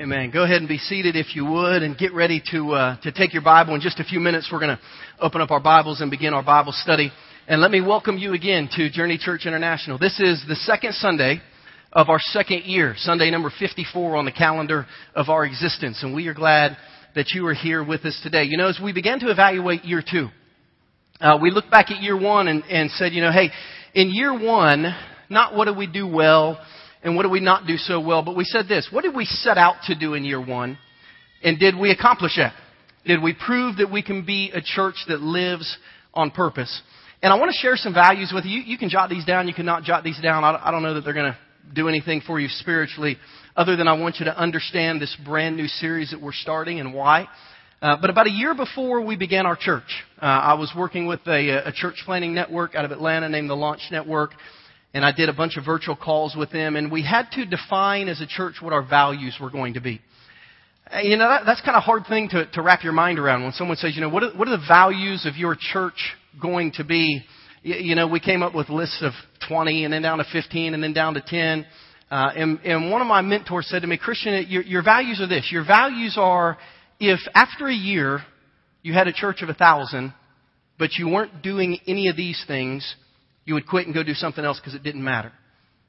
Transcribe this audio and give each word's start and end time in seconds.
Amen. 0.00 0.30
Go 0.30 0.44
ahead 0.44 0.56
and 0.56 0.66
be 0.66 0.78
seated 0.78 1.14
if 1.14 1.36
you 1.36 1.44
would 1.44 1.82
and 1.82 1.94
get 1.94 2.14
ready 2.14 2.42
to, 2.52 2.72
uh, 2.72 3.00
to 3.02 3.12
take 3.12 3.34
your 3.34 3.42
Bible. 3.42 3.74
In 3.74 3.82
just 3.82 4.00
a 4.00 4.04
few 4.04 4.18
minutes, 4.18 4.48
we're 4.50 4.58
going 4.58 4.74
to 4.74 4.80
open 5.20 5.42
up 5.42 5.50
our 5.50 5.60
Bibles 5.60 6.00
and 6.00 6.10
begin 6.10 6.32
our 6.32 6.42
Bible 6.42 6.72
study. 6.72 7.12
And 7.46 7.60
let 7.60 7.70
me 7.70 7.82
welcome 7.82 8.16
you 8.16 8.32
again 8.32 8.70
to 8.76 8.88
Journey 8.88 9.18
Church 9.18 9.44
International. 9.44 9.98
This 9.98 10.18
is 10.18 10.42
the 10.48 10.54
second 10.54 10.94
Sunday 10.94 11.42
of 11.92 12.08
our 12.08 12.18
second 12.18 12.64
year, 12.64 12.94
Sunday 12.96 13.30
number 13.30 13.52
54 13.58 14.16
on 14.16 14.24
the 14.24 14.32
calendar 14.32 14.86
of 15.14 15.28
our 15.28 15.44
existence. 15.44 16.02
And 16.02 16.14
we 16.14 16.28
are 16.28 16.34
glad 16.34 16.78
that 17.14 17.32
you 17.34 17.46
are 17.48 17.54
here 17.54 17.84
with 17.84 18.06
us 18.06 18.18
today. 18.22 18.44
You 18.44 18.56
know, 18.56 18.68
as 18.68 18.80
we 18.82 18.94
began 18.94 19.20
to 19.20 19.30
evaluate 19.30 19.84
year 19.84 20.02
two, 20.02 20.28
uh, 21.20 21.36
we 21.42 21.50
looked 21.50 21.70
back 21.70 21.90
at 21.90 22.02
year 22.02 22.18
one 22.18 22.48
and, 22.48 22.64
and 22.70 22.90
said, 22.92 23.12
you 23.12 23.20
know, 23.20 23.32
hey, 23.32 23.50
in 23.92 24.08
year 24.10 24.32
one, 24.32 24.96
not 25.28 25.54
what 25.54 25.66
did 25.66 25.76
we 25.76 25.86
do 25.86 26.06
well, 26.08 26.58
and 27.02 27.16
what 27.16 27.22
did 27.22 27.32
we 27.32 27.40
not 27.40 27.66
do 27.66 27.76
so 27.76 28.00
well? 28.00 28.22
But 28.22 28.36
we 28.36 28.44
said 28.44 28.68
this, 28.68 28.88
what 28.90 29.02
did 29.02 29.14
we 29.14 29.24
set 29.24 29.56
out 29.56 29.76
to 29.86 29.94
do 29.94 30.14
in 30.14 30.24
year 30.24 30.44
one? 30.44 30.78
And 31.42 31.58
did 31.58 31.76
we 31.76 31.90
accomplish 31.90 32.36
that? 32.36 32.54
Did 33.06 33.22
we 33.22 33.34
prove 33.34 33.78
that 33.78 33.90
we 33.90 34.02
can 34.02 34.26
be 34.26 34.50
a 34.52 34.60
church 34.60 34.96
that 35.08 35.20
lives 35.20 35.78
on 36.12 36.30
purpose? 36.30 36.82
And 37.22 37.32
I 37.32 37.38
want 37.38 37.50
to 37.50 37.56
share 37.58 37.76
some 37.76 37.94
values 37.94 38.32
with 38.34 38.44
you. 38.44 38.60
You 38.60 38.76
can 38.76 38.90
jot 38.90 39.08
these 39.08 39.24
down. 39.24 39.48
You 39.48 39.54
cannot 39.54 39.84
jot 39.84 40.04
these 40.04 40.20
down. 40.20 40.44
I 40.44 40.70
don't 40.70 40.82
know 40.82 40.94
that 40.94 41.02
they're 41.02 41.14
going 41.14 41.32
to 41.32 41.38
do 41.74 41.88
anything 41.88 42.22
for 42.26 42.40
you 42.40 42.48
spiritually 42.48 43.16
other 43.56 43.76
than 43.76 43.88
I 43.88 43.94
want 43.94 44.16
you 44.18 44.26
to 44.26 44.38
understand 44.38 45.00
this 45.00 45.16
brand 45.24 45.56
new 45.56 45.66
series 45.66 46.10
that 46.10 46.20
we're 46.20 46.32
starting 46.32 46.80
and 46.80 46.94
why. 46.94 47.28
Uh, 47.82 47.96
but 48.00 48.10
about 48.10 48.26
a 48.26 48.30
year 48.30 48.54
before 48.54 49.00
we 49.00 49.16
began 49.16 49.46
our 49.46 49.56
church, 49.56 50.04
uh, 50.20 50.26
I 50.26 50.54
was 50.54 50.70
working 50.76 51.06
with 51.06 51.20
a, 51.26 51.68
a 51.68 51.72
church 51.72 52.02
planting 52.04 52.34
network 52.34 52.74
out 52.74 52.84
of 52.84 52.90
Atlanta 52.90 53.28
named 53.28 53.48
the 53.48 53.54
Launch 53.54 53.80
Network 53.90 54.32
and 54.92 55.04
I 55.04 55.12
did 55.12 55.28
a 55.28 55.32
bunch 55.32 55.56
of 55.56 55.64
virtual 55.64 55.96
calls 55.96 56.34
with 56.36 56.50
them, 56.50 56.76
and 56.76 56.90
we 56.90 57.02
had 57.02 57.26
to 57.32 57.46
define 57.46 58.08
as 58.08 58.20
a 58.20 58.26
church 58.26 58.56
what 58.60 58.72
our 58.72 58.82
values 58.82 59.36
were 59.40 59.50
going 59.50 59.74
to 59.74 59.80
be. 59.80 60.00
You 61.02 61.16
know, 61.16 61.28
that, 61.28 61.42
that's 61.46 61.60
kind 61.60 61.76
of 61.76 61.82
a 61.82 61.84
hard 61.84 62.02
thing 62.08 62.28
to, 62.30 62.46
to 62.52 62.62
wrap 62.62 62.82
your 62.82 62.92
mind 62.92 63.20
around 63.20 63.44
when 63.44 63.52
someone 63.52 63.76
says, 63.76 63.94
you 63.94 64.00
know, 64.00 64.08
what 64.08 64.24
are, 64.24 64.32
what 64.32 64.48
are 64.48 64.56
the 64.56 64.66
values 64.66 65.24
of 65.24 65.36
your 65.36 65.56
church 65.58 66.16
going 66.42 66.72
to 66.72 66.84
be? 66.84 67.22
You, 67.62 67.76
you 67.76 67.94
know, 67.94 68.08
we 68.08 68.18
came 68.18 68.42
up 68.42 68.54
with 68.54 68.68
lists 68.68 69.00
of 69.02 69.12
20 69.48 69.84
and 69.84 69.92
then 69.92 70.02
down 70.02 70.18
to 70.18 70.24
15 70.32 70.74
and 70.74 70.82
then 70.82 70.92
down 70.92 71.14
to 71.14 71.20
10. 71.24 71.64
Uh, 72.10 72.30
and, 72.34 72.58
and 72.64 72.90
one 72.90 73.00
of 73.00 73.06
my 73.06 73.20
mentors 73.20 73.68
said 73.68 73.82
to 73.82 73.88
me, 73.88 73.98
Christian, 73.98 74.46
your, 74.48 74.62
your 74.62 74.82
values 74.82 75.20
are 75.20 75.28
this. 75.28 75.48
Your 75.52 75.64
values 75.64 76.16
are 76.18 76.58
if 76.98 77.20
after 77.34 77.68
a 77.68 77.74
year 77.74 78.20
you 78.82 78.92
had 78.92 79.06
a 79.06 79.12
church 79.12 79.42
of 79.42 79.48
a 79.48 79.54
thousand, 79.54 80.12
but 80.76 80.94
you 80.94 81.08
weren't 81.08 81.40
doing 81.40 81.78
any 81.86 82.08
of 82.08 82.16
these 82.16 82.42
things, 82.48 82.96
you 83.50 83.54
would 83.54 83.66
quit 83.66 83.84
and 83.86 83.92
go 83.92 84.04
do 84.04 84.14
something 84.14 84.44
else 84.44 84.60
because 84.60 84.76
it 84.76 84.84
didn't 84.84 85.02
matter. 85.02 85.32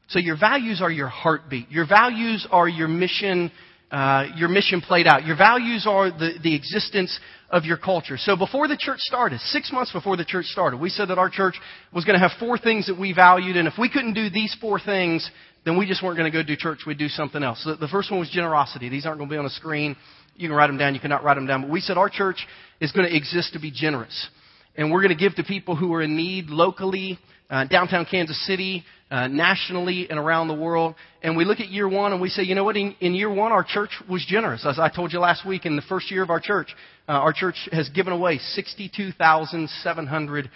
So 0.08 0.18
your 0.18 0.36
values 0.36 0.82
are 0.82 0.90
your 0.90 1.10
heartbeat. 1.10 1.70
Your 1.70 1.88
values 1.88 2.48
are 2.50 2.68
your 2.68 2.88
mission, 2.88 3.52
uh, 3.92 4.30
your 4.36 4.50
mission 4.50 4.82
played 4.82 5.06
out. 5.06 5.28
Your 5.28 5.38
values 5.38 5.86
are 5.88 6.10
the, 6.10 6.40
the 6.42 6.56
existence 6.56 7.20
of 7.52 7.66
your 7.66 7.78
culture. 7.78 8.18
So 8.18 8.36
before 8.36 8.68
the 8.68 8.78
church 8.78 8.98
started, 9.02 9.40
six 9.42 9.72
months 9.72 9.92
before 9.92 10.18
the 10.18 10.26
church 10.26 10.46
started, 10.46 10.78
we 10.78 10.90
said 10.90 11.10
that 11.10 11.20
our 11.20 11.30
church 11.30 11.54
was 11.94 12.04
going 12.04 12.20
to 12.20 12.28
have 12.28 12.32
four 12.40 12.58
things 12.58 12.88
that 12.88 13.00
we 13.00 13.14
valued, 13.14 13.56
and 13.58 13.68
if 13.68 13.76
we 13.78 13.92
couldn't 13.92 14.14
do 14.14 14.32
these 14.32 14.58
four 14.60 14.80
things, 14.80 15.30
then 15.64 15.78
we 15.78 15.86
just 15.86 16.02
weren't 16.02 16.18
going 16.18 16.32
to 16.32 16.36
go 16.36 16.42
do 16.42 16.56
church. 16.56 16.80
We'd 16.88 16.98
do 16.98 17.10
something 17.10 17.44
else. 17.44 17.64
So 17.64 17.76
the 17.76 17.88
first 17.90 18.10
one 18.10 18.20
was 18.20 18.30
generosity. 18.32 18.90
These 18.90 19.06
aren't 19.06 19.20
going 19.20 19.30
to 19.30 19.34
be 19.36 19.38
on 19.38 19.46
a 19.46 19.52
screen. 19.52 19.96
You 20.36 20.50
can 20.50 20.58
write 20.58 20.68
them 20.68 20.80
down. 20.80 20.96
You 20.96 21.00
cannot 21.00 21.24
write 21.24 21.36
them 21.36 21.46
down. 21.46 21.62
But 21.62 21.70
we 21.70 21.80
said 21.80 22.00
our 22.00 22.10
church 22.10 22.48
is 22.80 22.92
going 22.92 23.08
to 23.08 23.16
exist 23.16 23.54
to 23.54 23.60
be 23.60 23.70
generous. 23.70 24.30
And 24.76 24.92
we're 24.92 25.02
going 25.02 25.16
to 25.16 25.22
give 25.22 25.36
to 25.36 25.44
people 25.44 25.76
who 25.76 25.94
are 25.94 26.02
in 26.02 26.16
need 26.16 26.48
locally, 26.48 27.20
uh, 27.52 27.66
downtown 27.66 28.08
Kansas 28.10 28.44
City, 28.48 28.84
uh, 29.12 29.28
nationally, 29.28 30.10
and 30.10 30.18
around 30.18 30.48
the 30.48 30.54
world. 30.54 30.96
And 31.22 31.36
we 31.36 31.44
look 31.44 31.60
at 31.60 31.68
year 31.70 31.90
one 31.90 32.14
and 32.14 32.22
we 32.22 32.30
say, 32.30 32.44
you 32.44 32.56
know 32.56 32.64
what? 32.64 32.78
In, 32.78 32.96
in 33.02 33.14
year 33.14 33.32
one, 33.32 33.52
our 33.52 33.66
church 33.66 33.90
was 34.10 34.26
generous. 34.26 34.66
As 34.66 34.80
I 34.80 34.90
told 34.90 35.12
you 35.12 35.20
last 35.20 35.46
week, 35.46 35.66
in 35.66 35.76
the 35.76 35.82
first 35.84 36.10
year 36.10 36.24
of 36.24 36.30
our 36.30 36.40
church, 36.40 36.74
uh, 37.10 37.12
our 37.12 37.34
church 37.34 37.68
has 37.74 37.90
given 37.90 38.14
away 38.14 38.40
$62,700 38.58 40.50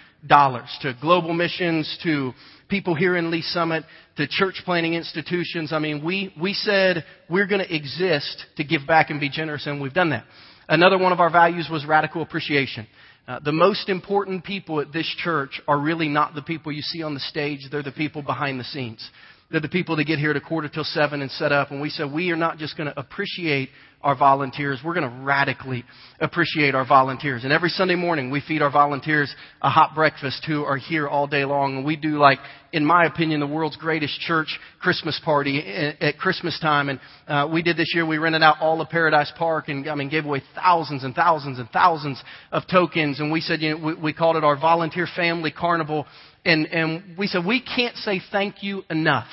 to 0.81 0.94
global 1.01 1.34
missions, 1.34 2.00
to 2.03 2.31
people 2.69 2.95
here 2.95 3.17
in 3.17 3.29
Lee's 3.29 3.51
Summit, 3.51 3.84
to 4.16 4.25
church 4.28 4.61
planting 4.63 4.94
institutions. 4.94 5.73
I 5.73 5.79
mean, 5.79 6.03
we, 6.03 6.34
we 6.41 6.53
said 6.53 7.03
we're 7.29 7.47
going 7.47 7.61
to 7.61 7.75
exist 7.75 8.45
to 8.55 8.63
give 8.63 8.88
back 8.88 9.09
and 9.09 9.19
be 9.19 9.29
generous, 9.29 9.67
and 9.67 9.81
we've 9.81 9.94
done 9.94 10.11
that. 10.11 10.23
Another 10.67 10.97
one 10.97 11.11
of 11.11 11.19
our 11.19 11.29
values 11.29 11.67
was 11.69 11.85
radical 11.85 12.22
appreciation. 12.22 12.88
Uh, 13.28 13.40
the 13.40 13.52
most 13.52 13.90
important 13.90 14.44
people 14.44 14.80
at 14.80 14.94
this 14.94 15.12
church 15.18 15.59
are 15.68 15.80
really 15.80 16.08
not 16.08 16.36
the 16.36 16.44
people 16.44 16.72
you 16.72 16.81
see 16.81 17.02
on 17.02 17.16
the 17.16 17.19
stage. 17.19 17.59
They're 17.72 17.81
the 17.81 17.91
people 17.91 18.22
behind 18.22 18.59
the 18.59 18.63
scenes. 18.66 19.09
They're 19.51 19.61
the 19.61 19.69
people 19.69 19.95
that 19.97 20.06
get 20.06 20.17
here 20.17 20.31
at 20.31 20.35
a 20.35 20.41
quarter 20.41 20.67
till 20.67 20.83
seven 20.83 21.22
and 21.22 21.29
set 21.29 21.51
up. 21.51 21.69
And 21.69 21.79
we 21.79 21.89
said 21.89 22.11
we 22.11 22.31
are 22.31 22.35
not 22.35 22.57
just 22.57 22.75
going 22.75 22.91
to 22.91 23.00
appreciate 23.00 23.69
our 24.01 24.16
volunteers. 24.16 24.79
We're 24.85 24.94
going 24.94 25.09
to 25.09 25.23
radically 25.23 25.83
appreciate 26.19 26.75
our 26.75 26.85
volunteers. 26.85 27.44
And 27.44 27.51
every 27.51 27.69
Sunday 27.69 27.95
morning, 27.95 28.29
we 28.29 28.39
feed 28.39 28.61
our 28.61 28.72
volunteers 28.72 29.34
a 29.61 29.69
hot 29.69 29.95
breakfast 29.95 30.45
who 30.47 30.63
are 30.63 30.78
here 30.78 31.07
all 31.07 31.25
day 31.25 31.44
long. 31.44 31.78
And 31.78 31.85
we 31.85 31.95
do 31.95 32.19
like, 32.19 32.38
in 32.72 32.85
my 32.85 33.05
opinion, 33.05 33.39
the 33.39 33.47
world's 33.47 33.78
greatest 33.78 34.19
church 34.22 34.59
Christmas 34.79 35.19
party 35.25 35.59
at 36.00 36.19
Christmas 36.19 36.59
time. 36.59 36.89
And 36.89 37.00
uh, 37.28 37.47
we 37.51 37.63
did 37.63 37.78
this 37.78 37.91
year. 37.95 38.05
We 38.05 38.19
rented 38.19 38.44
out 38.44 38.57
all 38.61 38.79
of 38.79 38.89
Paradise 38.89 39.31
Park 39.38 39.69
and 39.69 39.89
I 39.89 39.95
mean 39.95 40.09
gave 40.09 40.25
away 40.25 40.44
thousands 40.53 41.03
and 41.03 41.16
thousands 41.16 41.57
and 41.57 41.69
thousands 41.69 42.22
of 42.51 42.63
tokens. 42.69 43.19
And 43.19 43.31
we 43.31 43.41
said, 43.41 43.61
you 43.61 43.72
know, 43.72 43.85
we, 43.85 43.94
we 43.95 44.13
called 44.13 44.35
it 44.35 44.44
our 44.44 44.59
volunteer 44.59 45.07
family 45.16 45.51
carnival. 45.51 46.05
And 46.45 46.67
and 46.67 47.17
we 47.17 47.28
said 47.28 47.45
we 47.45 47.61
can't 47.61 47.95
say 47.97 48.22
thank 48.31 48.63
you 48.63 48.83
enough 48.89 49.28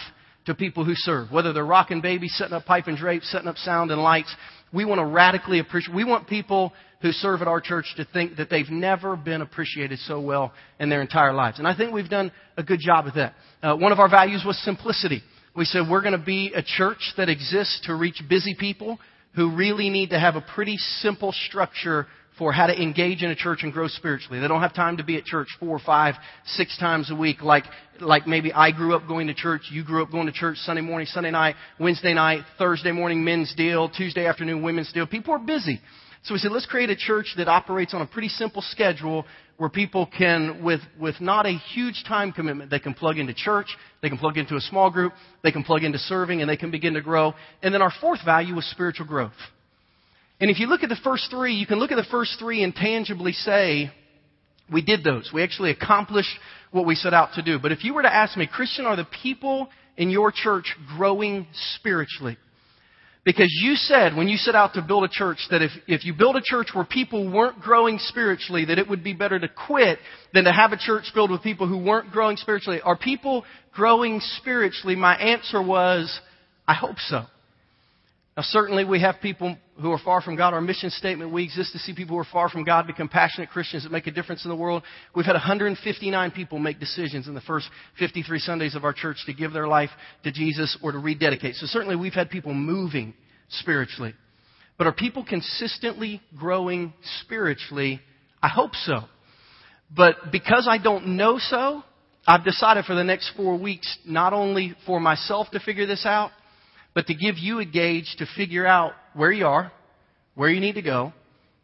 to 0.46 0.54
people 0.54 0.84
who 0.84 0.94
serve, 0.94 1.30
whether 1.30 1.52
they're 1.52 1.64
rocking 1.64 2.00
babies, 2.00 2.34
setting 2.36 2.54
up 2.54 2.64
pipe 2.64 2.86
and 2.86 2.96
drapes, 2.96 3.30
setting 3.30 3.48
up 3.48 3.56
sound 3.58 3.90
and 3.90 4.02
lights. 4.02 4.34
We 4.72 4.84
want 4.84 5.00
to 5.00 5.04
radically 5.04 5.58
appreciate, 5.58 5.94
we 5.94 6.04
want 6.04 6.26
people 6.26 6.72
who 7.02 7.12
serve 7.12 7.42
at 7.42 7.48
our 7.48 7.60
church 7.60 7.86
to 7.96 8.04
think 8.06 8.36
that 8.36 8.48
they've 8.48 8.70
never 8.70 9.16
been 9.16 9.42
appreciated 9.42 9.98
so 10.00 10.20
well 10.20 10.52
in 10.80 10.88
their 10.88 11.02
entire 11.02 11.32
lives. 11.32 11.58
And 11.58 11.68
I 11.68 11.76
think 11.76 11.92
we've 11.92 12.08
done 12.08 12.32
a 12.56 12.62
good 12.62 12.80
job 12.80 13.06
of 13.06 13.14
that. 13.14 13.34
Uh, 13.62 13.76
one 13.76 13.92
of 13.92 13.98
our 13.98 14.08
values 14.08 14.42
was 14.46 14.58
simplicity. 14.64 15.22
We 15.54 15.64
said 15.64 15.82
we're 15.90 16.00
going 16.00 16.18
to 16.18 16.24
be 16.24 16.52
a 16.54 16.62
church 16.62 17.12
that 17.16 17.28
exists 17.28 17.82
to 17.84 17.94
reach 17.94 18.22
busy 18.28 18.56
people 18.58 18.98
who 19.34 19.54
really 19.54 19.90
need 19.90 20.10
to 20.10 20.18
have 20.18 20.36
a 20.36 20.40
pretty 20.54 20.76
simple 20.76 21.32
structure 21.32 22.06
for 22.38 22.52
how 22.52 22.66
to 22.66 22.80
engage 22.80 23.22
in 23.22 23.30
a 23.30 23.36
church 23.36 23.60
and 23.62 23.72
grow 23.72 23.88
spiritually. 23.88 24.40
They 24.40 24.48
don't 24.48 24.62
have 24.62 24.74
time 24.74 24.96
to 24.96 25.04
be 25.04 25.16
at 25.16 25.24
church 25.24 25.48
four, 25.60 25.78
five, 25.78 26.14
six 26.46 26.78
times 26.78 27.10
a 27.10 27.14
week 27.14 27.42
like, 27.42 27.64
like 28.00 28.26
maybe 28.26 28.52
I 28.52 28.70
grew 28.70 28.94
up 28.94 29.06
going 29.06 29.26
to 29.26 29.34
church, 29.34 29.62
you 29.70 29.84
grew 29.84 30.02
up 30.02 30.10
going 30.10 30.26
to 30.26 30.32
church 30.32 30.56
Sunday 30.58 30.82
morning, 30.82 31.06
Sunday 31.06 31.30
night, 31.30 31.56
Wednesday 31.78 32.14
night, 32.14 32.44
Thursday 32.58 32.92
morning 32.92 33.24
men's 33.24 33.54
deal, 33.54 33.88
Tuesday 33.88 34.26
afternoon 34.26 34.62
women's 34.62 34.92
deal. 34.92 35.06
People 35.06 35.34
are 35.34 35.38
busy. 35.38 35.80
So 36.24 36.34
we 36.34 36.38
said, 36.38 36.52
let's 36.52 36.66
create 36.66 36.88
a 36.88 36.96
church 36.96 37.34
that 37.36 37.48
operates 37.48 37.94
on 37.94 38.00
a 38.00 38.06
pretty 38.06 38.28
simple 38.28 38.62
schedule 38.62 39.26
where 39.56 39.68
people 39.68 40.06
can, 40.06 40.62
with, 40.64 40.80
with 40.98 41.20
not 41.20 41.46
a 41.46 41.52
huge 41.52 42.04
time 42.06 42.32
commitment, 42.32 42.70
they 42.70 42.78
can 42.78 42.94
plug 42.94 43.18
into 43.18 43.34
church, 43.34 43.66
they 44.00 44.08
can 44.08 44.18
plug 44.18 44.38
into 44.38 44.56
a 44.56 44.60
small 44.60 44.90
group, 44.90 45.12
they 45.42 45.52
can 45.52 45.64
plug 45.64 45.82
into 45.82 45.98
serving, 45.98 46.40
and 46.40 46.48
they 46.48 46.56
can 46.56 46.70
begin 46.70 46.94
to 46.94 47.00
grow. 47.00 47.34
And 47.62 47.74
then 47.74 47.82
our 47.82 47.92
fourth 48.00 48.20
value 48.24 48.54
was 48.54 48.64
spiritual 48.70 49.06
growth. 49.06 49.32
And 50.40 50.50
if 50.50 50.58
you 50.58 50.66
look 50.66 50.82
at 50.82 50.88
the 50.88 51.00
first 51.04 51.28
three, 51.30 51.54
you 51.54 51.66
can 51.66 51.78
look 51.78 51.92
at 51.92 51.96
the 51.96 52.10
first 52.10 52.36
three 52.38 52.62
and 52.62 52.74
tangibly 52.74 53.32
say, 53.32 53.92
we 54.72 54.82
did 54.82 55.04
those. 55.04 55.30
We 55.32 55.42
actually 55.42 55.70
accomplished 55.70 56.36
what 56.70 56.86
we 56.86 56.94
set 56.94 57.14
out 57.14 57.34
to 57.34 57.42
do. 57.42 57.58
But 57.58 57.72
if 57.72 57.84
you 57.84 57.94
were 57.94 58.02
to 58.02 58.12
ask 58.12 58.36
me, 58.36 58.48
Christian, 58.50 58.86
are 58.86 58.96
the 58.96 59.06
people 59.22 59.68
in 59.96 60.10
your 60.10 60.32
church 60.32 60.74
growing 60.96 61.46
spiritually? 61.76 62.38
Because 63.24 63.52
you 63.62 63.76
said 63.76 64.16
when 64.16 64.26
you 64.26 64.36
set 64.36 64.56
out 64.56 64.74
to 64.74 64.82
build 64.82 65.04
a 65.04 65.08
church 65.08 65.38
that 65.50 65.62
if, 65.62 65.70
if 65.86 66.04
you 66.04 66.12
build 66.12 66.34
a 66.34 66.42
church 66.42 66.68
where 66.72 66.84
people 66.84 67.30
weren't 67.30 67.60
growing 67.60 67.98
spiritually, 67.98 68.64
that 68.64 68.78
it 68.78 68.88
would 68.88 69.04
be 69.04 69.12
better 69.12 69.38
to 69.38 69.48
quit 69.48 69.98
than 70.34 70.44
to 70.44 70.52
have 70.52 70.72
a 70.72 70.76
church 70.76 71.04
filled 71.14 71.30
with 71.30 71.42
people 71.42 71.68
who 71.68 71.78
weren't 71.78 72.10
growing 72.10 72.36
spiritually. 72.36 72.80
Are 72.80 72.96
people 72.96 73.44
growing 73.72 74.20
spiritually? 74.38 74.96
My 74.96 75.14
answer 75.14 75.62
was, 75.62 76.18
I 76.66 76.74
hope 76.74 76.96
so. 76.98 77.26
Now, 78.34 78.42
certainly 78.44 78.84
we 78.84 79.00
have 79.02 79.16
people 79.20 79.58
who 79.78 79.92
are 79.92 79.98
far 79.98 80.22
from 80.22 80.36
God. 80.36 80.54
Our 80.54 80.62
mission 80.62 80.88
statement, 80.88 81.32
we 81.32 81.44
exist 81.44 81.72
to 81.72 81.78
see 81.78 81.94
people 81.94 82.16
who 82.16 82.20
are 82.20 82.26
far 82.32 82.48
from 82.48 82.64
God 82.64 82.86
become 82.86 83.08
passionate 83.08 83.50
Christians 83.50 83.82
that 83.82 83.92
make 83.92 84.06
a 84.06 84.10
difference 84.10 84.44
in 84.44 84.48
the 84.48 84.56
world. 84.56 84.84
We've 85.14 85.26
had 85.26 85.34
159 85.34 86.30
people 86.30 86.58
make 86.58 86.80
decisions 86.80 87.28
in 87.28 87.34
the 87.34 87.42
first 87.42 87.68
53 87.98 88.38
Sundays 88.38 88.74
of 88.74 88.84
our 88.84 88.94
church 88.94 89.18
to 89.26 89.34
give 89.34 89.52
their 89.52 89.68
life 89.68 89.90
to 90.24 90.32
Jesus 90.32 90.78
or 90.82 90.92
to 90.92 90.98
rededicate. 90.98 91.56
So 91.56 91.66
certainly 91.66 91.94
we've 91.94 92.14
had 92.14 92.30
people 92.30 92.54
moving 92.54 93.12
spiritually. 93.50 94.14
But 94.78 94.86
are 94.86 94.92
people 94.94 95.26
consistently 95.28 96.22
growing 96.34 96.94
spiritually? 97.20 98.00
I 98.42 98.48
hope 98.48 98.74
so. 98.74 99.00
But 99.94 100.16
because 100.32 100.66
I 100.70 100.78
don't 100.78 101.18
know 101.18 101.38
so, 101.38 101.82
I've 102.26 102.44
decided 102.44 102.86
for 102.86 102.94
the 102.94 103.04
next 103.04 103.32
four 103.36 103.58
weeks 103.58 103.98
not 104.06 104.32
only 104.32 104.74
for 104.86 105.00
myself 105.00 105.50
to 105.50 105.60
figure 105.60 105.86
this 105.86 106.06
out, 106.06 106.30
but 106.94 107.06
to 107.06 107.14
give 107.14 107.38
you 107.38 107.58
a 107.60 107.64
gauge 107.64 108.14
to 108.18 108.26
figure 108.36 108.66
out 108.66 108.92
where 109.14 109.32
you 109.32 109.46
are, 109.46 109.72
where 110.34 110.50
you 110.50 110.60
need 110.60 110.74
to 110.74 110.82
go, 110.82 111.12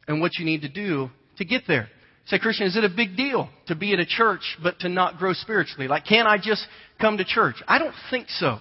and 0.07 0.21
what 0.21 0.39
you 0.39 0.45
need 0.45 0.63
to 0.63 0.69
do 0.69 1.11
to 1.37 1.45
get 1.45 1.63
there. 1.67 1.89
Say, 2.27 2.39
Christian, 2.39 2.67
is 2.67 2.77
it 2.77 2.85
a 2.85 2.91
big 2.95 3.17
deal 3.17 3.49
to 3.69 3.75
be 3.75 3.95
at 3.95 4.01
a 4.01 4.07
church 4.07 4.59
but 4.63 4.79
to 4.81 4.89
not 4.89 5.19
grow 5.19 5.33
spiritually? 5.33 5.89
Like, 5.89 6.05
can 6.05 6.27
I 6.27 6.37
just 6.37 6.67
come 7.01 7.17
to 7.17 7.25
church? 7.25 7.57
I 7.67 7.79
don't 7.79 7.95
think 8.11 8.27
so. 8.29 8.59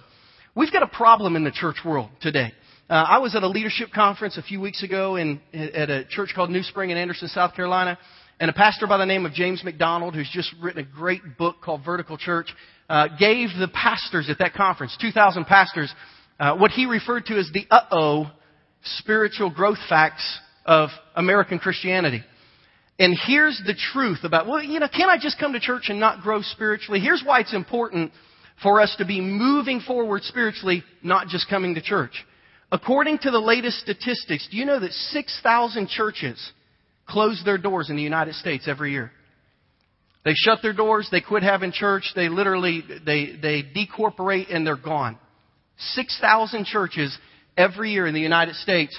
We've 0.54 0.72
got 0.72 0.82
a 0.82 0.88
problem 0.88 1.36
in 1.36 1.44
the 1.44 1.50
church 1.50 1.76
world 1.84 2.08
today. 2.20 2.52
Uh, 2.88 2.94
I 2.94 3.18
was 3.18 3.36
at 3.36 3.42
a 3.42 3.48
leadership 3.48 3.90
conference 3.94 4.38
a 4.38 4.42
few 4.42 4.60
weeks 4.60 4.82
ago 4.82 5.16
in, 5.16 5.40
at 5.52 5.90
a 5.90 6.06
church 6.06 6.32
called 6.34 6.48
NewSpring 6.48 6.90
in 6.90 6.96
Anderson, 6.96 7.28
South 7.28 7.54
Carolina, 7.54 7.98
and 8.40 8.50
a 8.50 8.54
pastor 8.54 8.86
by 8.86 8.96
the 8.96 9.04
name 9.04 9.26
of 9.26 9.32
James 9.32 9.62
MacDonald, 9.62 10.14
who's 10.14 10.30
just 10.32 10.54
written 10.62 10.80
a 10.80 10.96
great 10.96 11.20
book 11.36 11.56
called 11.62 11.84
Vertical 11.84 12.16
Church, 12.16 12.48
uh, 12.88 13.08
gave 13.18 13.50
the 13.58 13.68
pastors 13.68 14.30
at 14.30 14.38
that 14.38 14.54
conference, 14.54 14.96
2,000 15.00 15.44
pastors, 15.44 15.92
uh, 16.38 16.56
what 16.56 16.70
he 16.70 16.86
referred 16.86 17.26
to 17.26 17.38
as 17.38 17.50
the 17.52 17.66
uh-oh 17.70 18.30
spiritual 18.82 19.50
growth 19.50 19.78
facts 19.88 20.38
of 20.64 20.90
American 21.14 21.58
Christianity. 21.58 22.22
And 22.98 23.16
here's 23.26 23.60
the 23.64 23.74
truth 23.92 24.20
about, 24.24 24.46
well, 24.46 24.62
you 24.62 24.80
know, 24.80 24.88
can 24.88 25.08
I 25.08 25.18
just 25.20 25.38
come 25.38 25.52
to 25.52 25.60
church 25.60 25.84
and 25.88 26.00
not 26.00 26.20
grow 26.20 26.42
spiritually? 26.42 27.00
Here's 27.00 27.22
why 27.24 27.40
it's 27.40 27.54
important 27.54 28.12
for 28.62 28.80
us 28.80 28.94
to 28.98 29.04
be 29.04 29.20
moving 29.20 29.80
forward 29.80 30.22
spiritually, 30.24 30.82
not 31.02 31.28
just 31.28 31.48
coming 31.48 31.74
to 31.76 31.82
church. 31.82 32.24
According 32.72 33.18
to 33.18 33.30
the 33.30 33.38
latest 33.38 33.78
statistics, 33.78 34.48
do 34.50 34.56
you 34.56 34.64
know 34.64 34.80
that 34.80 34.92
6,000 34.92 35.88
churches 35.88 36.52
close 37.08 37.40
their 37.44 37.56
doors 37.56 37.88
in 37.88 37.96
the 37.96 38.02
United 38.02 38.34
States 38.34 38.66
every 38.66 38.92
year? 38.92 39.12
They 40.24 40.34
shut 40.34 40.58
their 40.60 40.72
doors, 40.72 41.08
they 41.10 41.20
quit 41.20 41.42
having 41.42 41.72
church, 41.72 42.12
they 42.14 42.28
literally, 42.28 42.82
they, 43.06 43.36
they 43.40 43.62
decorporate 43.62 44.54
and 44.54 44.66
they're 44.66 44.76
gone. 44.76 45.18
6,000 45.78 46.64
churches 46.66 47.16
every 47.56 47.92
year 47.92 48.06
in 48.06 48.14
the 48.14 48.20
United 48.20 48.56
States. 48.56 48.98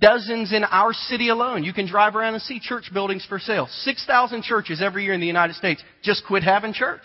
Dozens 0.00 0.52
in 0.52 0.64
our 0.64 0.92
city 0.92 1.28
alone. 1.28 1.62
You 1.62 1.72
can 1.72 1.86
drive 1.86 2.16
around 2.16 2.34
and 2.34 2.42
see 2.42 2.58
church 2.58 2.90
buildings 2.92 3.26
for 3.28 3.38
sale. 3.38 3.68
6,000 3.70 4.42
churches 4.42 4.82
every 4.82 5.04
year 5.04 5.12
in 5.12 5.20
the 5.20 5.26
United 5.26 5.56
States 5.56 5.82
just 6.02 6.24
quit 6.26 6.42
having 6.42 6.72
church. 6.72 7.02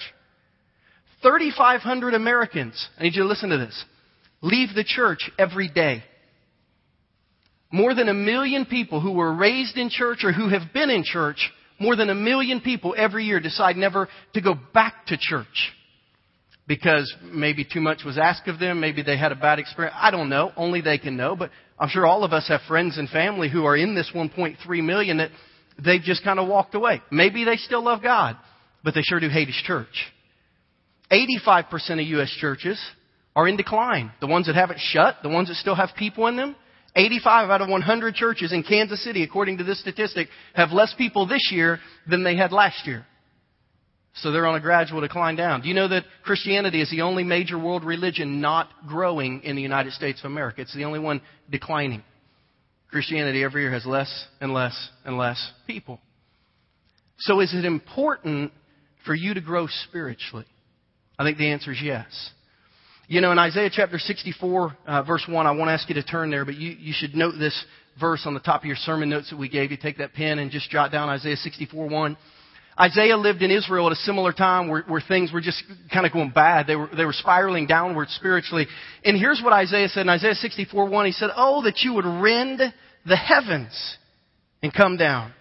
3,500 1.21 2.13
Americans, 2.13 2.88
I 2.98 3.04
need 3.04 3.16
you 3.16 3.24
to 3.24 3.27
listen 3.27 3.50
to 3.50 3.57
this, 3.57 3.83
leave 4.42 4.74
the 4.74 4.86
church 4.86 5.30
every 5.38 5.68
day. 5.68 6.04
More 7.71 7.94
than 7.94 8.07
a 8.07 8.13
million 8.13 8.66
people 8.66 9.01
who 9.01 9.12
were 9.12 9.36
raised 9.36 9.77
in 9.77 9.89
church 9.89 10.24
or 10.24 10.31
who 10.31 10.48
have 10.48 10.74
been 10.74 10.89
in 10.89 11.04
church, 11.04 11.51
more 11.77 11.98
than 11.98 12.10
a 12.10 12.16
million 12.16 12.62
people 12.62 12.95
every 12.98 13.25
year 13.25 13.42
decide 13.42 13.75
never 13.75 14.07
to 14.33 14.42
go 14.42 14.56
back 14.74 15.06
to 15.07 15.18
church 15.19 15.74
because 16.69 17.12
maybe 17.24 17.66
too 17.66 17.81
much 17.81 18.04
was 18.06 18.19
asked 18.19 18.48
of 18.48 18.60
them, 18.60 18.80
maybe 18.80 19.01
they 19.01 19.18
had 19.18 19.31
a 19.31 19.36
bad 19.36 19.57
experience. 19.57 19.98
I 20.00 20.12
don't 20.12 20.30
know. 20.30 20.51
Only 20.56 20.81
they 20.81 21.00
can 21.00 21.18
know. 21.18 21.36
But 21.36 21.50
I'm 21.80 21.89
sure 21.89 22.06
all 22.06 22.24
of 22.24 22.31
us 22.31 22.48
have 22.48 22.62
friends 22.68 23.00
and 23.00 23.10
family 23.10 23.50
who 23.50 23.66
are 23.66 23.75
in 23.75 23.95
this 23.95 24.12
1.3 24.13 24.56
million 24.83 25.18
that 25.18 25.31
they've 25.83 26.00
just 26.00 26.24
kind 26.24 26.38
of 26.38 26.48
walked 26.48 26.75
away. 26.75 27.01
Maybe 27.12 27.44
they 27.44 27.56
still 27.56 27.83
love 27.83 28.04
God, 28.04 28.38
but 28.83 28.94
they 28.94 29.01
sure 29.01 29.19
do 29.19 29.30
hate 29.30 29.48
His 29.48 29.60
church. 29.66 30.13
85% 31.12 31.94
of 31.94 32.07
U.S. 32.07 32.30
churches 32.39 32.80
are 33.36 33.48
in 33.48 33.57
decline. 33.57 34.12
The 34.21 34.27
ones 34.27 34.45
that 34.45 34.54
haven't 34.54 34.80
shut, 34.80 35.16
the 35.24 35.30
ones 35.30 35.48
that 35.48 35.56
still 35.56 35.75
have 35.75 35.89
people 35.98 36.27
in 36.27 36.38
them. 36.38 36.56
85 36.95 37.50
out 37.50 37.62
of 37.62 37.69
100 37.69 38.13
churches 38.13 38.54
in 38.54 38.62
Kansas 38.62 39.04
City, 39.04 39.24
according 39.24 39.57
to 39.57 39.63
this 39.63 39.80
statistic, 39.80 40.27
have 40.54 40.69
less 40.69 40.94
people 40.95 41.25
this 41.25 41.50
year 41.51 41.80
than 42.07 42.24
they 42.24 42.36
had 42.36 42.51
last 42.51 42.86
year. 42.86 43.07
So 44.15 44.31
they're 44.31 44.47
on 44.47 44.56
a 44.56 44.59
gradual 44.59 45.01
decline 45.01 45.35
down. 45.35 45.61
Do 45.61 45.67
you 45.67 45.73
know 45.73 45.88
that 45.88 46.03
Christianity 46.23 46.81
is 46.81 46.89
the 46.89 47.01
only 47.01 47.23
major 47.23 47.57
world 47.57 47.83
religion 47.83 48.41
not 48.41 48.69
growing 48.88 49.41
in 49.44 49.56
the 49.56 49.61
United 49.61 49.94
States 49.94 50.19
of 50.19 50.25
America? 50.25 50.61
It's 50.61 50.75
the 50.75 50.85
only 50.85 51.00
one 51.00 51.21
declining. 51.50 52.03
Christianity 52.89 53.44
every 53.44 53.61
year 53.61 53.71
has 53.71 53.85
less 53.85 54.27
and 54.41 54.53
less 54.53 54.89
and 55.06 55.17
less 55.17 55.51
people. 55.67 56.00
So 57.19 57.39
is 57.39 57.53
it 57.53 57.65
important 57.65 58.51
for 59.06 59.13
you 59.13 59.33
to 59.35 59.41
grow 59.41 59.67
spiritually? 59.88 60.45
I 61.17 61.23
think 61.23 61.38
the 61.38 61.51
answer 61.51 61.71
is 61.71 61.81
yes. 61.81 62.31
You 63.07 63.21
know, 63.21 63.31
in 63.31 63.39
Isaiah 63.39 63.69
chapter 63.71 64.00
64, 64.00 64.77
uh, 64.85 65.03
verse 65.03 65.25
1, 65.27 65.47
I 65.47 65.51
won't 65.51 65.69
ask 65.69 65.89
you 65.89 65.95
to 65.95 66.03
turn 66.03 66.29
there, 66.29 66.45
but 66.45 66.56
you, 66.56 66.71
you 66.71 66.94
should 66.95 67.15
note 67.15 67.33
this 67.39 67.65
verse 68.00 68.21
on 68.25 68.33
the 68.33 68.39
top 68.39 68.61
of 68.61 68.65
your 68.65 68.75
sermon 68.75 69.09
notes 69.09 69.29
that 69.31 69.38
we 69.38 69.50
gave 69.50 69.71
you. 69.71 69.77
Take 69.77 69.97
that 69.97 70.13
pen 70.13 70.39
and 70.39 70.51
just 70.51 70.69
jot 70.69 70.91
down 70.91 71.09
Isaiah 71.09 71.35
64, 71.35 71.89
1. 71.89 72.17
Isaiah 72.80 73.18
lived 73.18 73.42
in 73.42 73.52
Israel 73.52 73.88
at 73.88 73.92
a 73.92 73.98
similar 73.98 74.31
time 74.31 74.70
where, 74.70 74.84
where 74.84 75.02
things 75.02 75.34
were 75.34 75.42
just 75.42 75.62
kind 75.94 76.06
of 76.06 76.14
going 76.14 76.30
bad. 76.30 76.66
They 76.66 76.78
were, 76.78 76.90
they 76.96 77.04
were 77.04 77.14
spiraling 77.14 77.68
downward 77.68 78.08
spiritually. 78.10 78.68
And 79.04 79.18
here's 79.18 79.42
what 79.44 79.52
Isaiah 79.52 79.90
said 79.90 80.02
in 80.02 80.10
Isaiah 80.10 80.36
64 80.36 80.88
1. 80.88 81.06
He 81.06 81.12
said, 81.12 81.30
Oh, 81.36 81.64
that 81.64 81.80
you 81.80 81.96
would 81.96 82.06
rend 82.06 82.62
the 83.06 83.18
heavens 83.18 83.98
and 84.64 84.74
come 84.74 84.96
down. 84.96 85.34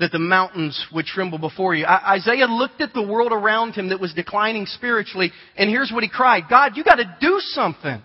That 0.00 0.12
the 0.12 0.18
mountains 0.18 0.86
would 0.92 1.06
tremble 1.06 1.38
before 1.38 1.74
you. 1.74 1.86
I, 1.86 2.16
Isaiah 2.16 2.46
looked 2.46 2.82
at 2.82 2.92
the 2.92 3.02
world 3.02 3.32
around 3.32 3.72
him 3.72 3.88
that 3.88 4.00
was 4.00 4.12
declining 4.12 4.66
spiritually, 4.66 5.30
and 5.56 5.70
here's 5.70 5.92
what 5.92 6.02
he 6.02 6.10
cried. 6.10 6.44
God, 6.50 6.76
you 6.76 6.84
gotta 6.84 7.16
do 7.20 7.38
something. 7.40 8.02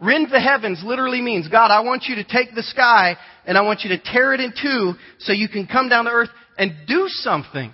Rend 0.00 0.28
the 0.30 0.40
heavens 0.40 0.80
literally 0.84 1.20
means, 1.20 1.48
God, 1.48 1.72
I 1.72 1.80
want 1.80 2.04
you 2.04 2.14
to 2.16 2.24
take 2.24 2.54
the 2.54 2.62
sky 2.62 3.16
and 3.44 3.58
I 3.58 3.62
want 3.62 3.80
you 3.80 3.90
to 3.90 3.98
tear 3.98 4.32
it 4.32 4.40
in 4.40 4.52
two 4.52 4.94
so 5.18 5.32
you 5.32 5.48
can 5.48 5.66
come 5.66 5.88
down 5.88 6.04
to 6.04 6.12
earth 6.12 6.28
and 6.58 6.74
do 6.86 7.04
something. 7.08 7.72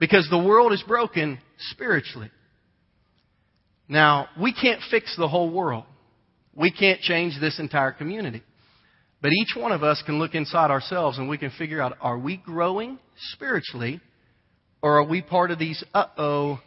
Because 0.00 0.26
the 0.30 0.38
world 0.38 0.72
is 0.72 0.82
broken 0.86 1.38
spiritually. 1.70 2.30
Now, 3.88 4.28
we 4.40 4.52
can't 4.52 4.80
fix 4.90 5.14
the 5.16 5.28
whole 5.28 5.50
world. 5.50 5.84
We 6.54 6.72
can't 6.72 7.00
change 7.00 7.34
this 7.40 7.60
entire 7.60 7.92
community. 7.92 8.42
But 9.20 9.32
each 9.32 9.56
one 9.56 9.72
of 9.72 9.82
us 9.82 10.02
can 10.06 10.18
look 10.18 10.34
inside 10.34 10.70
ourselves 10.70 11.18
and 11.18 11.28
we 11.28 11.38
can 11.38 11.50
figure 11.58 11.80
out 11.80 11.96
are 12.00 12.18
we 12.18 12.36
growing 12.36 12.98
spiritually 13.32 14.00
or 14.80 14.98
are 14.98 15.04
we 15.04 15.22
part 15.22 15.50
of 15.50 15.58
these 15.58 15.82
uh 15.92 16.06
oh 16.16 16.60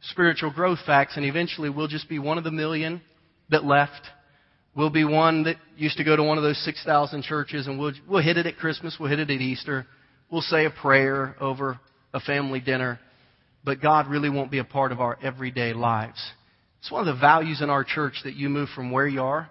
spiritual 0.00 0.50
growth 0.50 0.78
facts 0.86 1.16
and 1.16 1.26
eventually 1.26 1.68
we'll 1.68 1.88
just 1.88 2.08
be 2.08 2.18
one 2.18 2.38
of 2.38 2.44
the 2.44 2.50
million 2.50 3.02
that 3.50 3.64
left 3.64 4.08
We'll 4.78 4.90
be 4.90 5.04
one 5.04 5.42
that 5.42 5.56
used 5.76 5.96
to 5.96 6.04
go 6.04 6.14
to 6.14 6.22
one 6.22 6.38
of 6.38 6.44
those 6.44 6.62
6,000 6.64 7.24
churches 7.24 7.66
and 7.66 7.80
we'll, 7.80 7.94
we'll 8.08 8.22
hit 8.22 8.36
it 8.36 8.46
at 8.46 8.58
Christmas, 8.58 8.96
we'll 9.00 9.10
hit 9.10 9.18
it 9.18 9.28
at 9.28 9.40
Easter, 9.40 9.88
we'll 10.30 10.42
say 10.42 10.64
a 10.64 10.70
prayer 10.70 11.36
over 11.40 11.78
a 12.12 12.20
family 12.20 12.60
dinner, 12.60 12.98
but 13.64 13.80
God 13.80 14.08
really 14.08 14.30
won't 14.30 14.50
be 14.50 14.58
a 14.58 14.64
part 14.64 14.92
of 14.92 15.00
our 15.00 15.18
everyday 15.22 15.72
lives. 15.72 16.18
It's 16.80 16.90
one 16.90 17.06
of 17.06 17.14
the 17.14 17.20
values 17.20 17.60
in 17.60 17.70
our 17.70 17.84
church 17.84 18.14
that 18.24 18.34
you 18.34 18.48
move 18.48 18.68
from 18.74 18.90
where 18.90 19.08
you 19.08 19.22
are 19.22 19.50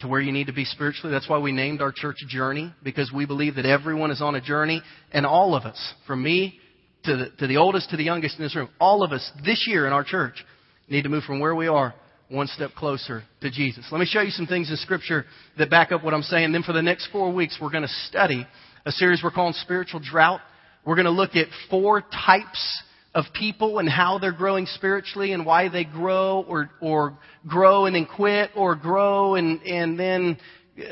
to 0.00 0.08
where 0.08 0.20
you 0.20 0.32
need 0.32 0.46
to 0.46 0.52
be 0.52 0.64
spiritually. 0.64 1.12
That's 1.12 1.28
why 1.28 1.38
we 1.38 1.52
named 1.52 1.82
our 1.82 1.92
church 1.92 2.16
Journey, 2.28 2.72
because 2.82 3.12
we 3.12 3.26
believe 3.26 3.56
that 3.56 3.66
everyone 3.66 4.10
is 4.10 4.22
on 4.22 4.34
a 4.34 4.40
journey, 4.40 4.82
and 5.12 5.26
all 5.26 5.54
of 5.54 5.64
us, 5.64 5.94
from 6.06 6.22
me 6.22 6.58
to 7.04 7.16
the, 7.16 7.26
to 7.38 7.46
the 7.46 7.56
oldest 7.56 7.90
to 7.90 7.96
the 7.96 8.04
youngest 8.04 8.38
in 8.38 8.44
this 8.44 8.56
room, 8.56 8.68
all 8.80 9.02
of 9.02 9.12
us 9.12 9.30
this 9.44 9.66
year 9.66 9.86
in 9.86 9.92
our 9.92 10.04
church 10.04 10.44
need 10.88 11.02
to 11.02 11.08
move 11.08 11.24
from 11.24 11.40
where 11.40 11.54
we 11.54 11.66
are 11.66 11.94
one 12.28 12.46
step 12.46 12.70
closer 12.76 13.22
to 13.40 13.50
Jesus. 13.50 13.86
Let 13.90 13.98
me 13.98 14.06
show 14.06 14.20
you 14.20 14.30
some 14.30 14.46
things 14.46 14.70
in 14.70 14.76
Scripture 14.76 15.24
that 15.58 15.68
back 15.68 15.92
up 15.92 16.04
what 16.04 16.14
I'm 16.14 16.22
saying. 16.22 16.52
Then 16.52 16.62
for 16.62 16.72
the 16.72 16.82
next 16.82 17.08
four 17.10 17.32
weeks, 17.32 17.58
we're 17.60 17.70
going 17.70 17.82
to 17.82 17.88
study 18.08 18.46
a 18.86 18.92
series 18.92 19.20
we're 19.22 19.30
calling 19.30 19.52
Spiritual 19.54 20.00
Drought. 20.00 20.40
We're 20.84 20.94
going 20.94 21.06
to 21.06 21.10
look 21.10 21.36
at 21.36 21.48
four 21.68 22.00
types 22.00 22.82
of 23.14 23.24
people 23.34 23.78
and 23.78 23.88
how 23.88 24.18
they're 24.18 24.32
growing 24.32 24.66
spiritually 24.66 25.32
and 25.32 25.44
why 25.44 25.68
they 25.68 25.84
grow 25.84 26.44
or, 26.48 26.70
or 26.80 27.18
grow 27.46 27.86
and 27.86 27.94
then 27.94 28.06
quit 28.06 28.50
or 28.56 28.76
grow 28.76 29.34
and, 29.34 29.60
and 29.62 29.98
then 29.98 30.38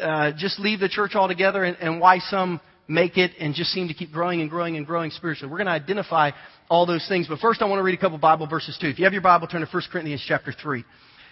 uh, 0.00 0.32
just 0.36 0.58
leave 0.58 0.80
the 0.80 0.88
church 0.88 1.12
altogether 1.14 1.64
and, 1.64 1.76
and 1.78 2.00
why 2.00 2.18
some 2.18 2.60
make 2.88 3.16
it 3.16 3.30
and 3.38 3.54
just 3.54 3.70
seem 3.70 3.88
to 3.88 3.94
keep 3.94 4.12
growing 4.12 4.40
and 4.40 4.50
growing 4.50 4.76
and 4.76 4.86
growing 4.86 5.10
spiritually. 5.10 5.50
We're 5.50 5.58
going 5.58 5.66
to 5.66 5.72
identify 5.72 6.32
all 6.68 6.84
those 6.84 7.06
things. 7.08 7.26
But 7.28 7.38
first 7.38 7.62
I 7.62 7.66
want 7.66 7.78
to 7.78 7.84
read 7.84 7.96
a 7.96 8.00
couple 8.00 8.18
Bible 8.18 8.46
verses 8.46 8.76
too. 8.80 8.88
If 8.88 8.98
you 8.98 9.04
have 9.04 9.12
your 9.12 9.22
Bible, 9.22 9.46
turn 9.46 9.60
to 9.60 9.68
1 9.70 9.82
Corinthians 9.90 10.24
chapter 10.26 10.52
3. 10.52 10.84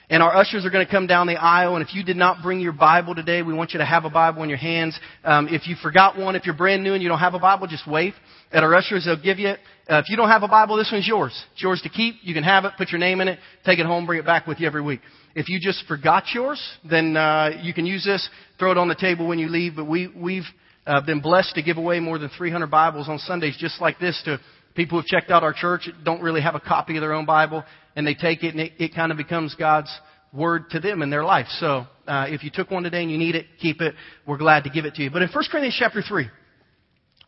And 0.08 0.22
our 0.22 0.34
ushers 0.36 0.64
are 0.64 0.70
going 0.70 0.86
to 0.86 0.90
come 0.90 1.06
down 1.06 1.26
the 1.26 1.36
aisle. 1.36 1.74
And 1.74 1.84
if 1.84 1.92
you 1.94 2.04
did 2.04 2.16
not 2.16 2.42
bring 2.42 2.60
your 2.60 2.72
Bible 2.72 3.14
today, 3.14 3.42
we 3.42 3.52
want 3.52 3.72
you 3.72 3.78
to 3.78 3.84
have 3.84 4.04
a 4.04 4.10
Bible 4.10 4.44
in 4.44 4.48
your 4.48 4.58
hands. 4.58 4.98
Um, 5.24 5.48
if 5.50 5.66
you 5.66 5.74
forgot 5.82 6.16
one, 6.16 6.36
if 6.36 6.46
you're 6.46 6.54
brand 6.56 6.84
new 6.84 6.94
and 6.94 7.02
you 7.02 7.08
don't 7.08 7.18
have 7.18 7.34
a 7.34 7.40
Bible, 7.40 7.66
just 7.66 7.88
wave 7.88 8.14
at 8.52 8.62
our 8.62 8.72
ushers. 8.74 9.04
They'll 9.04 9.20
give 9.20 9.40
you 9.40 9.48
it. 9.48 9.58
Uh, 9.88 9.98
if 9.98 10.08
you 10.08 10.16
don't 10.16 10.28
have 10.28 10.44
a 10.44 10.48
Bible, 10.48 10.76
this 10.76 10.90
one's 10.92 11.08
yours. 11.08 11.32
It's 11.52 11.62
yours 11.62 11.80
to 11.82 11.88
keep. 11.88 12.16
You 12.22 12.34
can 12.34 12.44
have 12.44 12.64
it. 12.64 12.72
Put 12.78 12.90
your 12.90 13.00
name 13.00 13.20
in 13.20 13.28
it. 13.28 13.40
Take 13.64 13.80
it 13.80 13.86
home. 13.86 14.06
Bring 14.06 14.20
it 14.20 14.26
back 14.26 14.46
with 14.46 14.60
you 14.60 14.66
every 14.66 14.82
week. 14.82 15.00
If 15.34 15.48
you 15.48 15.58
just 15.60 15.84
forgot 15.86 16.24
yours, 16.32 16.62
then 16.88 17.16
uh, 17.16 17.50
you 17.62 17.74
can 17.74 17.84
use 17.84 18.04
this. 18.04 18.28
Throw 18.58 18.70
it 18.70 18.78
on 18.78 18.88
the 18.88 18.94
table 18.94 19.26
when 19.26 19.38
you 19.38 19.48
leave. 19.48 19.74
But 19.74 19.86
we 19.86 20.08
we've 20.08 20.46
uh, 20.86 21.00
been 21.04 21.20
blessed 21.20 21.54
to 21.56 21.62
give 21.62 21.78
away 21.78 22.00
more 22.00 22.18
than 22.18 22.30
300 22.30 22.68
Bibles 22.70 23.08
on 23.08 23.18
Sundays, 23.18 23.56
just 23.58 23.80
like 23.80 23.98
this, 23.98 24.20
to 24.24 24.38
people 24.76 25.00
who've 25.00 25.06
checked 25.06 25.30
out 25.30 25.42
our 25.42 25.52
church, 25.52 25.88
don't 26.04 26.22
really 26.22 26.40
have 26.42 26.54
a 26.54 26.60
copy 26.60 26.96
of 26.96 27.00
their 27.00 27.12
own 27.12 27.26
Bible, 27.26 27.64
and 27.96 28.06
they 28.06 28.14
take 28.14 28.44
it 28.44 28.50
and 28.50 28.60
it, 28.60 28.72
it 28.78 28.94
kind 28.94 29.10
of 29.10 29.18
becomes 29.18 29.54
God's 29.54 29.90
word 30.32 30.70
to 30.70 30.80
them 30.80 31.02
in 31.02 31.10
their 31.10 31.24
life. 31.24 31.46
So 31.58 31.86
uh, 32.06 32.26
if 32.28 32.44
you 32.44 32.50
took 32.52 32.70
one 32.70 32.82
today 32.82 33.02
and 33.02 33.10
you 33.10 33.18
need 33.18 33.34
it, 33.34 33.46
keep 33.60 33.80
it. 33.80 33.94
We're 34.26 34.36
glad 34.36 34.64
to 34.64 34.70
give 34.70 34.84
it 34.84 34.94
to 34.94 35.02
you. 35.02 35.10
But 35.10 35.22
in 35.22 35.28
1 35.28 35.44
Corinthians 35.50 35.76
chapter 35.78 36.02
3, 36.02 36.28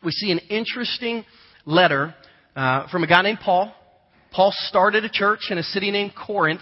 we 0.03 0.11
see 0.11 0.31
an 0.31 0.39
interesting 0.49 1.25
letter 1.65 2.13
uh, 2.55 2.87
from 2.89 3.03
a 3.03 3.07
guy 3.07 3.21
named 3.21 3.39
Paul. 3.43 3.73
Paul 4.31 4.53
started 4.67 5.03
a 5.03 5.09
church 5.09 5.47
in 5.49 5.57
a 5.57 5.63
city 5.63 5.91
named 5.91 6.13
Corinth. 6.15 6.61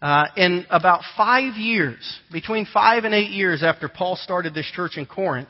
Uh, 0.00 0.24
in 0.36 0.66
about 0.68 1.00
five 1.16 1.54
years, 1.54 2.18
between 2.32 2.66
five 2.74 3.04
and 3.04 3.14
eight 3.14 3.30
years 3.30 3.62
after 3.62 3.88
Paul 3.88 4.16
started 4.16 4.52
this 4.52 4.68
church 4.74 4.96
in 4.96 5.06
Corinth, 5.06 5.48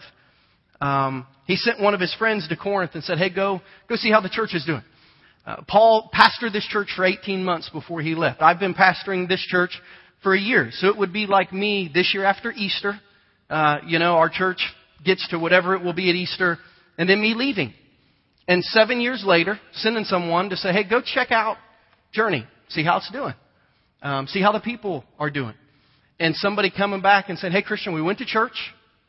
um, 0.79 1.27
he 1.53 1.57
sent 1.57 1.81
one 1.81 1.93
of 1.93 2.01
his 2.01 2.15
friends 2.15 2.49
to 2.49 2.57
Corinth 2.57 2.93
and 2.95 3.05
said, 3.05 3.19
"Hey, 3.19 3.29
go 3.29 3.61
go 3.87 3.97
see 3.97 4.11
how 4.11 4.23
the 4.23 4.31
church 4.31 4.55
is 4.55 4.65
doing." 4.65 4.83
Uh, 5.45 5.57
Paul 5.69 6.09
pastored 6.15 6.53
this 6.53 6.67
church 6.67 6.89
for 6.97 7.05
18 7.05 7.45
months 7.45 7.69
before 7.69 8.01
he 8.01 8.15
left. 8.15 8.41
I've 8.41 8.59
been 8.59 8.73
pastoring 8.73 9.29
this 9.29 9.45
church 9.49 9.79
for 10.23 10.35
a 10.35 10.41
year. 10.41 10.71
So 10.73 10.87
it 10.87 10.97
would 10.97 11.13
be 11.13 11.27
like 11.27 11.53
me 11.53 11.91
this 11.93 12.15
year 12.15 12.25
after 12.25 12.53
Easter. 12.53 12.99
Uh, 13.51 13.79
you 13.87 13.99
know, 13.99 14.15
our 14.15 14.31
church 14.31 14.63
gets 15.05 15.29
to 15.29 15.39
whatever 15.39 15.75
it 15.75 15.83
will 15.83 15.93
be 15.93 16.09
at 16.09 16.17
Easter, 16.17 16.59
and 16.97 17.07
then 17.07 17.21
me 17.21 17.35
leaving. 17.35 17.75
And 18.49 18.65
seven 18.65 19.03
years 19.03 19.23
later, 19.27 19.61
sending 19.75 20.05
someone 20.05 20.49
to 20.51 20.57
say, 20.57 20.73
hey, 20.73 20.85
go 20.89 21.03
check 21.05 21.33
out 21.33 21.59
Journey, 22.13 22.47
see 22.69 22.83
how 22.83 22.97
it's 22.97 23.11
doing, 23.11 23.35
um, 24.01 24.27
see 24.27 24.41
how 24.41 24.53
the 24.53 24.61
people 24.61 25.05
are 25.19 25.31
doing. 25.31 25.55
And 26.19 26.35
somebody 26.37 26.71
coming 26.75 27.03
back 27.03 27.29
and 27.29 27.39
saying, 27.39 27.53
hey, 27.53 27.63
Christian, 27.63 27.93
we 27.93 28.01
went 28.01 28.19
to 28.19 28.25
church, 28.25 28.57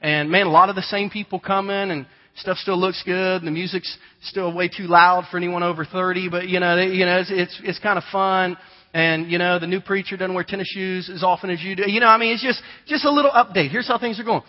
and 0.01 0.29
man, 0.29 0.47
a 0.47 0.51
lot 0.51 0.69
of 0.69 0.75
the 0.75 0.81
same 0.81 1.09
people 1.09 1.39
coming, 1.39 1.91
and 1.91 2.05
stuff 2.35 2.57
still 2.57 2.79
looks 2.79 3.01
good, 3.03 3.41
and 3.41 3.47
the 3.47 3.51
music's 3.51 3.97
still 4.23 4.53
way 4.53 4.67
too 4.67 4.83
loud 4.83 5.25
for 5.29 5.37
anyone 5.37 5.63
over 5.63 5.85
30, 5.85 6.29
but 6.29 6.47
you 6.47 6.59
know, 6.59 6.77
you 6.79 7.05
know, 7.05 7.19
it's, 7.19 7.31
it's, 7.31 7.61
it's 7.63 7.79
kind 7.79 7.97
of 7.97 8.03
fun. 8.11 8.57
And, 8.93 9.31
you 9.31 9.39
know, 9.39 9.57
the 9.57 9.65
new 9.65 9.81
preacher 9.81 10.17
doesn't 10.17 10.35
wear 10.35 10.43
tennis 10.43 10.67
shoes 10.67 11.09
as 11.13 11.23
often 11.23 11.49
as 11.49 11.61
you 11.63 11.75
do. 11.75 11.89
You 11.89 11.99
know, 11.99 12.07
I 12.07 12.19
mean, 12.19 12.33
it's 12.33 12.43
just, 12.43 12.61
just 12.85 13.05
a 13.05 13.11
little 13.11 13.31
update. 13.31 13.71
Here's 13.71 13.87
how 13.87 13.97
things 13.97 14.19
are 14.19 14.23
going. 14.23 14.43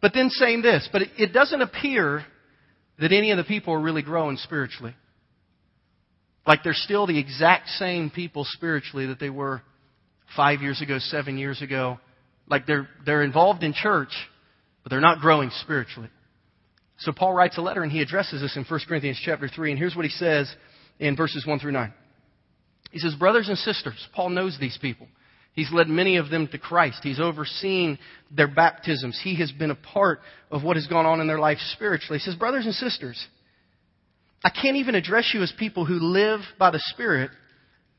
But 0.00 0.12
then 0.14 0.30
saying 0.30 0.62
this, 0.62 0.88
but 0.92 1.02
it, 1.02 1.08
it 1.18 1.32
doesn't 1.32 1.60
appear 1.60 2.24
that 3.00 3.12
any 3.12 3.32
of 3.32 3.38
the 3.38 3.44
people 3.44 3.74
are 3.74 3.80
really 3.80 4.02
growing 4.02 4.36
spiritually. 4.36 4.94
Like 6.46 6.62
they're 6.62 6.74
still 6.74 7.06
the 7.06 7.18
exact 7.18 7.68
same 7.70 8.10
people 8.10 8.44
spiritually 8.46 9.06
that 9.06 9.18
they 9.18 9.30
were 9.30 9.62
five 10.36 10.62
years 10.62 10.80
ago, 10.80 10.98
seven 11.00 11.36
years 11.36 11.60
ago. 11.60 11.98
Like 12.48 12.66
they're, 12.66 12.88
they're 13.04 13.24
involved 13.24 13.64
in 13.64 13.74
church, 13.74 14.12
but 14.82 14.90
they're 14.90 15.00
not 15.00 15.18
growing 15.18 15.50
spiritually. 15.60 16.08
So 16.98 17.12
Paul 17.12 17.32
writes 17.32 17.58
a 17.58 17.62
letter 17.62 17.82
and 17.82 17.92
he 17.92 18.02
addresses 18.02 18.40
this 18.40 18.56
in 18.56 18.64
1 18.64 18.80
Corinthians 18.88 19.20
chapter 19.24 19.48
3. 19.48 19.70
And 19.70 19.78
here's 19.78 19.94
what 19.94 20.04
he 20.04 20.10
says 20.10 20.52
in 20.98 21.16
verses 21.16 21.46
1 21.46 21.60
through 21.60 21.72
9. 21.72 21.92
He 22.90 22.98
says, 22.98 23.14
Brothers 23.14 23.48
and 23.48 23.58
sisters, 23.58 24.08
Paul 24.14 24.30
knows 24.30 24.56
these 24.58 24.78
people. 24.80 25.06
He's 25.52 25.72
led 25.72 25.88
many 25.88 26.16
of 26.16 26.30
them 26.30 26.48
to 26.48 26.58
Christ. 26.58 27.00
He's 27.02 27.20
overseen 27.20 27.98
their 28.30 28.48
baptisms. 28.48 29.20
He 29.22 29.36
has 29.36 29.50
been 29.52 29.70
a 29.70 29.76
part 29.76 30.20
of 30.50 30.62
what 30.62 30.76
has 30.76 30.86
gone 30.86 31.06
on 31.06 31.20
in 31.20 31.26
their 31.26 31.38
life 31.38 31.58
spiritually. 31.72 32.18
He 32.18 32.24
says, 32.24 32.36
Brothers 32.36 32.64
and 32.64 32.74
sisters, 32.74 33.26
I 34.44 34.50
can't 34.50 34.76
even 34.76 34.94
address 34.94 35.32
you 35.34 35.42
as 35.42 35.52
people 35.58 35.84
who 35.84 35.98
live 35.98 36.40
by 36.58 36.70
the 36.70 36.80
Spirit, 36.92 37.30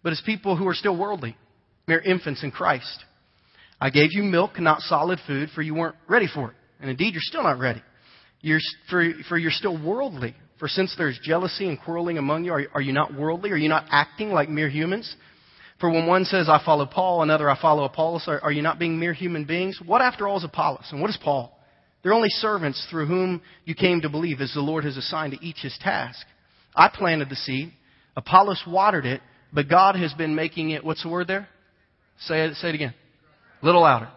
but 0.03 0.13
as 0.13 0.21
people 0.25 0.55
who 0.55 0.67
are 0.67 0.73
still 0.73 0.97
worldly, 0.97 1.35
mere 1.87 1.99
infants 1.99 2.43
in 2.43 2.51
Christ. 2.51 3.03
I 3.81 3.89
gave 3.89 4.09
you 4.11 4.23
milk, 4.23 4.59
not 4.59 4.81
solid 4.81 5.19
food, 5.27 5.49
for 5.53 5.61
you 5.61 5.75
weren't 5.75 5.95
ready 6.07 6.27
for 6.33 6.51
it. 6.51 6.55
And 6.79 6.89
indeed, 6.89 7.13
you're 7.13 7.21
still 7.21 7.43
not 7.43 7.59
ready. 7.59 7.81
You're, 8.41 8.59
for, 8.89 9.11
for 9.27 9.37
you're 9.37 9.51
still 9.51 9.81
worldly. 9.81 10.35
For 10.59 10.67
since 10.67 10.93
there's 10.97 11.19
jealousy 11.23 11.67
and 11.67 11.79
quarreling 11.79 12.17
among 12.17 12.43
you, 12.43 12.53
are, 12.53 12.63
are 12.73 12.81
you 12.81 12.93
not 12.93 13.13
worldly? 13.13 13.51
Are 13.51 13.57
you 13.57 13.69
not 13.69 13.85
acting 13.89 14.29
like 14.29 14.49
mere 14.49 14.69
humans? 14.69 15.15
For 15.79 15.89
when 15.89 16.07
one 16.07 16.25
says, 16.25 16.49
I 16.49 16.61
follow 16.65 16.85
Paul, 16.85 17.21
another, 17.21 17.49
I 17.49 17.59
follow 17.59 17.85
Apollos, 17.85 18.25
are, 18.27 18.41
are 18.41 18.51
you 18.51 18.61
not 18.61 18.79
being 18.79 18.99
mere 18.99 19.13
human 19.13 19.45
beings? 19.45 19.79
What 19.85 20.01
after 20.01 20.27
all 20.27 20.37
is 20.37 20.43
Apollos? 20.43 20.87
And 20.91 20.99
what 21.01 21.09
is 21.09 21.17
Paul? 21.23 21.57
They're 22.03 22.13
only 22.13 22.29
servants 22.29 22.85
through 22.89 23.07
whom 23.07 23.41
you 23.65 23.75
came 23.75 24.01
to 24.01 24.09
believe, 24.09 24.41
as 24.41 24.53
the 24.53 24.61
Lord 24.61 24.83
has 24.83 24.97
assigned 24.97 25.33
to 25.33 25.45
each 25.45 25.59
his 25.61 25.77
task. 25.81 26.25
I 26.75 26.89
planted 26.93 27.29
the 27.29 27.35
seed, 27.35 27.73
Apollos 28.15 28.61
watered 28.67 29.05
it, 29.05 29.21
but 29.53 29.69
God 29.69 29.95
has 29.95 30.13
been 30.13 30.35
making 30.35 30.71
it, 30.71 30.83
what's 30.83 31.03
the 31.03 31.09
word 31.09 31.27
there? 31.27 31.47
Say 32.19 32.45
it, 32.45 32.55
say 32.55 32.69
it 32.69 32.75
again. 32.75 32.93
A 33.61 33.65
little 33.65 33.81
louder. 33.81 34.09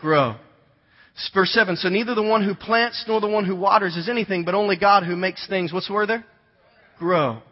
Grow. 0.00 0.36
Verse 1.34 1.50
7, 1.50 1.76
so 1.76 1.88
neither 1.88 2.14
the 2.14 2.22
one 2.22 2.44
who 2.44 2.54
plants 2.54 3.04
nor 3.06 3.20
the 3.20 3.28
one 3.28 3.44
who 3.44 3.54
waters 3.54 3.96
is 3.96 4.08
anything, 4.08 4.44
but 4.44 4.54
only 4.54 4.76
God 4.76 5.04
who 5.04 5.16
makes 5.16 5.46
things, 5.48 5.72
what's 5.72 5.88
the 5.88 5.92
word 5.92 6.08
there? 6.08 6.24
Grow. 6.98 7.42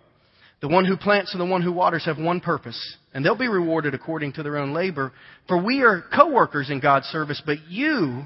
The 0.61 0.69
one 0.69 0.85
who 0.85 0.97
plants 0.97 1.33
and 1.33 1.41
the 1.41 1.47
one 1.47 1.63
who 1.63 1.73
waters 1.73 2.05
have 2.07 2.19
one 2.19 2.41
purpose, 2.41 2.97
and 3.13 3.25
they'll 3.25 3.37
be 3.37 3.49
rewarded 3.49 3.95
according 3.95 4.33
to 4.35 4.43
their 4.43 4.57
own 4.57 4.73
labor. 4.73 5.13
For 5.47 5.63
we 5.63 5.83
are 5.83 6.03
co-workers 6.15 6.71
in 6.71 6.81
God's 6.81 7.07
service, 7.07 7.41
but 7.45 7.59
you, 7.69 8.25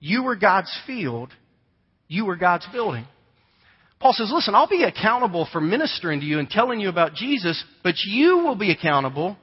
you 0.00 0.26
are 0.28 0.36
God's 0.36 0.76
field, 0.86 1.30
you 2.06 2.28
are 2.28 2.36
God's 2.36 2.66
building. 2.72 3.06
Paul 4.00 4.12
says, 4.12 4.30
listen, 4.32 4.54
I'll 4.54 4.68
be 4.68 4.84
accountable 4.84 5.48
for 5.50 5.60
ministering 5.60 6.20
to 6.20 6.26
you 6.26 6.38
and 6.38 6.48
telling 6.48 6.78
you 6.78 6.88
about 6.88 7.14
Jesus, 7.14 7.62
but 7.82 7.94
you 8.06 8.38
will 8.38 8.54
be 8.54 8.70
accountable 8.70 9.36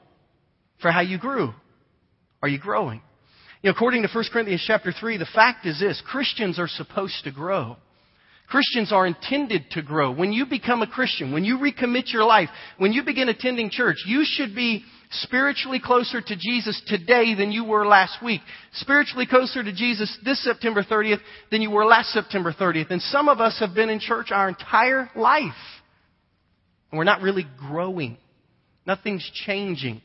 for 0.81 0.91
how 0.91 1.01
you 1.01 1.17
grew. 1.17 1.53
Are 2.41 2.48
you 2.48 2.60
growing? 2.60 3.01
Know, 3.65 3.72
according 3.72 4.03
to 4.03 4.10
1 4.13 4.25
Corinthians 4.31 4.63
chapter 4.67 4.91
3, 4.91 5.17
the 5.17 5.25
fact 5.25 5.65
is 5.65 5.79
this, 5.79 6.00
Christians 6.05 6.60
are 6.60 6.67
supposed 6.67 7.24
to 7.24 7.31
grow. 7.31 7.77
Christians 8.48 8.93
are 8.93 9.07
intended 9.07 9.72
to 9.72 9.81
grow. 9.81 10.12
When 10.12 10.31
you 10.31 10.45
become 10.45 10.84
a 10.84 10.88
Christian, 10.88 11.34
when 11.34 11.43
you 11.43 11.57
recommit 11.57 12.13
your 12.13 12.25
life, 12.25 12.50
when 12.77 12.93
you 12.93 13.03
begin 13.03 13.27
attending 13.27 13.72
church, 13.72 13.95
you 14.05 14.24
should 14.24 14.53
be 14.53 14.84
spiritually 15.10 15.81
closer 15.84 16.22
to 16.22 16.36
Jesus 16.36 16.79
today 16.86 17.34
than 17.34 17.51
you 17.51 17.65
were 17.65 17.88
last 17.88 18.24
week. 18.24 18.41
Spiritually 18.74 19.25
closer 19.25 19.63
to 19.63 19.74
Jesus 19.74 20.15
this 20.24 20.43
September 20.43 20.84
30th 20.84 21.22
than 21.50 21.63
you 21.63 21.72
were 21.72 21.86
last 21.86 22.10
September 22.10 22.53
30th. 22.53 22.91
And 22.91 23.01
some 23.01 23.27
of 23.27 23.39
us 23.39 23.60
have 23.62 23.74
been 23.74 23.89
in 23.89 24.00
church 24.00 24.27
our 24.29 24.48
entire 24.48 25.10
life. 25.15 25.53
And 26.91 27.00
we're 27.00 27.03
not 27.03 27.24
really 27.24 27.48
growing. 27.57 28.19
Nothing's 28.86 29.27
changing. 29.48 30.03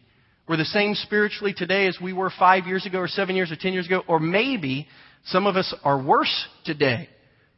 We're 0.50 0.56
the 0.56 0.64
same 0.64 0.96
spiritually 0.96 1.54
today 1.56 1.86
as 1.86 1.96
we 2.02 2.12
were 2.12 2.28
five 2.36 2.66
years 2.66 2.84
ago 2.84 2.98
or 2.98 3.06
seven 3.06 3.36
years 3.36 3.52
or 3.52 3.54
ten 3.54 3.72
years 3.72 3.86
ago. 3.86 4.02
Or 4.08 4.18
maybe 4.18 4.88
some 5.26 5.46
of 5.46 5.54
us 5.54 5.72
are 5.84 6.02
worse 6.02 6.48
today 6.64 7.08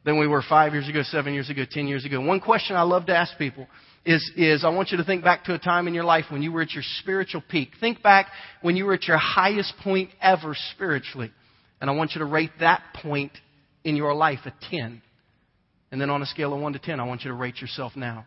than 0.05 0.19
we 0.19 0.27
were 0.27 0.43
five 0.47 0.75
years 0.75 0.91
ago, 0.91 1.03
seven 1.03 1.33
years 1.33 1.49
ago, 1.49 1.63
ten 1.71 1.89
years 1.89 2.05
ago. 2.05 2.21
One 2.21 2.39
question 2.39 2.77
I 2.77 2.83
love 2.83 3.07
to 3.07 3.17
ask 3.17 3.39
people 3.39 3.67
is, 4.05 4.31
is 4.37 4.63
I 4.63 4.69
want 4.69 4.91
you 4.91 4.99
to 4.99 5.05
think 5.05 5.25
back 5.25 5.45
to 5.45 5.55
a 5.55 5.59
time 5.59 5.89
in 5.89 5.95
your 5.95 6.05
life 6.05 6.27
when 6.29 6.43
you 6.43 6.53
were 6.53 6.61
at 6.61 6.73
your 6.73 6.83
spiritual 7.01 7.43
peak. 7.49 7.71
Think 7.81 8.03
back 8.03 8.27
when 8.61 8.77
you 8.77 8.85
were 8.85 8.93
at 8.93 9.09
your 9.09 9.17
highest 9.17 9.73
point 9.83 10.11
ever 10.21 10.55
spiritually. 10.75 11.33
And 11.81 11.89
I 11.89 11.95
want 11.95 12.11
you 12.15 12.19
to 12.19 12.27
rate 12.27 12.51
that 12.61 12.83
point 12.97 13.33
in 13.85 13.97
your 13.97 14.13
life 14.13 14.41
a 14.45 14.53
10. 14.71 15.01
And 15.93 15.99
then 15.99 16.11
on 16.11 16.21
a 16.21 16.27
scale 16.27 16.53
of 16.53 16.61
1 16.61 16.75
to 16.75 16.79
10, 16.79 17.01
I 17.01 17.05
want 17.05 17.23
you 17.25 17.31
to 17.31 17.37
rate 17.37 17.59
yourself 17.63 17.97
now. 17.97 18.27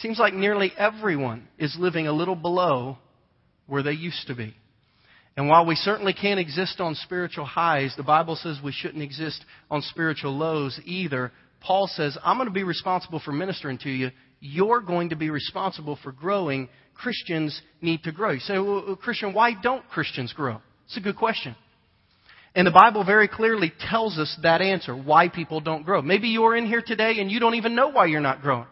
Seems 0.00 0.18
like 0.18 0.34
nearly 0.34 0.72
everyone 0.76 1.46
is 1.60 1.76
living 1.78 2.08
a 2.08 2.12
little 2.12 2.34
below 2.34 2.98
where 3.66 3.82
they 3.82 3.92
used 3.92 4.26
to 4.28 4.34
be. 4.34 4.54
And 5.36 5.48
while 5.48 5.66
we 5.66 5.74
certainly 5.74 6.14
can't 6.14 6.40
exist 6.40 6.80
on 6.80 6.94
spiritual 6.94 7.44
highs, 7.44 7.94
the 7.96 8.02
Bible 8.02 8.36
says 8.36 8.58
we 8.64 8.72
shouldn't 8.72 9.02
exist 9.02 9.44
on 9.70 9.82
spiritual 9.82 10.36
lows 10.36 10.80
either. 10.84 11.30
Paul 11.60 11.88
says, 11.88 12.16
I'm 12.24 12.38
going 12.38 12.48
to 12.48 12.54
be 12.54 12.62
responsible 12.62 13.20
for 13.22 13.32
ministering 13.32 13.78
to 13.78 13.90
you. 13.90 14.10
You're 14.40 14.80
going 14.80 15.10
to 15.10 15.16
be 15.16 15.28
responsible 15.28 15.98
for 16.02 16.12
growing. 16.12 16.68
Christians 16.94 17.60
need 17.82 18.02
to 18.04 18.12
grow. 18.12 18.30
You 18.30 18.40
say, 18.40 18.58
well, 18.58 18.84
uh, 18.88 18.94
Christian, 18.96 19.34
why 19.34 19.52
don't 19.60 19.86
Christians 19.88 20.32
grow? 20.32 20.60
It's 20.86 20.96
a 20.96 21.00
good 21.00 21.16
question. 21.16 21.54
And 22.54 22.66
the 22.66 22.72
Bible 22.72 23.04
very 23.04 23.28
clearly 23.28 23.70
tells 23.90 24.18
us 24.18 24.34
that 24.42 24.62
answer, 24.62 24.96
why 24.96 25.28
people 25.28 25.60
don't 25.60 25.84
grow. 25.84 26.00
Maybe 26.00 26.28
you're 26.28 26.56
in 26.56 26.66
here 26.66 26.82
today 26.84 27.16
and 27.18 27.30
you 27.30 27.40
don't 27.40 27.56
even 27.56 27.74
know 27.74 27.88
why 27.88 28.06
you're 28.06 28.20
not 28.20 28.40
growing. 28.40 28.66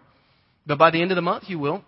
But 0.67 0.79
by 0.79 0.91
the 0.91 1.03
end 1.03 1.11
of 1.11 1.17
the 1.17 1.23
month, 1.23 1.45
you 1.49 1.59
will. 1.59 1.85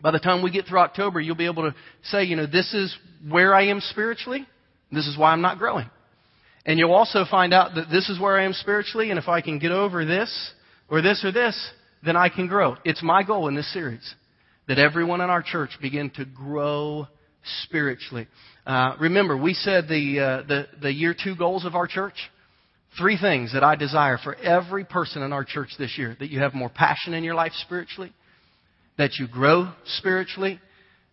By 0.00 0.12
the 0.12 0.18
time 0.18 0.42
we 0.42 0.50
get 0.50 0.66
through 0.66 0.78
October, 0.78 1.20
you'll 1.20 1.36
be 1.36 1.46
able 1.46 1.70
to 1.70 1.74
say, 2.04 2.24
you 2.24 2.36
know, 2.36 2.46
this 2.46 2.72
is 2.72 2.96
where 3.28 3.54
I 3.54 3.66
am 3.66 3.80
spiritually. 3.80 4.46
This 4.92 5.06
is 5.06 5.18
why 5.18 5.32
I'm 5.32 5.42
not 5.42 5.58
growing. 5.58 5.90
And 6.64 6.78
you'll 6.78 6.92
also 6.92 7.24
find 7.30 7.52
out 7.52 7.74
that 7.74 7.86
this 7.90 8.08
is 8.08 8.20
where 8.20 8.38
I 8.38 8.44
am 8.44 8.52
spiritually, 8.52 9.10
and 9.10 9.18
if 9.18 9.28
I 9.28 9.40
can 9.40 9.58
get 9.58 9.72
over 9.72 10.04
this, 10.04 10.52
or 10.88 11.02
this, 11.02 11.24
or 11.24 11.32
this, 11.32 11.70
then 12.04 12.16
I 12.16 12.28
can 12.28 12.46
grow. 12.46 12.76
It's 12.84 13.02
my 13.02 13.22
goal 13.22 13.48
in 13.48 13.54
this 13.54 13.72
series 13.72 14.14
that 14.68 14.78
everyone 14.78 15.20
in 15.20 15.30
our 15.30 15.42
church 15.42 15.70
begin 15.80 16.10
to 16.10 16.24
grow 16.24 17.06
spiritually. 17.62 18.28
Uh, 18.66 18.94
remember, 19.00 19.36
we 19.36 19.54
said 19.54 19.88
the, 19.88 20.20
uh, 20.20 20.46
the, 20.46 20.66
the 20.82 20.92
year 20.92 21.14
two 21.14 21.34
goals 21.34 21.64
of 21.64 21.74
our 21.74 21.86
church. 21.86 22.14
Three 22.98 23.18
things 23.18 23.52
that 23.52 23.64
I 23.64 23.76
desire 23.76 24.18
for 24.22 24.34
every 24.34 24.84
person 24.84 25.22
in 25.22 25.32
our 25.32 25.44
church 25.44 25.70
this 25.78 25.96
year 25.96 26.16
that 26.20 26.30
you 26.30 26.40
have 26.40 26.54
more 26.54 26.68
passion 26.68 27.14
in 27.14 27.24
your 27.24 27.34
life 27.34 27.52
spiritually, 27.62 28.12
that 28.98 29.16
you 29.18 29.26
grow 29.26 29.72
spiritually, 29.84 30.60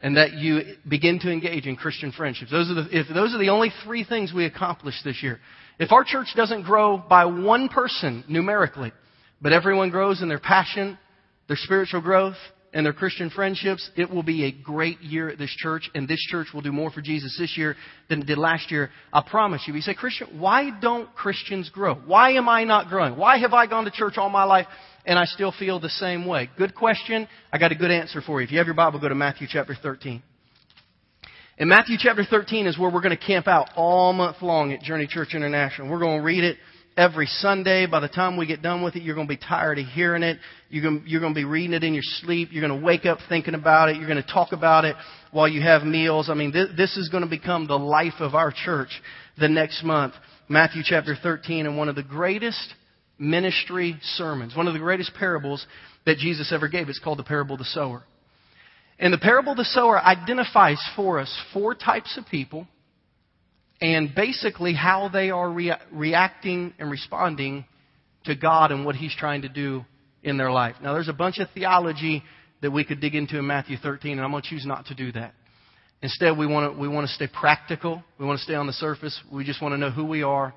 and 0.02 0.18
that 0.18 0.34
you 0.34 0.62
begin 0.88 1.20
to 1.20 1.32
engage 1.32 1.66
in 1.66 1.76
Christian 1.76 2.12
friendships. 2.12 2.52
Those 2.52 2.70
are 2.70 2.74
the, 2.76 2.88
if 2.92 3.08
those 3.14 3.34
are 3.34 3.40
the 3.40 3.50
only 3.50 3.72
three 3.86 4.04
things 4.04 4.34
we 4.34 4.46
accomplish 4.46 4.96
this 5.04 5.24
year. 5.24 5.40
If 5.80 5.92
our 5.92 6.04
church 6.04 6.28
doesn't 6.36 6.64
grow 6.64 6.98
by 6.98 7.26
one 7.26 7.70
person 7.70 8.24
numerically, 8.28 8.92
but 9.42 9.54
everyone 9.54 9.90
grows 9.90 10.22
in 10.22 10.30
their 10.30 10.40
passion, 10.40 10.98
their 11.48 11.58
spiritual 11.58 12.02
growth, 12.02 12.36
and 12.76 12.86
their 12.86 12.94
Christian 12.94 13.30
friendships, 13.30 13.90
it 13.96 14.10
will 14.10 14.22
be 14.22 14.44
a 14.44 14.52
great 14.52 15.00
year 15.00 15.30
at 15.30 15.38
this 15.38 15.50
church, 15.50 15.90
and 15.96 16.10
this 16.10 16.20
church 16.30 16.48
will 16.54 16.62
do 16.62 16.74
more 16.74 16.92
for 16.92 17.00
Jesus 17.00 17.34
this 17.40 17.58
year 17.58 17.78
than 18.10 18.22
it 18.22 18.28
did 18.28 18.38
last 18.38 18.70
year. 18.70 18.90
I 19.14 19.24
promise 19.26 19.64
you. 19.66 19.74
You 19.74 19.80
say, 19.80 19.94
Christian, 19.94 20.42
why 20.42 20.72
don't 20.82 21.08
Christians 21.16 21.70
grow? 21.70 21.96
Why 21.96 22.34
am 22.34 22.50
I 22.50 22.66
not 22.66 22.90
growing? 22.90 23.16
Why 23.16 23.38
have 23.38 23.54
I 23.54 23.66
gone 23.66 23.86
to 23.86 23.92
church 23.92 24.16
all 24.18 24.30
my 24.30 24.44
life 24.44 24.68
and 25.06 25.18
I 25.18 25.24
still 25.24 25.54
feel 25.58 25.80
the 25.80 25.88
same 25.88 26.26
way? 26.26 26.50
Good 26.58 26.76
question. 26.76 27.30
I 27.50 27.60
got 27.60 27.72
a 27.72 27.76
good 27.76 27.92
answer 27.92 28.20
for 28.22 28.42
you. 28.42 28.46
If 28.46 28.52
you 28.52 28.58
have 28.58 28.68
your 28.68 28.76
Bible, 28.76 29.00
go 29.00 29.08
to 29.08 29.16
Matthew 29.16 29.48
chapter 29.50 29.74
13. 29.82 30.22
And 31.58 31.70
Matthew 31.70 31.96
chapter 31.98 32.26
13 32.30 32.68
is 32.68 32.78
where 32.78 32.92
we're 32.92 33.00
going 33.00 33.18
to 33.18 33.26
camp 33.26 33.48
out 33.48 33.70
all 33.78 34.12
month 34.12 34.42
long 34.42 34.74
at 34.74 34.82
Journey 34.82 35.08
Church 35.08 35.34
International. 35.34 35.90
We're 35.90 36.00
going 36.00 36.20
to 36.20 36.26
read 36.26 36.44
it 36.44 36.58
every 36.98 37.28
Sunday. 37.28 37.86
By 37.86 38.00
the 38.00 38.08
time 38.08 38.38
we 38.38 38.46
get 38.46 38.62
done 38.62 38.84
with 38.84 38.96
it, 38.96 39.04
you're 39.04 39.16
going 39.16 39.28
to 39.28 39.34
be 39.34 39.38
tired 39.38 39.80
of 39.80 39.86
hearing 39.88 40.24
it. 40.24 40.38
You're 40.70 40.84
going, 40.84 41.04
you're 41.06 41.22
going 41.22 41.34
to 41.34 41.40
be 41.40 41.46
reading 41.46 41.74
it 41.74 41.84
in 41.84 41.94
your 41.94 42.04
sleep. 42.04 42.50
You're 42.52 42.68
going 42.68 42.80
to 42.80 42.86
wake 42.86 43.06
up 43.06 43.20
thinking 43.30 43.54
about 43.54 43.90
it. 43.90 43.98
You're 43.98 44.08
going 44.08 44.22
to 44.22 44.34
talk 44.34 44.52
about 44.52 44.86
it 44.86 44.96
while 45.32 45.48
you 45.48 45.62
have 45.62 45.84
meals. 45.84 46.30
I 46.30 46.34
mean, 46.34 46.52
this, 46.52 46.70
this 46.78 46.98
is 46.98 47.10
going 47.10 47.24
to 47.24 47.30
become 47.30 47.68
the 47.68 47.78
life 47.78 48.20
of 48.20 48.36
our 48.36 48.52
church 48.52 48.90
the 49.38 49.50
next 49.50 49.84
month. 49.84 50.14
Matthew 50.48 50.84
chapter 50.86 51.16
13 51.22 51.66
and 51.66 51.78
one 51.78 51.90
of 51.90 51.96
the 51.96 52.04
greatest 52.04 52.74
ministry 53.18 53.98
sermons, 54.16 54.56
one 54.56 54.68
of 54.68 54.74
the 54.74 54.80
greatest 54.80 55.14
parables 55.14 55.66
that 56.06 56.18
Jesus 56.18 56.52
ever 56.52 56.68
gave. 56.68 56.90
It's 56.90 57.00
called 57.00 57.20
the 57.20 57.24
parable 57.24 57.54
of 57.54 57.60
the 57.60 57.66
sower. 57.66 58.04
And 59.00 59.12
the 59.12 59.18
parable 59.18 59.52
of 59.52 59.58
the 59.58 59.66
sower 59.66 60.00
identifies 60.00 60.82
for 60.96 61.20
us 61.20 61.36
four 61.54 61.76
types 61.76 62.18
of 62.18 62.26
people 62.28 62.68
and 63.82 64.14
basically 64.16 64.74
how 64.74 65.10
they 65.10 65.30
are 65.30 65.50
rea- 65.50 65.80
reacting 65.92 66.74
and 66.80 66.90
responding 66.90 67.66
to 68.26 68.36
God 68.36 68.72
and 68.72 68.86
what 68.86 68.96
He's 68.96 69.16
trying 69.16 69.44
to 69.44 69.50
do 69.50 69.86
in 70.24 70.38
their 70.38 70.52
life. 70.52 70.76
Now, 70.82 70.94
there's 70.94 71.10
a 71.10 71.14
bunch 71.14 71.40
of 71.40 71.48
theology 71.54 72.24
that 72.62 72.72
we 72.72 72.84
could 72.84 73.00
dig 73.00 73.16
into 73.16 73.38
in 73.38 73.46
Matthew 73.46 73.78
13, 73.78 74.14
and 74.14 74.22
I'm 74.22 74.32
going 74.32 74.44
to 74.44 74.50
choose 74.50 74.66
not 74.66 74.88
to 74.88 74.96
do 74.96 75.12
that. 75.12 75.34
Instead, 76.02 76.38
we 76.38 76.48
want 76.48 76.74
to, 76.74 76.80
we 76.80 76.88
want 76.88 77.08
to 77.08 77.14
stay 77.14 77.28
practical. 77.28 78.04
We 78.18 78.26
want 78.26 78.40
to 78.40 78.44
stay 78.44 78.56
on 78.56 78.68
the 78.68 78.74
surface. 78.74 79.20
We 79.32 79.44
just 79.44 79.62
want 79.62 79.74
to 79.74 79.78
know 79.78 79.92
who 79.92 80.06
we 80.06 80.24
are, 80.24 80.54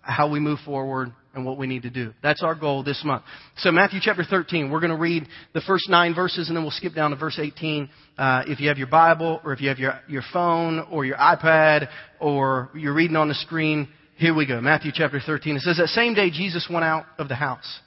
how 0.00 0.30
we 0.30 0.40
move 0.40 0.58
forward, 0.64 1.12
and 1.34 1.44
what 1.44 1.58
we 1.58 1.66
need 1.66 1.82
to 1.82 1.90
do. 1.90 2.12
That's 2.22 2.42
our 2.42 2.54
goal 2.54 2.82
this 2.82 3.02
month. 3.04 3.24
So 3.58 3.70
Matthew 3.72 4.00
chapter 4.02 4.24
13, 4.24 4.70
we're 4.70 4.80
going 4.80 4.92
to 4.92 4.96
read 4.96 5.26
the 5.52 5.60
first 5.60 5.88
nine 5.88 6.14
verses 6.14 6.48
and 6.48 6.56
then 6.56 6.64
we'll 6.64 6.70
skip 6.70 6.94
down 6.94 7.10
to 7.10 7.16
verse 7.16 7.38
18. 7.40 7.88
Uh, 8.16 8.42
if 8.46 8.60
you 8.60 8.68
have 8.68 8.78
your 8.78 8.86
Bible 8.86 9.40
or 9.44 9.52
if 9.52 9.60
you 9.60 9.68
have 9.68 9.78
your, 9.78 10.00
your 10.08 10.22
phone 10.32 10.86
or 10.90 11.04
your 11.04 11.16
iPad 11.16 11.88
or 12.20 12.70
you're 12.74 12.94
reading 12.94 13.16
on 13.16 13.28
the 13.28 13.34
screen, 13.34 13.88
here 14.16 14.34
we 14.34 14.46
go. 14.46 14.60
Matthew 14.60 14.92
chapter 14.94 15.20
13. 15.24 15.56
It 15.56 15.62
says 15.62 15.78
that 15.78 15.88
same 15.88 16.14
day 16.14 16.30
Jesus 16.30 16.68
went 16.70 16.84
out 16.84 17.06
of 17.18 17.28
the 17.28 17.34
house 17.34 17.80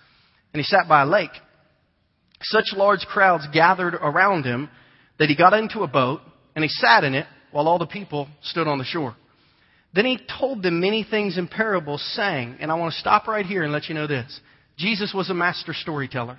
and 0.53 0.59
he 0.59 0.63
sat 0.63 0.87
by 0.87 1.03
a 1.03 1.05
lake. 1.05 1.31
Such 2.41 2.65
large 2.75 3.01
crowds 3.01 3.47
gathered 3.53 3.95
around 3.95 4.43
him 4.43 4.69
that 5.19 5.29
he 5.29 5.35
got 5.35 5.53
into 5.53 5.81
a 5.81 5.87
boat 5.87 6.21
and 6.55 6.63
he 6.63 6.69
sat 6.69 7.03
in 7.03 7.13
it 7.13 7.25
while 7.51 7.67
all 7.67 7.79
the 7.79 7.87
people 7.87 8.27
stood 8.41 8.67
on 8.67 8.77
the 8.77 8.83
shore. 8.83 9.15
Then 9.97 10.05
he 10.05 10.19
told 10.39 10.61
them 10.61 10.79
many 10.79 11.03
things 11.03 11.39
in 11.39 11.47
parables, 11.47 12.07
saying, 12.15 12.57
and 12.59 12.71
I 12.71 12.75
want 12.75 12.93
to 12.93 12.99
stop 12.99 13.27
right 13.27 13.43
here 13.43 13.63
and 13.63 13.73
let 13.73 13.89
you 13.89 13.95
know 13.95 14.05
this 14.05 14.39
Jesus 14.77 15.11
was 15.11 15.31
a 15.31 15.33
master 15.33 15.73
storyteller. 15.73 16.37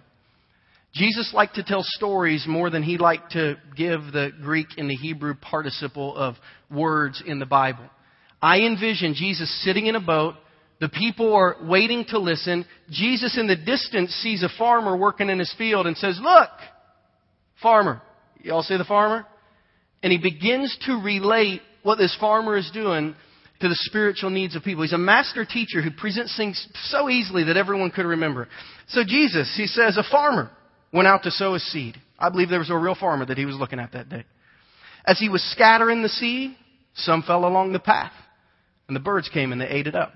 Jesus 0.95 1.33
liked 1.35 1.57
to 1.57 1.65
tell 1.65 1.83
stories 1.83 2.45
more 2.47 2.71
than 2.71 2.85
he 2.85 2.99
liked 2.99 3.33
to 3.33 3.57
give 3.77 4.01
the 4.13 4.31
Greek 4.41 4.69
and 4.77 4.89
the 4.89 4.95
Hebrew 4.95 5.35
participle 5.35 6.17
of 6.17 6.37
words 6.71 7.21
in 7.27 7.41
the 7.41 7.47
Bible. 7.47 7.83
I 8.41 8.61
envision 8.61 9.15
Jesus 9.15 9.53
sitting 9.65 9.87
in 9.87 9.97
a 9.97 10.01
boat. 10.01 10.37
The 10.81 10.89
people 10.89 11.35
are 11.35 11.57
waiting 11.61 12.05
to 12.11 12.21
listen. 12.21 12.65
Jesus 12.91 13.37
in 13.37 13.49
the 13.49 13.57
distance 13.57 14.13
sees 14.23 14.45
a 14.45 14.49
farmer 14.57 14.97
working 14.97 15.31
in 15.31 15.41
his 15.41 15.53
field 15.59 15.89
and 15.89 15.97
says, 15.97 16.21
Look, 16.23 16.51
farmer. 17.61 18.03
Y'all 18.41 18.63
see 18.63 18.77
the 18.77 18.85
farmer? 18.85 19.27
And 20.01 20.13
he 20.13 20.19
begins 20.19 20.79
to 20.87 21.03
relate 21.03 21.61
what 21.83 21.99
this 21.99 22.17
farmer 22.21 22.57
is 22.57 22.71
doing 22.73 23.17
to 23.61 23.69
the 23.69 23.75
spiritual 23.75 24.31
needs 24.31 24.55
of 24.55 24.63
people. 24.63 24.83
He's 24.83 24.93
a 24.93 24.99
master 24.99 25.45
teacher 25.45 25.83
who 25.83 25.91
presents 25.91 26.37
things 26.37 26.69
so 26.85 27.09
easily 27.09 27.45
that 27.45 27.57
everyone 27.57 27.91
could 27.91 28.07
remember. 28.07 28.49
So 28.89 29.03
Jesus, 29.07 29.53
he 29.57 29.67
says, 29.67 29.97
a 29.97 30.05
farmer 30.09 30.51
went 30.93 31.09
out 31.09 31.25
to 31.25 31.31
sow 31.31 31.55
his 31.55 31.73
seed. 31.73 31.97
I 32.19 32.31
believe 32.31 32.49
there 32.49 32.59
was 32.59 32.71
a 32.71 32.77
real 32.77 32.95
farmer 32.95 33.27
that 33.27 33.39
he 33.39 33.47
was 33.47 33.57
looking 33.57 33.81
at 33.81 33.93
that 33.93 34.09
day. 34.09 34.25
As 35.05 35.19
he 35.19 35.29
was 35.29 35.43
scattering 35.53 36.03
the 36.03 36.09
seed, 36.09 36.57
some 36.95 37.23
fell 37.23 37.45
along 37.45 37.73
the 37.73 37.79
path, 37.79 38.13
and 38.87 38.97
the 38.97 39.01
birds 39.01 39.29
came 39.29 39.53
and 39.53 39.61
they 39.61 39.69
ate 39.69 39.87
it 39.87 39.95
up. 39.95 40.13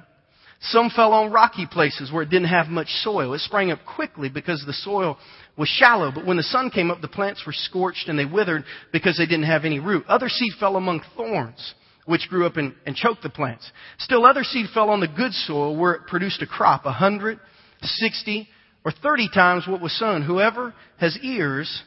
Some 0.61 0.91
fell 0.91 1.13
on 1.13 1.33
rocky 1.33 1.67
places 1.67 2.13
where 2.13 2.23
it 2.23 2.31
didn't 2.31 2.49
have 2.49 2.69
much 2.69 2.87
soil. 3.03 3.35
It 3.35 3.41
sprang 3.41 3.73
up 3.73 3.81
quickly 3.85 4.29
because 4.29 4.63
the 4.65 4.73
soil 4.73 5.19
was 5.59 5.69
shallow, 5.69 6.13
but 6.15 6.25
when 6.25 6.37
the 6.37 6.43
sun 6.45 6.71
came 6.71 6.91
up, 6.91 7.01
the 7.01 7.09
plants 7.09 7.43
were 7.45 7.53
scorched 7.53 8.09
and 8.09 8.17
they 8.17 8.25
withered 8.25 8.65
because 8.93 9.17
they 9.19 9.27
didn't 9.27 9.47
have 9.47 9.65
any 9.65 9.81
root. 9.81 10.05
Other 10.07 10.29
seed 10.29 10.53
fell 10.61 10.77
among 10.77 11.03
thorns 11.17 11.75
which 12.05 12.29
grew 12.29 12.47
up 12.47 12.57
and, 12.57 12.75
and 12.87 12.97
choked 12.97 13.23
the 13.23 13.31
plants. 13.31 13.71
Still 13.99 14.27
other 14.27 14.43
seed 14.43 14.67
fell 14.75 14.91
on 14.91 15.01
the 15.01 15.09
good 15.09 15.33
soil 15.33 15.77
where 15.77 15.93
it 15.93 16.07
produced 16.07 16.43
a 16.43 16.47
crop, 16.47 16.85
a 16.85 16.93
hundred, 16.93 17.39
sixty, 17.83 18.49
or 18.85 18.91
thirty 18.91 19.29
times 19.33 19.67
what 19.67 19.81
was 19.81 19.97
sown. 19.99 20.23
Whoever 20.23 20.75
has 20.99 21.17
ears, 21.23 21.83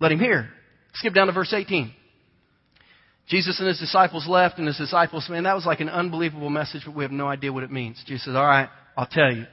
let 0.00 0.12
him 0.12 0.20
hear. 0.20 0.48
Skip 0.94 1.14
down 1.14 1.26
to 1.26 1.32
verse 1.32 1.52
18. 1.52 1.92
Jesus 3.28 3.58
and 3.58 3.68
his 3.68 3.78
disciples 3.78 4.26
left, 4.26 4.58
and 4.58 4.66
his 4.66 4.78
disciples, 4.78 5.28
man, 5.28 5.42
that 5.44 5.54
was 5.54 5.66
like 5.66 5.80
an 5.80 5.90
unbelievable 5.90 6.48
message, 6.48 6.82
but 6.86 6.96
we 6.96 7.04
have 7.04 7.12
no 7.12 7.26
idea 7.26 7.52
what 7.52 7.62
it 7.62 7.70
means. 7.70 8.02
Jesus 8.06 8.24
says, 8.24 8.34
all 8.34 8.46
right, 8.46 8.70
I'll 8.96 9.06
tell 9.06 9.30
you. 9.30 9.44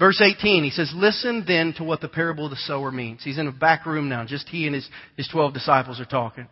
Verse 0.00 0.20
18, 0.20 0.64
he 0.64 0.70
says, 0.70 0.92
listen 0.96 1.44
then 1.46 1.72
to 1.74 1.84
what 1.84 2.00
the 2.00 2.08
parable 2.08 2.46
of 2.46 2.50
the 2.50 2.56
sower 2.56 2.90
means. 2.90 3.22
He's 3.22 3.38
in 3.38 3.46
a 3.46 3.52
back 3.52 3.86
room 3.86 4.08
now. 4.08 4.24
Just 4.26 4.48
he 4.48 4.66
and 4.66 4.74
his, 4.74 4.88
his 5.16 5.28
12 5.28 5.54
disciples 5.54 6.00
are 6.00 6.04
talking. 6.04 6.48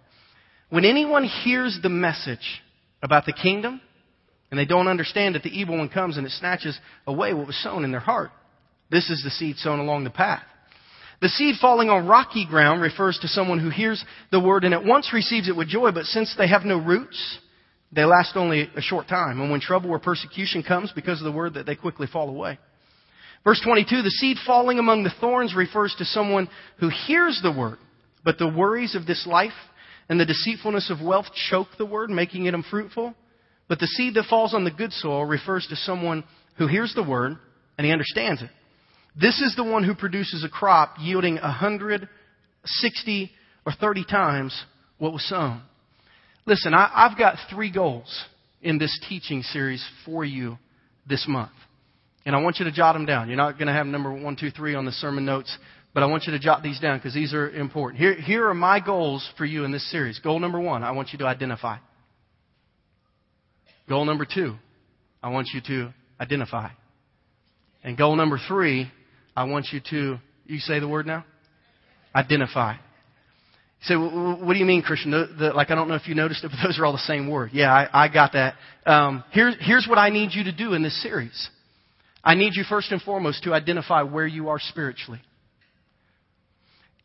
When 0.70 0.84
anyone 0.84 1.24
hears 1.24 1.76
the 1.82 1.88
message 1.88 2.62
about 3.02 3.26
the 3.26 3.32
kingdom, 3.32 3.80
and 4.50 4.58
they 4.58 4.64
don't 4.64 4.88
understand 4.88 5.34
that 5.34 5.42
the 5.42 5.50
evil 5.50 5.78
one 5.78 5.88
comes 5.88 6.16
and 6.16 6.26
it 6.26 6.32
snatches 6.32 6.78
away 7.06 7.32
what 7.32 7.46
was 7.46 7.62
sown 7.62 7.84
in 7.84 7.90
their 7.90 8.00
heart. 8.00 8.30
This 8.90 9.10
is 9.10 9.22
the 9.24 9.30
seed 9.30 9.56
sown 9.56 9.78
along 9.78 10.04
the 10.04 10.10
path. 10.10 10.42
The 11.22 11.28
seed 11.28 11.54
falling 11.60 11.88
on 11.88 12.06
rocky 12.06 12.44
ground 12.44 12.82
refers 12.82 13.18
to 13.22 13.28
someone 13.28 13.60
who 13.60 13.70
hears 13.70 14.04
the 14.30 14.40
word 14.40 14.64
and 14.64 14.74
at 14.74 14.84
once 14.84 15.12
receives 15.12 15.48
it 15.48 15.56
with 15.56 15.68
joy, 15.68 15.92
but 15.92 16.04
since 16.04 16.34
they 16.36 16.48
have 16.48 16.64
no 16.64 16.78
roots, 16.78 17.38
they 17.92 18.04
last 18.04 18.36
only 18.36 18.68
a 18.74 18.80
short 18.80 19.08
time. 19.08 19.40
And 19.40 19.50
when 19.50 19.60
trouble 19.60 19.90
or 19.90 19.98
persecution 19.98 20.62
comes 20.62 20.92
because 20.94 21.20
of 21.20 21.24
the 21.24 21.32
word, 21.32 21.54
that 21.54 21.64
they 21.64 21.76
quickly 21.76 22.06
fall 22.06 22.28
away. 22.28 22.58
Verse 23.44 23.60
22, 23.64 24.02
the 24.02 24.10
seed 24.10 24.36
falling 24.46 24.78
among 24.78 25.04
the 25.04 25.12
thorns 25.20 25.54
refers 25.54 25.94
to 25.98 26.04
someone 26.04 26.48
who 26.78 26.90
hears 27.06 27.40
the 27.42 27.52
word, 27.52 27.78
but 28.24 28.38
the 28.38 28.48
worries 28.48 28.94
of 28.94 29.06
this 29.06 29.26
life 29.26 29.52
and 30.12 30.20
the 30.20 30.26
deceitfulness 30.26 30.90
of 30.90 31.00
wealth 31.00 31.24
choke 31.48 31.68
the 31.78 31.86
word, 31.86 32.10
making 32.10 32.44
it 32.44 32.52
unfruitful. 32.52 33.14
But 33.66 33.78
the 33.78 33.86
seed 33.86 34.12
that 34.16 34.26
falls 34.28 34.52
on 34.52 34.62
the 34.62 34.70
good 34.70 34.92
soil 34.92 35.24
refers 35.24 35.66
to 35.68 35.76
someone 35.76 36.24
who 36.58 36.66
hears 36.66 36.92
the 36.94 37.02
word 37.02 37.38
and 37.78 37.86
he 37.86 37.92
understands 37.94 38.42
it. 38.42 38.50
This 39.18 39.40
is 39.40 39.56
the 39.56 39.64
one 39.64 39.84
who 39.84 39.94
produces 39.94 40.44
a 40.44 40.50
crop 40.50 40.96
yielding 41.00 41.38
a 41.38 41.50
hundred, 41.50 42.10
sixty, 42.62 43.30
or 43.64 43.72
thirty 43.72 44.04
times 44.04 44.54
what 44.98 45.14
was 45.14 45.26
sown. 45.26 45.62
Listen, 46.44 46.74
I, 46.74 46.90
I've 46.94 47.16
got 47.16 47.36
three 47.48 47.72
goals 47.72 48.26
in 48.60 48.76
this 48.76 49.00
teaching 49.08 49.40
series 49.40 49.82
for 50.04 50.26
you 50.26 50.58
this 51.08 51.24
month. 51.26 51.52
And 52.26 52.36
I 52.36 52.42
want 52.42 52.58
you 52.58 52.66
to 52.66 52.72
jot 52.72 52.92
them 52.92 53.06
down. 53.06 53.28
You're 53.28 53.38
not 53.38 53.52
going 53.52 53.68
to 53.68 53.72
have 53.72 53.86
number 53.86 54.12
one, 54.12 54.36
two, 54.36 54.50
three 54.50 54.74
on 54.74 54.84
the 54.84 54.92
sermon 54.92 55.24
notes 55.24 55.56
but 55.94 56.02
I 56.02 56.06
want 56.06 56.24
you 56.24 56.32
to 56.32 56.38
jot 56.38 56.62
these 56.62 56.80
down 56.80 56.98
because 56.98 57.14
these 57.14 57.34
are 57.34 57.50
important. 57.50 58.00
Here, 58.00 58.14
here 58.14 58.48
are 58.48 58.54
my 58.54 58.80
goals 58.80 59.28
for 59.36 59.44
you 59.44 59.64
in 59.64 59.72
this 59.72 59.88
series. 59.90 60.18
Goal 60.20 60.40
number 60.40 60.58
one, 60.58 60.82
I 60.82 60.92
want 60.92 61.12
you 61.12 61.18
to 61.18 61.26
identify. 61.26 61.76
Goal 63.88 64.04
number 64.04 64.26
two, 64.26 64.54
I 65.22 65.30
want 65.30 65.48
you 65.52 65.60
to 65.66 65.92
identify. 66.20 66.70
And 67.84 67.98
goal 67.98 68.16
number 68.16 68.38
three, 68.48 68.90
I 69.36 69.44
want 69.44 69.66
you 69.72 69.80
to, 69.90 70.18
you 70.46 70.58
say 70.60 70.78
the 70.78 70.88
word 70.88 71.06
now? 71.06 71.24
Identify. 72.14 72.74
You 72.74 72.78
say, 73.82 73.94
what 73.96 74.52
do 74.52 74.58
you 74.58 74.64
mean, 74.64 74.82
Christian? 74.82 75.10
The, 75.10 75.28
the, 75.38 75.52
like, 75.52 75.70
I 75.70 75.74
don't 75.74 75.88
know 75.88 75.96
if 75.96 76.06
you 76.06 76.14
noticed 76.14 76.44
it, 76.44 76.52
but 76.52 76.62
those 76.66 76.78
are 76.78 76.86
all 76.86 76.92
the 76.92 76.98
same 76.98 77.28
word. 77.28 77.50
Yeah, 77.52 77.72
I, 77.72 78.04
I 78.04 78.08
got 78.08 78.32
that. 78.32 78.54
Um, 78.86 79.24
here, 79.32 79.52
here's 79.58 79.86
what 79.88 79.98
I 79.98 80.10
need 80.10 80.30
you 80.32 80.44
to 80.44 80.52
do 80.52 80.74
in 80.74 80.82
this 80.82 81.02
series. 81.02 81.50
I 82.24 82.34
need 82.34 82.52
you 82.54 82.62
first 82.68 82.92
and 82.92 83.02
foremost 83.02 83.42
to 83.44 83.52
identify 83.52 84.02
where 84.02 84.26
you 84.26 84.48
are 84.48 84.60
spiritually. 84.60 85.20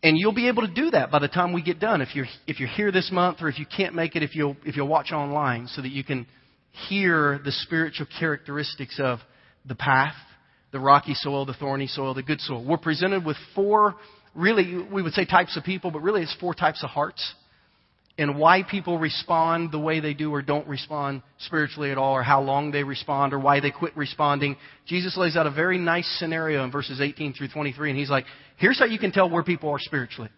And 0.07 0.17
you'll 0.17 0.31
be 0.31 0.47
able 0.47 0.65
to 0.65 0.73
do 0.73 0.91
that 0.91 1.11
by 1.11 1.19
the 1.19 1.27
time 1.27 1.51
we 1.51 1.61
get 1.61 1.81
done. 1.81 1.99
If 1.99 2.15
you're, 2.15 2.27
if 2.47 2.61
you're 2.61 2.69
here 2.69 2.93
this 2.93 3.11
month 3.11 3.41
or 3.41 3.49
if 3.49 3.59
you 3.59 3.65
can't 3.65 3.93
make 3.93 4.15
it, 4.15 4.23
if 4.23 4.37
you'll, 4.37 4.55
if 4.63 4.77
you'll 4.77 4.87
watch 4.87 5.11
online 5.11 5.67
so 5.67 5.81
that 5.81 5.91
you 5.91 6.01
can 6.01 6.25
hear 6.87 7.41
the 7.43 7.51
spiritual 7.51 8.07
characteristics 8.17 9.01
of 9.03 9.19
the 9.65 9.75
path, 9.75 10.15
the 10.71 10.79
rocky 10.79 11.13
soil, 11.13 11.45
the 11.45 11.55
thorny 11.55 11.87
soil, 11.87 12.13
the 12.13 12.23
good 12.23 12.39
soil. 12.39 12.63
We're 12.63 12.77
presented 12.77 13.25
with 13.25 13.35
four, 13.53 13.95
really, 14.33 14.81
we 14.89 15.01
would 15.01 15.11
say 15.11 15.25
types 15.25 15.57
of 15.57 15.65
people, 15.65 15.91
but 15.91 16.01
really 16.01 16.21
it's 16.21 16.37
four 16.39 16.53
types 16.53 16.85
of 16.85 16.89
hearts 16.89 17.33
and 18.17 18.37
why 18.37 18.63
people 18.63 18.97
respond 18.97 19.71
the 19.71 19.79
way 19.79 19.99
they 19.99 20.13
do 20.13 20.31
or 20.31 20.41
don't 20.41 20.67
respond 20.67 21.21
spiritually 21.39 21.91
at 21.91 21.97
all, 21.97 22.13
or 22.13 22.23
how 22.23 22.41
long 22.41 22.71
they 22.71 22.83
respond, 22.83 23.33
or 23.33 23.39
why 23.39 23.59
they 23.59 23.69
quit 23.69 23.95
responding. 23.95 24.55
Jesus 24.87 25.15
lays 25.17 25.37
out 25.37 25.45
a 25.45 25.51
very 25.51 25.77
nice 25.77 26.07
scenario 26.19 26.63
in 26.63 26.71
verses 26.71 26.99
18 26.99 27.33
through 27.33 27.49
23, 27.49 27.91
and 27.91 27.99
he's 27.99 28.09
like, 28.09 28.25
here's 28.57 28.79
how 28.79 28.85
you 28.85 28.97
can 28.97 29.11
tell 29.11 29.29
where 29.29 29.43
people 29.43 29.69
are 29.69 29.79
spiritually. 29.79 30.29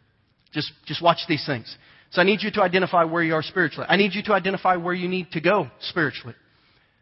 Just, 0.53 0.71
just 0.85 1.01
watch 1.01 1.19
these 1.29 1.45
things. 1.45 1.73
So 2.11 2.21
I 2.21 2.25
need 2.25 2.41
you 2.41 2.51
to 2.51 2.61
identify 2.61 3.03
where 3.03 3.23
you 3.23 3.35
are 3.35 3.43
spiritually. 3.43 3.85
I 3.87 3.95
need 3.95 4.13
you 4.13 4.23
to 4.23 4.33
identify 4.33 4.75
where 4.75 4.93
you 4.93 5.07
need 5.07 5.31
to 5.31 5.41
go 5.41 5.67
spiritually. 5.81 6.35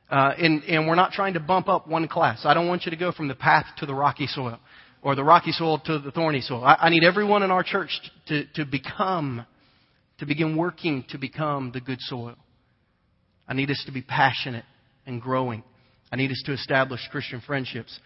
Uh, 0.10 0.34
and, 0.38 0.64
and 0.64 0.88
we're 0.88 0.96
not 0.96 1.12
trying 1.12 1.34
to 1.34 1.40
bump 1.40 1.68
up 1.68 1.88
one 1.88 2.08
class. 2.08 2.42
I 2.44 2.54
don't 2.54 2.68
want 2.68 2.86
you 2.86 2.92
to 2.92 2.98
go 2.98 3.12
from 3.12 3.28
the 3.28 3.36
path 3.36 3.66
to 3.80 3.86
the 3.86 3.96
rocky 3.96 4.28
soil, 4.28 4.60
or 5.02 5.16
the 5.16 5.24
rocky 5.24 5.54
soil 5.54 5.80
to 5.86 6.00
the 6.00 6.12
thorny 6.12 6.42
soil. 6.42 6.64
I, 6.64 6.76
I 6.82 6.90
need 6.90 7.04
everyone 7.04 7.42
in 7.42 7.52
our 7.52 7.64
church 7.64 7.90
to, 8.28 8.46
to 8.56 8.66
become 8.66 9.46
to 10.20 10.26
begin 10.26 10.58
working 10.58 11.06
to 11.10 11.18
become 11.18 11.72
the 11.72 11.82
good 11.82 12.00
soil. 12.02 12.36
I 13.48 13.54
need 13.54 13.72
us 13.72 13.82
to 13.86 13.92
be 13.92 14.02
passionate 14.02 14.66
and 15.06 15.22
growing 15.22 15.64
I 16.12 16.16
need 16.16 16.32
us 16.32 16.42
to 16.46 16.54
establish 16.54 17.02
Christian 17.12 17.42
friendships. 17.46 17.98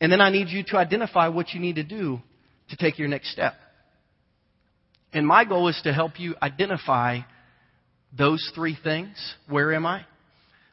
And 0.00 0.10
then 0.10 0.20
I 0.20 0.30
need 0.30 0.48
you 0.48 0.62
to 0.68 0.78
identify 0.78 1.28
what 1.28 1.52
you 1.52 1.60
need 1.60 1.76
to 1.76 1.84
do 1.84 2.20
to 2.70 2.76
take 2.76 2.98
your 2.98 3.08
next 3.08 3.32
step. 3.32 3.54
And 5.12 5.26
my 5.26 5.44
goal 5.44 5.68
is 5.68 5.78
to 5.84 5.92
help 5.92 6.18
you 6.18 6.36
identify 6.40 7.20
those 8.16 8.50
three 8.54 8.78
things. 8.82 9.16
Where 9.48 9.74
am 9.74 9.84
I? 9.84 10.06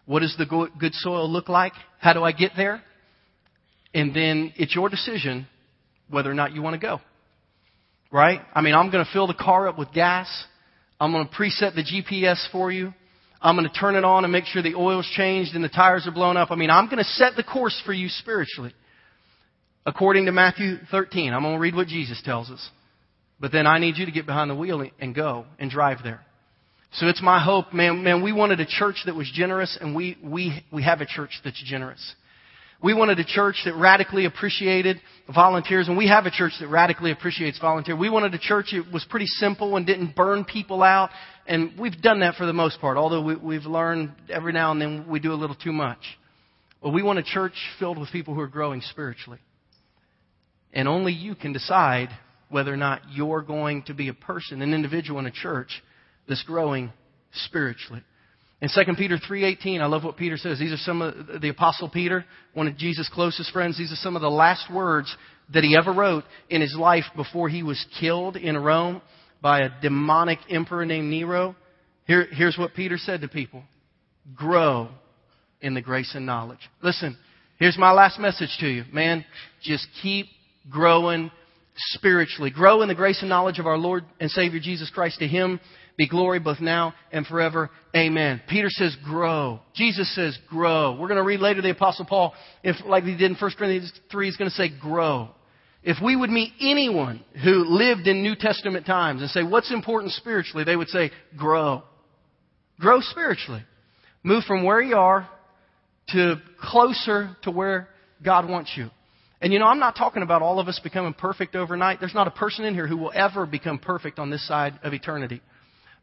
What 0.05 0.21
does 0.21 0.35
the 0.37 0.45
good 0.79 0.93
soil 0.93 1.29
look 1.29 1.49
like? 1.49 1.73
How 1.99 2.13
do 2.13 2.23
I 2.23 2.31
get 2.31 2.51
there? 2.55 2.81
And 3.93 4.13
then 4.13 4.53
it's 4.55 4.75
your 4.75 4.89
decision 4.89 5.47
whether 6.09 6.31
or 6.31 6.35
not 6.35 6.53
you 6.53 6.61
want 6.61 6.75
to 6.75 6.79
go. 6.79 7.01
Right? 8.11 8.39
I 8.53 8.61
mean, 8.61 8.73
I'm 8.73 8.89
going 8.89 9.03
to 9.03 9.11
fill 9.11 9.27
the 9.27 9.33
car 9.33 9.67
up 9.67 9.77
with 9.77 9.91
gas. 9.91 10.27
I'm 10.99 11.11
going 11.11 11.27
to 11.27 11.33
preset 11.33 11.75
the 11.75 11.83
GPS 11.83 12.43
for 12.51 12.71
you. 12.71 12.93
I'm 13.41 13.55
going 13.55 13.69
to 13.69 13.79
turn 13.79 13.95
it 13.95 14.03
on 14.03 14.23
and 14.23 14.31
make 14.31 14.45
sure 14.45 14.63
the 14.63 14.75
oil's 14.75 15.07
changed 15.15 15.53
and 15.53 15.63
the 15.63 15.69
tires 15.69 16.07
are 16.07 16.11
blown 16.11 16.37
up. 16.37 16.49
I 16.49 16.55
mean, 16.55 16.71
I'm 16.71 16.85
going 16.85 16.97
to 16.97 17.03
set 17.03 17.35
the 17.35 17.43
course 17.43 17.79
for 17.85 17.93
you 17.93 18.09
spiritually. 18.09 18.73
According 19.85 20.25
to 20.25 20.31
Matthew 20.31 20.77
13, 20.89 21.33
I'm 21.33 21.43
going 21.43 21.55
to 21.55 21.59
read 21.59 21.75
what 21.75 21.87
Jesus 21.87 22.21
tells 22.25 22.49
us. 22.49 22.67
But 23.39 23.51
then 23.51 23.67
I 23.67 23.77
need 23.77 23.97
you 23.97 24.05
to 24.05 24.11
get 24.11 24.25
behind 24.25 24.49
the 24.49 24.55
wheel 24.55 24.83
and 24.99 25.13
go 25.13 25.45
and 25.59 25.69
drive 25.69 25.99
there. 26.03 26.21
So 26.93 27.07
it's 27.07 27.21
my 27.21 27.43
hope, 27.43 27.73
man, 27.73 28.03
man, 28.03 28.23
we 28.23 28.33
wanted 28.33 28.59
a 28.59 28.65
church 28.65 29.03
that 29.05 29.15
was 29.15 29.29
generous 29.31 29.77
and 29.79 29.95
we, 29.95 30.17
we, 30.23 30.63
we 30.71 30.83
have 30.83 31.01
a 31.01 31.05
church 31.05 31.31
that's 31.43 31.61
generous. 31.63 32.15
We 32.81 32.93
wanted 32.93 33.17
a 33.19 33.25
church 33.25 33.55
that 33.65 33.73
radically 33.75 34.25
appreciated 34.25 35.01
volunteers, 35.33 35.87
and 35.87 35.97
we 35.97 36.07
have 36.09 36.27
a 36.27 36.31
church 36.31 36.53
that 36.59 36.67
radically 36.67 37.11
appreciates 37.11 37.57
volunteers. 37.59 37.97
We 37.99 38.09
wanted 38.09 38.35
a 38.35 38.37
church 38.37 38.67
that 38.71 38.91
was 38.93 39.03
pretty 39.09 39.25
simple 39.25 39.75
and 39.77 39.85
didn't 39.85 40.15
burn 40.15 40.45
people 40.45 40.83
out, 40.83 41.09
and 41.47 41.71
we've 41.79 41.99
done 41.99 42.19
that 42.19 42.35
for 42.35 42.45
the 42.45 42.53
most 42.53 42.79
part, 42.79 42.97
although 42.97 43.23
we, 43.23 43.35
we've 43.35 43.65
learned 43.65 44.11
every 44.29 44.53
now 44.53 44.71
and 44.71 44.79
then 44.79 45.07
we 45.09 45.19
do 45.19 45.33
a 45.33 45.35
little 45.35 45.55
too 45.55 45.73
much. 45.73 45.99
But 46.83 46.91
we 46.91 47.01
want 47.01 47.17
a 47.17 47.23
church 47.23 47.53
filled 47.79 47.97
with 47.97 48.11
people 48.11 48.35
who 48.35 48.41
are 48.41 48.47
growing 48.47 48.81
spiritually. 48.81 49.39
And 50.71 50.87
only 50.87 51.13
you 51.13 51.33
can 51.33 51.53
decide 51.53 52.09
whether 52.49 52.71
or 52.71 52.77
not 52.77 53.01
you're 53.11 53.41
going 53.41 53.83
to 53.83 53.95
be 53.95 54.09
a 54.09 54.13
person, 54.13 54.61
an 54.61 54.75
individual 54.75 55.19
in 55.19 55.25
a 55.25 55.31
church 55.31 55.81
that's 56.29 56.43
growing 56.43 56.93
spiritually. 57.33 58.03
In 58.61 58.69
2 58.69 58.95
Peter 58.95 59.17
3:18, 59.17 59.81
I 59.81 59.85
love 59.85 60.03
what 60.03 60.17
Peter 60.17 60.37
says. 60.37 60.57
These 60.57 60.73
are 60.73 60.77
some 60.77 61.01
of 61.01 61.41
the 61.41 61.49
apostle 61.49 61.89
Peter, 61.89 62.25
one 62.53 62.67
of 62.67 62.75
Jesus' 62.77 63.09
closest 63.09 63.51
friends. 63.51 63.77
These 63.77 63.91
are 63.91 63.97
some 63.97 64.15
of 64.15 64.21
the 64.21 64.29
last 64.29 64.71
words 64.71 65.15
that 65.53 65.63
he 65.63 65.77
ever 65.77 65.93
wrote 65.93 66.23
in 66.49 66.61
his 66.61 66.75
life 66.75 67.05
before 67.15 67.49
he 67.49 67.61
was 67.61 67.83
killed 67.99 68.35
in 68.35 68.57
Rome 68.57 69.01
by 69.41 69.61
a 69.61 69.69
demonic 69.81 70.39
emperor 70.49 70.85
named 70.85 71.09
Nero. 71.09 71.55
Here, 72.05 72.27
here's 72.31 72.57
what 72.57 72.73
Peter 72.73 72.97
said 72.97 73.21
to 73.21 73.27
people. 73.27 73.63
Grow 74.35 74.89
in 75.61 75.73
the 75.73 75.81
grace 75.81 76.15
and 76.15 76.25
knowledge. 76.25 76.59
Listen, 76.81 77.15
here's 77.59 77.77
my 77.77 77.91
last 77.91 78.19
message 78.19 78.55
to 78.59 78.67
you. 78.67 78.85
Man, 78.91 79.23
just 79.61 79.87
keep 80.01 80.27
growing 80.69 81.31
spiritually. 81.75 82.49
Grow 82.49 82.81
in 82.81 82.87
the 82.87 82.95
grace 82.95 83.19
and 83.21 83.29
knowledge 83.29 83.59
of 83.59 83.67
our 83.67 83.77
Lord 83.77 84.03
and 84.19 84.31
Savior 84.31 84.59
Jesus 84.59 84.89
Christ. 84.89 85.19
To 85.19 85.27
Him 85.27 85.59
be 85.97 86.07
glory 86.07 86.39
both 86.39 86.59
now 86.61 86.93
and 87.11 87.25
forever. 87.25 87.71
Amen. 87.95 88.41
Peter 88.47 88.69
says 88.69 88.95
grow. 89.03 89.59
Jesus 89.73 90.13
says 90.15 90.37
grow. 90.47 90.95
We're 90.99 91.07
going 91.07 91.19
to 91.19 91.23
read 91.23 91.39
later 91.39 91.61
the 91.61 91.71
Apostle 91.71 92.05
Paul, 92.05 92.33
if 92.63 92.75
like 92.85 93.03
he 93.03 93.17
did 93.17 93.31
in 93.31 93.37
1 93.37 93.51
Corinthians 93.57 93.91
3, 94.11 94.25
he's 94.25 94.37
going 94.37 94.49
to 94.49 94.55
say 94.55 94.69
grow. 94.79 95.29
If 95.83 95.97
we 96.03 96.15
would 96.15 96.29
meet 96.29 96.53
anyone 96.59 97.23
who 97.43 97.63
lived 97.65 98.07
in 98.07 98.21
New 98.21 98.35
Testament 98.35 98.85
times 98.85 99.21
and 99.21 99.29
say, 99.31 99.43
what's 99.43 99.71
important 99.71 100.13
spiritually? 100.13 100.63
They 100.63 100.75
would 100.75 100.89
say, 100.89 101.11
grow. 101.35 101.83
Grow 102.79 102.99
spiritually. 102.99 103.63
Move 104.21 104.43
from 104.43 104.63
where 104.63 104.81
you 104.81 104.97
are 104.97 105.27
to 106.09 106.35
closer 106.61 107.35
to 107.43 107.51
where 107.51 107.87
God 108.23 108.49
wants 108.49 108.73
you. 108.75 108.89
And 109.41 109.53
you 109.53 109.59
know, 109.59 109.65
I'm 109.65 109.79
not 109.79 109.95
talking 109.95 110.23
about 110.23 110.41
all 110.41 110.59
of 110.59 110.67
us 110.67 110.79
becoming 110.83 111.13
perfect 111.13 111.55
overnight. 111.55 111.99
There's 111.99 112.13
not 112.13 112.27
a 112.27 112.31
person 112.31 112.65
in 112.65 112.73
here 112.73 112.87
who 112.87 112.97
will 112.97 113.11
ever 113.15 113.45
become 113.45 113.77
perfect 113.79 114.19
on 114.19 114.29
this 114.29 114.45
side 114.47 114.79
of 114.83 114.93
eternity. 114.93 115.41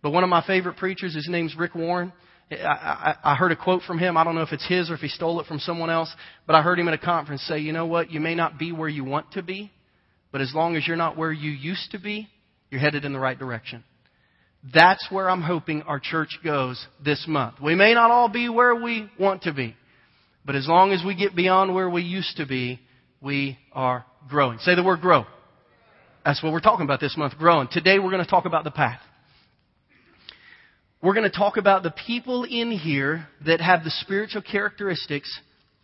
But 0.05 0.11
one 0.11 0.23
of 0.23 0.29
my 0.29 0.47
favorite 0.47 0.77
preachers, 0.77 1.15
his 1.15 1.31
name's 1.31 1.57
Rick 1.57 1.75
Warren. 1.75 2.13
I, 2.51 2.57
I, 2.57 3.17
I 3.33 3.35
heard 3.37 3.53
a 3.53 3.57
quote 3.57 3.81
from 3.85 3.99
him. 3.99 4.19
I 4.19 4.23
don't 4.23 4.35
know 4.35 4.43
if 4.43 4.53
it's 4.53 4.69
his 4.69 4.91
or 4.91 4.95
if 4.95 5.01
he 5.01 5.09
stole 5.09 5.41
it 5.41 5.47
from 5.47 5.59
someone 5.59 5.89
else, 5.89 6.15
but 6.47 6.55
I 6.55 6.61
heard 6.61 6.79
him 6.79 6.89
at 6.89 6.95
a 6.95 6.99
conference 6.99 7.41
say, 7.45 7.61
you 7.61 7.73
know 7.73 7.87
what? 7.87 8.11
You 8.11 8.21
may 8.21 8.35
not 8.35 8.59
be 8.59 8.71
where 8.71 8.89
you 8.91 9.03
want 9.03 9.33
to 9.33 9.43
be, 9.43 9.73
but 10.31 10.43
as 10.43 10.53
long 10.55 10.77
as 10.77 10.87
you're 10.87 10.99
not 10.99 11.17
where 11.17 11.33
you 11.33 11.51
used 11.51 11.93
to 11.93 11.99
be, 11.99 12.29
you're 12.71 12.83
headed 12.83 13.07
in 13.07 13.15
the 13.15 13.19
right 13.19 13.39
direction. 13.39 13.83
That's 14.75 15.07
where 15.11 15.31
I'm 15.31 15.41
hoping 15.41 15.81
our 15.83 16.01
church 16.01 16.39
goes 16.45 16.87
this 17.03 17.25
month. 17.27 17.55
We 17.63 17.75
may 17.75 17.95
not 17.95 18.11
all 18.11 18.29
be 18.29 18.51
where 18.51 18.75
we 18.75 19.09
want 19.19 19.45
to 19.45 19.55
be, 19.55 19.75
but 20.45 20.55
as 20.55 20.69
long 20.69 20.93
as 20.93 21.03
we 21.03 21.15
get 21.15 21.35
beyond 21.35 21.75
where 21.75 21.89
we 21.89 22.03
used 22.03 22.37
to 22.37 22.45
be, 22.45 22.79
we 23.23 23.57
are 23.73 24.05
growing. 24.29 24.59
Say 24.59 24.75
the 24.75 24.85
word 24.85 25.01
grow. 25.01 25.25
That's 26.27 26.43
what 26.43 26.53
we're 26.53 26.61
talking 26.61 26.85
about 26.85 27.01
this 27.01 27.17
month, 27.17 27.39
growing. 27.39 27.69
Today 27.73 27.99
we're 27.99 28.11
going 28.11 28.23
to 28.23 28.31
talk 28.31 28.45
about 28.45 28.65
the 28.65 28.71
path 28.71 29.01
we're 31.05 31.13
going 31.15 31.31
to 31.31 31.37
talk 31.37 31.59
about 31.59 31.83
the 31.83 31.95
people 32.07 32.45
in 32.45 32.71
here 32.71 33.29
that 33.45 33.61
have 33.61 33.85
the 33.85 33.91
spiritual 33.91 34.41
characteristics 34.41 35.31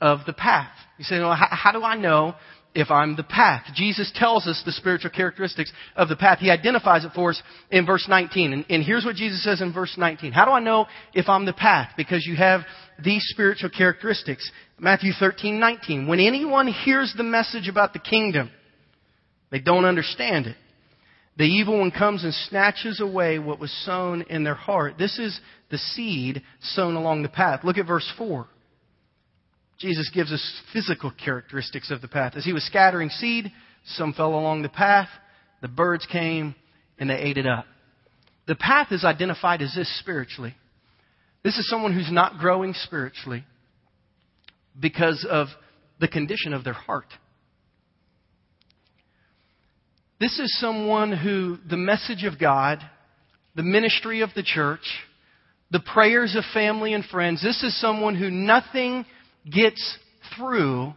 of 0.00 0.20
the 0.26 0.32
path. 0.32 0.72
You 0.96 1.04
say, 1.04 1.18
well, 1.18 1.36
how, 1.36 1.72
do 1.72 1.82
I 1.82 1.94
know 1.96 2.34
if 2.74 2.90
I'm 2.90 3.16
the 3.16 3.22
path? 3.22 3.66
Jesus 3.74 4.10
tells 4.14 4.46
us 4.46 4.62
the 4.64 4.72
spiritual 4.72 5.10
characteristics 5.10 5.70
of 5.94 6.08
the 6.08 6.16
path. 6.16 6.38
He 6.38 6.50
identifies 6.50 7.04
it 7.04 7.12
for 7.14 7.30
us 7.30 7.42
in 7.70 7.84
verse 7.84 8.06
19. 8.08 8.54
And, 8.54 8.64
and 8.70 8.82
here's 8.82 9.04
what 9.04 9.14
Jesus 9.14 9.44
says 9.44 9.60
in 9.60 9.74
verse 9.74 9.94
19. 9.98 10.32
How 10.32 10.46
do 10.46 10.52
I 10.52 10.60
know 10.60 10.86
if 11.12 11.28
I'm 11.28 11.44
the 11.44 11.52
path? 11.52 11.92
Because 11.98 12.24
you 12.26 12.36
have 12.36 12.62
these 13.04 13.22
spiritual 13.26 13.68
characteristics. 13.68 14.50
Matthew 14.78 15.12
13, 15.12 15.60
19. 15.60 16.06
When 16.06 16.20
anyone 16.20 16.66
hears 16.66 17.12
the 17.14 17.24
message 17.24 17.68
about 17.68 17.92
the 17.92 17.98
kingdom, 17.98 18.50
they 19.50 19.60
don't 19.60 19.84
understand 19.84 20.46
it. 20.46 20.56
The 21.40 21.46
evil 21.46 21.78
one 21.78 21.90
comes 21.90 22.22
and 22.22 22.34
snatches 22.34 23.00
away 23.00 23.38
what 23.38 23.58
was 23.58 23.72
sown 23.86 24.26
in 24.28 24.44
their 24.44 24.54
heart. 24.54 24.96
This 24.98 25.18
is 25.18 25.40
the 25.70 25.78
seed 25.78 26.42
sown 26.60 26.96
along 26.96 27.22
the 27.22 27.30
path. 27.30 27.64
Look 27.64 27.78
at 27.78 27.86
verse 27.86 28.06
4. 28.18 28.46
Jesus 29.78 30.10
gives 30.12 30.32
us 30.32 30.60
physical 30.74 31.10
characteristics 31.10 31.90
of 31.90 32.02
the 32.02 32.08
path. 32.08 32.34
As 32.36 32.44
he 32.44 32.52
was 32.52 32.62
scattering 32.64 33.08
seed, 33.08 33.50
some 33.86 34.12
fell 34.12 34.34
along 34.34 34.60
the 34.60 34.68
path, 34.68 35.08
the 35.62 35.68
birds 35.68 36.04
came, 36.12 36.54
and 36.98 37.08
they 37.08 37.16
ate 37.16 37.38
it 37.38 37.46
up. 37.46 37.64
The 38.46 38.54
path 38.54 38.88
is 38.92 39.02
identified 39.02 39.62
as 39.62 39.74
this 39.74 39.98
spiritually. 39.98 40.54
This 41.42 41.56
is 41.56 41.66
someone 41.70 41.94
who's 41.94 42.12
not 42.12 42.36
growing 42.36 42.74
spiritually 42.74 43.46
because 44.78 45.26
of 45.26 45.46
the 46.00 46.08
condition 46.08 46.52
of 46.52 46.64
their 46.64 46.74
heart. 46.74 47.08
This 50.20 50.38
is 50.38 50.58
someone 50.60 51.16
who 51.16 51.56
the 51.68 51.78
message 51.78 52.24
of 52.24 52.38
God, 52.38 52.78
the 53.56 53.62
ministry 53.62 54.20
of 54.20 54.28
the 54.36 54.42
church, 54.42 54.82
the 55.70 55.80
prayers 55.80 56.36
of 56.36 56.44
family 56.52 56.92
and 56.92 57.02
friends, 57.04 57.42
this 57.42 57.62
is 57.62 57.80
someone 57.80 58.14
who 58.14 58.30
nothing 58.30 59.06
gets 59.50 59.98
through 60.36 60.92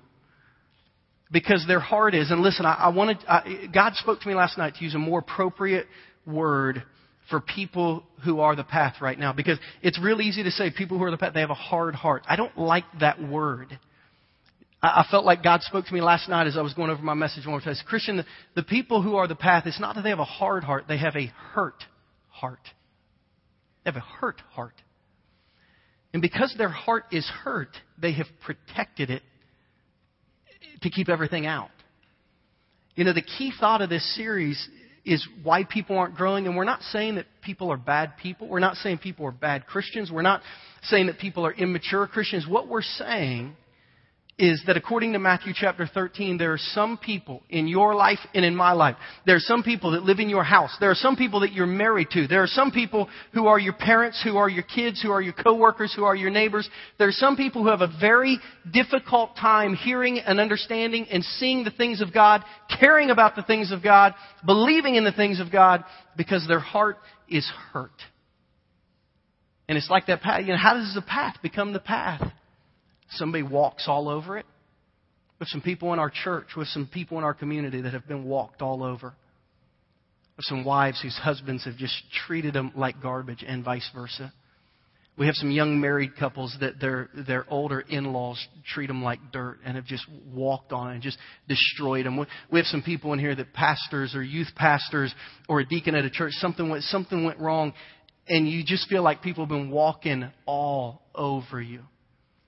because 1.32 1.64
their 1.68 1.80
heart 1.80 2.14
is. 2.16 2.32
And 2.32 2.42
listen, 2.42 2.66
I, 2.66 2.74
I 2.74 2.90
wanted, 2.90 3.18
I, 3.28 3.68
God 3.74 3.96
spoke 3.96 4.20
to 4.20 4.28
me 4.28 4.36
last 4.36 4.58
night 4.58 4.76
to 4.76 4.84
use 4.84 4.94
a 4.94 5.00
more 5.00 5.20
appropriate 5.20 5.88
word 6.28 6.84
for 7.30 7.40
people 7.40 8.04
who 8.26 8.42
are 8.42 8.58
the 8.58 8.64
path 8.66 8.96
right 9.00 9.18
now 9.18 9.32
because 9.32 9.58
it's 9.82 10.00
real 10.02 10.20
easy 10.20 10.44
to 10.44 10.52
say 10.52 10.70
people 10.70 10.98
who 10.98 11.06
are 11.06 11.12
the 11.12 11.18
path, 11.18 11.34
they 11.34 11.40
have 11.40 11.50
a 11.50 11.56
hard 11.56 11.96
heart. 11.96 12.24
I 12.28 12.36
don't 12.36 12.58
like 12.58 12.84
that 13.00 13.22
word. 13.24 13.80
I 14.86 15.06
felt 15.10 15.24
like 15.24 15.42
God 15.42 15.62
spoke 15.62 15.86
to 15.86 15.94
me 15.94 16.02
last 16.02 16.28
night 16.28 16.46
as 16.46 16.58
I 16.58 16.62
was 16.62 16.74
going 16.74 16.92
over 16.92 17.02
my 17.02 17.14
message 17.14 17.46
one 17.46 17.54
more 17.54 17.62
time. 17.62 17.76
Christian, 17.88 18.18
the, 18.18 18.26
the 18.56 18.64
people 18.64 19.02
who 19.02 19.16
are 19.16 19.30
the 19.30 19.36
path, 19.36 19.64
it's 19.66 19.80
not 19.80 19.96
that 19.96 20.02
they 20.02 20.10
have 20.10 20.20
a 20.20 20.26
hard 20.26 20.66
heart, 20.66 20.86
they 20.90 20.98
have 20.98 21.16
a 21.16 21.32
hurt 21.54 21.82
heart. 22.28 22.60
They 23.86 23.92
have 23.92 23.96
a 23.96 24.06
hurt 24.06 24.42
heart. 24.52 24.74
And 26.12 26.22
because 26.22 26.54
their 26.58 26.70
heart 26.70 27.06
is 27.14 27.26
hurt, 27.26 27.70
they 27.98 28.12
have 28.14 28.28
protected 28.42 29.10
it 29.10 29.24
to 30.82 30.90
keep 30.90 31.08
everything 31.08 31.46
out. 31.46 31.70
You 32.96 33.06
know, 33.06 33.14
the 33.14 33.22
key 33.22 33.54
thought 33.58 33.82
of 33.82 33.90
this 33.90 34.16
series 34.18 34.68
is 35.06 35.26
why 35.44 35.64
people 35.64 35.98
aren't 35.98 36.16
growing. 36.16 36.46
And 36.46 36.58
we're 36.58 36.66
not 36.66 36.82
saying 36.82 37.16
that 37.16 37.26
people 37.42 37.72
are 37.72 37.78
bad 37.78 38.18
people. 38.22 38.50
We're 38.50 38.60
not 38.60 38.76
saying 38.76 38.98
people 38.98 39.26
are 39.26 39.32
bad 39.32 39.66
Christians. 39.66 40.12
We're 40.12 40.22
not 40.24 40.42
saying 40.84 41.08
that 41.08 41.20
people 41.20 41.46
are 41.46 41.54
immature 41.54 42.06
Christians. 42.06 42.46
What 42.48 42.68
we're 42.68 42.82
saying 42.82 43.56
is 44.40 44.64
that 44.66 44.78
according 44.78 45.14
to 45.14 45.20
Matthew 45.20 45.54
chapter 45.56 45.86
13, 45.86 46.40
there 46.40 46.54
are 46.54 46.58
some 46.58 46.98
people 46.98 47.44
in 47.50 47.68
your 47.68 47.94
life 47.94 48.18
and 48.34 48.44
in 48.44 48.56
my 48.56 48.72
life. 48.72 48.96
There 49.28 49.36
are 49.36 49.40
some 49.40 49.62
people 49.62 49.92
that 49.92 50.04
live 50.04 50.20
in 50.20 50.28
your 50.28 50.44
house. 50.44 50.76
There 50.80 50.90
are 50.90 50.96
some 50.96 51.16
people 51.16 51.42
that 51.42 51.54
you're 51.54 51.68
married 51.68 52.08
to. 52.12 52.26
There 52.26 52.42
are 52.42 52.48
some 52.48 52.72
people 52.72 53.10
who 53.34 53.46
are 53.46 53.60
your 53.60 53.74
parents, 53.74 54.22
who 54.24 54.38
are 54.38 54.50
your 54.50 54.64
kids, 54.64 55.02
who 55.04 55.12
are 55.12 55.22
your 55.22 55.34
coworkers, 55.34 55.94
who 55.96 56.04
are 56.04 56.16
your 56.16 56.32
neighbors. 56.32 56.68
There 56.98 57.08
are 57.08 57.12
some 57.12 57.38
people 57.38 57.62
who 57.62 57.70
have 57.70 57.82
a 57.82 57.94
very 58.00 58.40
difficult 58.72 59.36
time 59.36 59.76
hearing 59.76 60.18
and 60.18 60.40
understanding 60.40 61.06
and 61.12 61.24
seeing 61.24 61.64
the 61.64 61.72
things 61.72 62.02
of 62.02 62.12
God, 62.12 62.44
caring 62.80 63.12
about 63.12 63.36
the 63.36 63.44
things 63.44 63.72
of 63.72 63.84
God, 63.84 64.16
believing 64.44 64.96
in 64.96 65.04
the 65.04 65.12
things 65.12 65.40
of 65.40 65.52
God 65.52 65.84
because 66.18 66.48
their 66.48 66.60
heart 66.60 66.98
is 67.30 67.48
hurt. 67.72 67.92
And 69.70 69.78
it's 69.78 69.92
like 69.92 70.08
that 70.08 70.22
path. 70.22 70.42
You 70.42 70.54
know, 70.54 70.58
how 70.58 70.74
does 70.74 70.94
the 70.96 71.04
path 71.04 71.36
become 71.44 71.72
the 71.72 71.80
path? 71.80 72.22
Somebody 73.14 73.44
walks 73.44 73.86
all 73.88 74.10
over 74.10 74.38
it. 74.38 74.46
With 75.40 75.50
some 75.50 75.62
people 75.62 75.94
in 75.94 76.00
our 76.00 76.12
church, 76.12 76.48
with 76.56 76.68
some 76.70 76.88
people 76.92 77.18
in 77.18 77.24
our 77.24 77.34
community 77.34 77.82
that 77.82 77.94
have 77.94 78.08
been 78.08 78.24
walked 78.26 78.62
all 78.62 78.84
over. 78.84 79.14
With 80.38 80.46
some 80.46 80.64
wives 80.64 81.02
whose 81.02 81.18
husbands 81.18 81.66
have 81.66 81.76
just 81.78 81.96
treated 82.26 82.54
them 82.54 82.72
like 82.76 83.02
garbage 83.02 83.44
and 83.46 83.64
vice 83.64 83.90
versa. 83.94 84.32
We 85.16 85.28
have 85.28 85.36
some 85.36 85.52
young 85.52 85.80
married 85.80 86.16
couples 86.18 86.56
that 86.60 86.80
their 86.80 87.10
their 87.28 87.46
older 87.48 87.82
in-laws 87.82 88.44
treat 88.74 88.88
them 88.88 89.04
like 89.04 89.20
dirt 89.32 89.60
and 89.64 89.76
have 89.76 89.86
just 89.86 90.06
walked 90.34 90.72
on 90.72 90.92
and 90.92 91.04
just 91.04 91.20
destroyed 91.48 92.08
them. 92.08 92.18
We 92.52 92.60
have 92.60 92.66
some 92.66 92.82
people 92.82 93.14
in 93.14 93.20
here 93.20 93.36
that 93.36 93.54
pastors 93.54 94.16
or 94.16 94.24
youth 94.24 94.48
pastors 94.56 95.14
or 95.48 95.60
a 95.60 95.66
deacon 95.66 95.94
at 95.94 96.04
a 96.04 96.10
church 96.10 96.32
something 96.34 96.68
went 96.68 96.84
something 96.86 97.24
went 97.24 97.38
wrong, 97.40 97.74
and 98.28 98.50
you 98.50 98.64
just 98.66 98.90
feel 98.90 99.04
like 99.04 99.22
people 99.22 99.44
have 99.44 99.50
been 99.50 99.70
walking 99.70 100.32
all 100.48 101.04
over 101.14 101.62
you. 101.62 101.82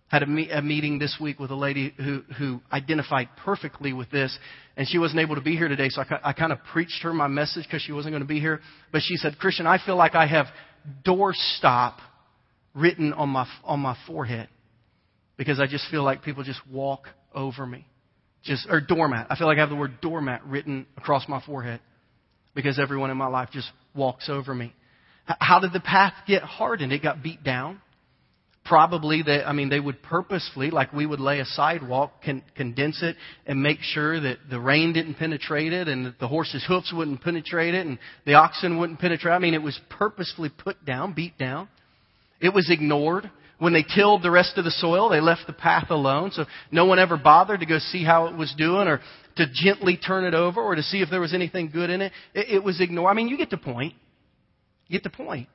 Had 0.08 0.24
a, 0.24 0.28
me- 0.28 0.52
a 0.52 0.62
meeting 0.62 1.00
this 1.00 1.18
week 1.20 1.40
with 1.40 1.50
a 1.50 1.56
lady 1.56 1.94
who 1.98 2.22
who 2.38 2.62
identified 2.72 3.28
perfectly 3.44 3.92
with 3.92 4.12
this, 4.12 4.38
and 4.78 4.88
she 4.88 5.00
wasn't 5.00 5.20
able 5.20 5.36
to 5.36 5.42
be 5.42 5.56
here 5.56 5.68
today, 5.68 5.90
so 5.90 6.04
I, 6.04 6.30
I 6.30 6.34
kind 6.34 6.52
of 6.52 6.60
preached 6.72 7.02
her 7.02 7.12
my 7.12 7.28
message 7.28 7.64
because 7.64 7.82
she 7.82 7.92
wasn't 7.92 8.14
going 8.14 8.22
to 8.22 8.28
be 8.28 8.40
here. 8.40 8.62
But 8.92 9.02
she 9.02 9.16
said, 9.16 9.38
Christian, 9.40 9.66
I 9.66 9.84
feel 9.84 9.96
like 9.96 10.14
I 10.14 10.28
have 10.28 10.46
doorstop 11.04 11.96
written 12.76 13.14
on 13.14 13.30
my, 13.30 13.48
on 13.64 13.80
my 13.80 13.98
forehead 14.06 14.50
because 15.38 15.60
I 15.60 15.66
just 15.66 15.90
feel 15.90 16.04
like 16.04 16.24
people 16.24 16.44
just 16.44 16.62
walk 16.72 17.08
over 17.34 17.66
me. 17.66 17.86
Just, 18.44 18.68
or 18.70 18.80
doormat. 18.80 19.28
I 19.32 19.36
feel 19.36 19.48
like 19.48 19.58
I 19.58 19.62
have 19.62 19.70
the 19.70 19.76
word 19.76 20.02
doormat 20.02 20.46
written 20.46 20.86
across 20.98 21.28
my 21.28 21.42
forehead 21.44 21.80
because 22.54 22.80
everyone 22.80 23.10
in 23.10 23.18
my 23.18 23.28
life 23.28 23.50
just 23.52 23.72
walks 23.96 24.30
over 24.30 24.54
me. 24.54 24.72
How 25.26 25.60
did 25.60 25.74
the 25.74 25.80
path 25.80 26.14
get 26.28 26.44
hardened? 26.44 26.94
It 26.94 27.02
got 27.02 27.24
beat 27.24 27.44
down. 27.44 27.82
Probably 28.66 29.22
that, 29.22 29.48
I 29.48 29.54
mean, 29.54 29.70
they 29.70 29.80
would 29.80 30.02
purposefully, 30.02 30.72
like 30.72 30.92
we 30.92 31.06
would 31.06 31.20
lay 31.20 31.40
a 31.40 31.46
sidewalk, 31.46 32.24
con- 32.26 32.42
condense 32.56 33.00
it 33.04 33.16
and 33.46 33.62
make 33.62 33.80
sure 33.82 34.20
that 34.20 34.38
the 34.50 34.60
rain 34.60 34.92
didn't 34.92 35.16
penetrate 35.16 35.72
it 35.72 35.88
and 35.88 36.08
that 36.08 36.20
the 36.20 36.28
horse's 36.28 36.66
hoofs 36.68 36.92
wouldn't 36.92 37.22
penetrate 37.22 37.76
it 37.76 37.86
and 37.86 38.00
the 38.26 38.34
oxen 38.34 38.80
wouldn't 38.80 39.00
penetrate. 39.00 39.34
I 39.34 39.40
mean, 39.40 39.54
it 39.54 39.62
was 39.62 39.80
purposefully 39.90 40.50
put 40.50 40.84
down, 40.84 41.14
beat 41.14 41.38
down. 41.38 41.70
It 42.42 42.54
was 42.54 42.70
ignored. 42.72 43.30
When 43.60 43.72
they 43.72 43.84
tilled 43.84 44.24
the 44.24 44.32
rest 44.32 44.58
of 44.58 44.66
the 44.66 44.72
soil, 44.72 45.10
they 45.10 45.22
left 45.22 45.48
the 45.48 45.54
path 45.54 45.90
alone. 45.90 46.32
So 46.32 46.46
no 46.72 46.86
one 46.86 47.00
ever 47.00 47.18
bothered 47.18 47.62
to 47.62 47.66
go 47.66 47.80
see 47.80 48.04
how 48.04 48.26
it 48.28 48.36
was 48.36 48.54
doing 48.58 48.88
or 48.88 49.00
to 49.38 49.46
gently 49.64 49.96
turn 49.96 50.26
it 50.26 50.34
over 50.34 50.62
or 50.62 50.76
to 50.76 50.84
see 50.84 51.02
if 51.02 51.10
there 51.10 51.22
was 51.22 51.34
anything 51.34 51.70
good 51.72 51.90
in 51.90 52.02
it. 52.02 52.12
It, 52.34 52.56
it 52.56 52.64
was 52.64 52.82
ignored. 52.82 53.12
I 53.12 53.14
mean, 53.14 53.28
you 53.28 53.38
get 53.38 53.52
the 53.52 53.58
point. 53.58 53.94
You 54.88 55.00
get 55.00 55.04
the 55.04 55.16
point. 55.16 55.48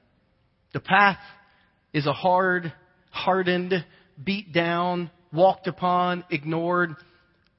The 0.73 0.81
path 0.81 1.19
is 1.93 2.07
a 2.07 2.13
hard, 2.13 2.73
hardened, 3.11 3.75
beat 4.23 4.53
down, 4.53 5.11
walked 5.33 5.67
upon, 5.67 6.25
ignored, 6.31 6.95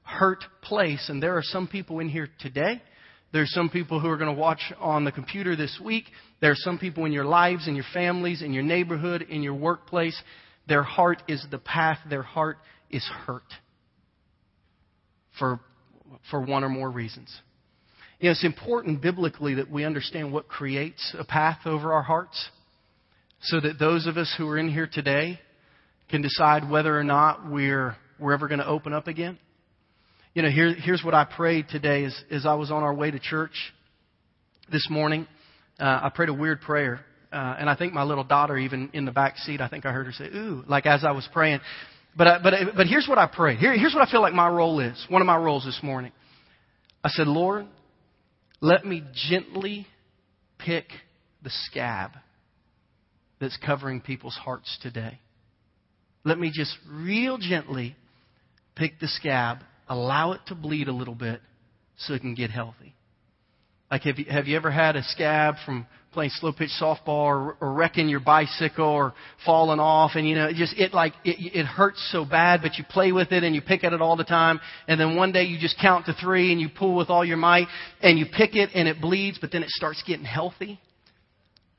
hurt 0.02 0.44
place. 0.62 1.08
And 1.08 1.22
there 1.22 1.36
are 1.36 1.42
some 1.42 1.68
people 1.68 2.00
in 2.00 2.08
here 2.08 2.28
today 2.40 2.82
there's 3.32 3.52
some 3.54 3.70
people 3.70 3.98
who 3.98 4.08
are 4.08 4.18
going 4.18 4.34
to 4.34 4.38
watch 4.38 4.60
on 4.78 5.04
the 5.04 5.12
computer 5.12 5.56
this 5.56 5.80
week. 5.82 6.04
There 6.40 6.50
are 6.50 6.56
some 6.56 6.78
people 6.78 7.06
in 7.06 7.12
your 7.12 7.24
lives, 7.24 7.66
in 7.66 7.74
your 7.74 7.86
families, 7.94 8.42
in 8.42 8.52
your 8.52 8.62
neighborhood, 8.62 9.22
in 9.22 9.42
your 9.42 9.54
workplace. 9.54 10.20
Their 10.68 10.82
heart 10.82 11.22
is 11.28 11.44
the 11.50 11.58
path. 11.58 11.98
Their 12.08 12.22
heart 12.22 12.58
is 12.90 13.04
hurt 13.26 13.42
for, 15.38 15.60
for 16.30 16.42
one 16.42 16.62
or 16.62 16.68
more 16.68 16.90
reasons. 16.90 17.34
You 18.20 18.26
know, 18.26 18.32
it's 18.32 18.44
important 18.44 19.00
biblically 19.00 19.54
that 19.54 19.70
we 19.70 19.84
understand 19.84 20.30
what 20.30 20.46
creates 20.46 21.16
a 21.18 21.24
path 21.24 21.60
over 21.64 21.94
our 21.94 22.02
hearts 22.02 22.50
so 23.42 23.60
that 23.60 23.78
those 23.78 24.06
of 24.06 24.16
us 24.16 24.32
who 24.38 24.48
are 24.48 24.58
in 24.58 24.68
here 24.68 24.88
today 24.90 25.40
can 26.08 26.22
decide 26.22 26.68
whether 26.70 26.96
or 26.96 27.04
not 27.04 27.50
we're, 27.50 27.96
we're 28.18 28.32
ever 28.32 28.48
going 28.48 28.60
to 28.60 28.66
open 28.66 28.92
up 28.92 29.08
again. 29.08 29.38
You 30.34 30.42
know, 30.42 30.50
here, 30.50 30.74
here's 30.74 31.02
what 31.04 31.14
I 31.14 31.24
prayed 31.24 31.68
today 31.68 32.04
as, 32.04 32.24
as 32.30 32.46
I 32.46 32.54
was 32.54 32.70
on 32.70 32.82
our 32.82 32.94
way 32.94 33.10
to 33.10 33.18
church 33.18 33.52
this 34.70 34.86
morning. 34.88 35.26
Uh, 35.78 36.00
I 36.04 36.10
prayed 36.14 36.28
a 36.28 36.34
weird 36.34 36.60
prayer. 36.60 37.00
Uh, 37.32 37.56
and 37.58 37.68
I 37.68 37.74
think 37.74 37.92
my 37.92 38.02
little 38.02 38.24
daughter, 38.24 38.56
even 38.58 38.90
in 38.92 39.04
the 39.06 39.10
back 39.10 39.38
seat, 39.38 39.60
I 39.60 39.68
think 39.68 39.86
I 39.86 39.92
heard 39.92 40.06
her 40.06 40.12
say, 40.12 40.26
ooh, 40.26 40.64
like 40.66 40.86
as 40.86 41.02
I 41.04 41.12
was 41.12 41.28
praying. 41.32 41.60
But, 42.16 42.26
I, 42.26 42.42
but, 42.42 42.54
but 42.76 42.86
here's 42.86 43.08
what 43.08 43.18
I 43.18 43.26
prayed. 43.26 43.58
Here, 43.58 43.76
here's 43.76 43.94
what 43.94 44.06
I 44.06 44.10
feel 44.10 44.20
like 44.20 44.34
my 44.34 44.48
role 44.48 44.80
is. 44.80 45.04
One 45.08 45.22
of 45.22 45.26
my 45.26 45.36
roles 45.36 45.64
this 45.64 45.80
morning. 45.82 46.12
I 47.02 47.08
said, 47.08 47.26
Lord, 47.26 47.66
let 48.60 48.84
me 48.84 49.02
gently 49.28 49.86
pick 50.58 50.84
the 51.42 51.50
scab 51.50 52.12
that's 53.42 53.58
covering 53.58 54.00
people's 54.00 54.36
hearts 54.36 54.78
today. 54.80 55.18
Let 56.24 56.38
me 56.38 56.50
just 56.54 56.76
real 56.88 57.36
gently 57.36 57.96
pick 58.74 58.98
the 59.00 59.08
scab 59.08 59.58
allow 59.88 60.32
it 60.32 60.40
to 60.46 60.54
bleed 60.54 60.88
a 60.88 60.92
little 60.92 61.14
bit 61.14 61.40
so 61.98 62.14
it 62.14 62.20
can 62.20 62.34
get 62.34 62.50
healthy. 62.50 62.94
Like, 63.90 64.02
have 64.02 64.18
you, 64.18 64.24
have 64.30 64.46
you 64.46 64.56
ever 64.56 64.70
had 64.70 64.96
a 64.96 65.02
scab 65.02 65.56
from 65.66 65.86
playing 66.12 66.30
slow 66.34 66.52
pitch 66.52 66.70
softball 66.80 67.08
or, 67.08 67.56
or 67.60 67.72
wrecking 67.74 68.08
your 68.08 68.20
bicycle 68.20 68.86
or 68.86 69.12
falling 69.44 69.80
off 69.80 70.12
and 70.14 70.26
you 70.26 70.34
know, 70.34 70.46
it 70.46 70.54
just, 70.56 70.74
it 70.78 70.94
like, 70.94 71.12
it, 71.24 71.36
it 71.54 71.66
hurts 71.66 72.06
so 72.10 72.24
bad, 72.24 72.60
but 72.62 72.76
you 72.76 72.84
play 72.88 73.12
with 73.12 73.32
it 73.32 73.44
and 73.44 73.54
you 73.54 73.60
pick 73.60 73.84
at 73.84 73.92
it 73.92 74.00
all 74.00 74.16
the 74.16 74.24
time 74.24 74.60
and 74.88 74.98
then 74.98 75.16
one 75.16 75.32
day 75.32 75.44
you 75.44 75.58
just 75.58 75.76
count 75.80 76.06
to 76.06 76.14
three 76.14 76.52
and 76.52 76.60
you 76.60 76.68
pull 76.68 76.96
with 76.96 77.10
all 77.10 77.24
your 77.24 77.36
might 77.36 77.66
and 78.00 78.18
you 78.18 78.24
pick 78.24 78.54
it 78.54 78.70
and 78.74 78.88
it 78.88 79.00
bleeds, 79.00 79.38
but 79.38 79.52
then 79.52 79.62
it 79.62 79.70
starts 79.70 80.02
getting 80.06 80.24
healthy? 80.24 80.80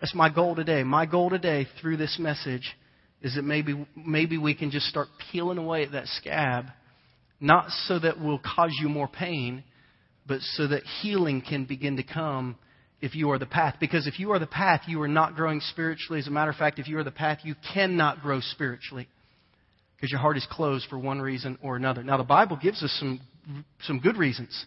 That's 0.03 0.13
my 0.13 0.27
goal 0.27 0.53
today. 0.53 0.83
My 0.83 1.05
goal 1.05 1.29
today 1.29 1.65
through 1.79 1.95
this 1.95 2.17
message 2.19 2.75
is 3.21 3.35
that 3.35 3.43
maybe, 3.43 3.87
maybe 3.95 4.37
we 4.37 4.53
can 4.53 4.69
just 4.69 4.87
start 4.87 5.07
peeling 5.31 5.57
away 5.57 5.83
at 5.83 5.93
that 5.93 6.07
scab 6.07 6.65
not 7.39 7.69
so 7.87 7.99
that 7.99 8.19
we'll 8.19 8.37
cause 8.39 8.77
you 8.81 8.89
more 8.89 9.07
pain, 9.07 9.63
but 10.27 10.41
so 10.41 10.67
that 10.67 10.83
healing 11.01 11.41
can 11.41 11.63
begin 11.63 11.95
to 11.95 12.03
come 12.03 12.57
if 12.99 13.15
you 13.15 13.31
are 13.31 13.39
the 13.39 13.45
path. 13.45 13.75
Because 13.79 14.05
if 14.05 14.19
you 14.19 14.33
are 14.33 14.39
the 14.39 14.45
path, 14.45 14.81
you 14.87 15.01
are 15.01 15.07
not 15.07 15.35
growing 15.35 15.61
spiritually. 15.61 16.19
As 16.19 16.27
a 16.27 16.31
matter 16.31 16.51
of 16.51 16.57
fact, 16.57 16.79
if 16.79 16.89
you 16.89 16.97
are 16.97 17.05
the 17.05 17.09
path, 17.09 17.39
you 17.43 17.55
cannot 17.73 18.19
grow 18.19 18.41
spiritually 18.41 19.07
because 19.95 20.11
your 20.11 20.19
heart 20.19 20.35
is 20.35 20.45
closed 20.51 20.85
for 20.89 20.99
one 20.99 21.21
reason 21.21 21.57
or 21.61 21.77
another. 21.77 22.03
Now, 22.03 22.17
the 22.17 22.25
Bible 22.25 22.59
gives 22.61 22.83
us 22.83 22.93
some, 22.99 23.21
some 23.83 23.99
good 23.99 24.17
reasons, 24.17 24.65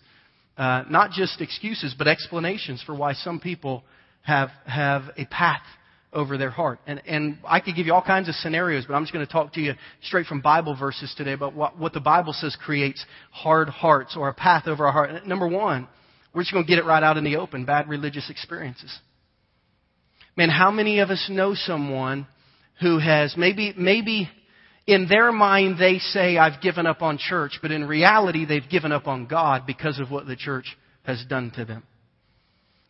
uh, 0.56 0.84
not 0.88 1.10
just 1.10 1.42
excuses, 1.42 1.94
but 1.98 2.08
explanations 2.08 2.82
for 2.86 2.94
why 2.94 3.12
some 3.12 3.38
people 3.38 3.84
have, 4.26 4.50
have 4.66 5.02
a 5.16 5.24
path 5.26 5.62
over 6.12 6.36
their 6.36 6.50
heart. 6.50 6.80
And, 6.86 7.00
and 7.06 7.38
I 7.46 7.60
could 7.60 7.76
give 7.76 7.86
you 7.86 7.94
all 7.94 8.02
kinds 8.02 8.28
of 8.28 8.34
scenarios, 8.36 8.84
but 8.86 8.94
I'm 8.94 9.02
just 9.02 9.12
going 9.12 9.24
to 9.24 9.30
talk 9.30 9.52
to 9.52 9.60
you 9.60 9.74
straight 10.02 10.26
from 10.26 10.40
Bible 10.40 10.76
verses 10.76 11.14
today 11.16 11.32
about 11.32 11.54
what, 11.54 11.78
what 11.78 11.92
the 11.92 12.00
Bible 12.00 12.32
says 12.32 12.56
creates 12.60 13.04
hard 13.30 13.68
hearts 13.68 14.16
or 14.16 14.28
a 14.28 14.34
path 14.34 14.66
over 14.66 14.86
our 14.86 14.92
heart. 14.92 15.26
Number 15.26 15.46
one, 15.46 15.86
we're 16.34 16.42
just 16.42 16.52
going 16.52 16.64
to 16.64 16.68
get 16.68 16.78
it 16.78 16.84
right 16.84 17.02
out 17.02 17.16
in 17.16 17.24
the 17.24 17.36
open 17.36 17.64
bad 17.64 17.88
religious 17.88 18.28
experiences. 18.28 18.98
Man, 20.36 20.50
how 20.50 20.70
many 20.70 20.98
of 20.98 21.10
us 21.10 21.28
know 21.30 21.54
someone 21.54 22.26
who 22.80 22.98
has 22.98 23.34
maybe, 23.36 23.74
maybe 23.76 24.28
in 24.86 25.06
their 25.08 25.30
mind 25.30 25.78
they 25.78 25.98
say, 25.98 26.36
I've 26.36 26.60
given 26.60 26.86
up 26.86 27.00
on 27.00 27.18
church, 27.18 27.58
but 27.62 27.70
in 27.70 27.86
reality 27.86 28.44
they've 28.44 28.68
given 28.68 28.90
up 28.90 29.06
on 29.06 29.26
God 29.26 29.66
because 29.66 30.00
of 30.00 30.10
what 30.10 30.26
the 30.26 30.36
church 30.36 30.76
has 31.04 31.24
done 31.28 31.52
to 31.56 31.64
them. 31.64 31.84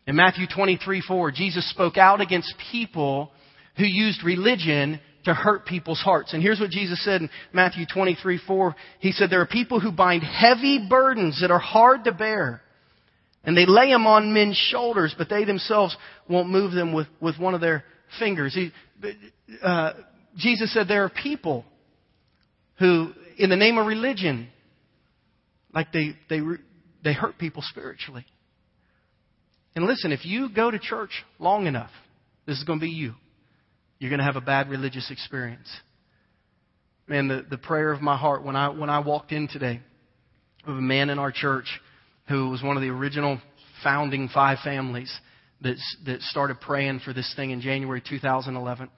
In 0.07 0.15
Matthew 0.15 0.45
23, 0.47 1.03
4, 1.05 1.31
Jesus 1.31 1.69
spoke 1.69 1.97
out 1.97 2.21
against 2.21 2.53
people 2.71 3.29
who 3.75 3.83
used 3.83 4.23
religion 4.23 5.01
to 5.25 5.33
hurt 5.33 5.65
people's 5.65 5.99
hearts. 5.99 6.33
And 6.33 6.41
here's 6.41 6.61
what 6.61 6.69
Jesus 6.69 7.03
said 7.03 7.21
in 7.21 7.29
Matthew 7.51 7.85
23, 7.93 8.39
4. 8.47 8.75
He 8.99 9.11
said, 9.11 9.29
there 9.29 9.41
are 9.41 9.45
people 9.45 9.81
who 9.81 9.91
bind 9.91 10.23
heavy 10.23 10.87
burdens 10.89 11.41
that 11.41 11.51
are 11.51 11.59
hard 11.59 12.05
to 12.05 12.13
bear. 12.13 12.61
And 13.43 13.55
they 13.55 13.65
lay 13.65 13.89
them 13.89 14.07
on 14.07 14.33
men's 14.33 14.55
shoulders, 14.55 15.13
but 15.17 15.27
they 15.29 15.43
themselves 15.43 15.95
won't 16.29 16.49
move 16.49 16.71
them 16.71 16.93
with, 16.93 17.07
with 17.19 17.37
one 17.37 17.53
of 17.53 17.59
their 17.59 17.83
fingers. 18.17 18.53
He, 18.55 18.71
uh, 19.61 19.91
Jesus 20.37 20.73
said 20.73 20.87
there 20.87 21.03
are 21.03 21.09
people 21.09 21.65
who, 22.79 23.11
in 23.37 23.49
the 23.49 23.55
name 23.57 23.77
of 23.77 23.85
religion, 23.85 24.47
like 25.73 25.91
they, 25.91 26.15
they, 26.29 26.39
they 27.03 27.13
hurt 27.13 27.37
people 27.37 27.61
spiritually. 27.61 28.25
And 29.77 29.85
listen, 29.85 30.11
if 30.11 30.25
you 30.25 30.49
go 30.49 30.71
to 30.71 30.79
church 30.79 31.23
long 31.37 31.67
enough, 31.67 31.91
this 32.47 32.57
is 32.57 32.63
going 32.63 32.79
to 32.79 32.83
be 32.83 32.89
you. 32.89 33.13
You're 33.99 34.09
going 34.09 34.17
to 34.17 34.25
have 34.25 34.35
a 34.35 34.41
bad 34.41 34.69
religious 34.69 35.11
experience. 35.11 35.67
Man, 37.05 37.27
the, 37.27 37.45
the 37.47 37.59
prayer 37.59 37.91
of 37.91 38.01
my 38.01 38.17
heart 38.17 38.43
when 38.43 38.55
I, 38.55 38.69
when 38.69 38.89
I 38.89 38.97
walked 39.01 39.31
in 39.31 39.47
today 39.47 39.81
of 40.65 40.77
a 40.77 40.81
man 40.81 41.11
in 41.11 41.19
our 41.19 41.31
church 41.31 41.67
who 42.27 42.49
was 42.49 42.63
one 42.63 42.75
of 42.75 42.81
the 42.81 42.89
original 42.89 43.39
founding 43.83 44.29
five 44.29 44.57
families 44.63 45.15
that, 45.61 45.75
that 46.07 46.21
started 46.21 46.59
praying 46.59 47.01
for 47.05 47.13
this 47.13 47.31
thing 47.35 47.51
in 47.51 47.61
January 47.61 48.01
2011 48.01 48.89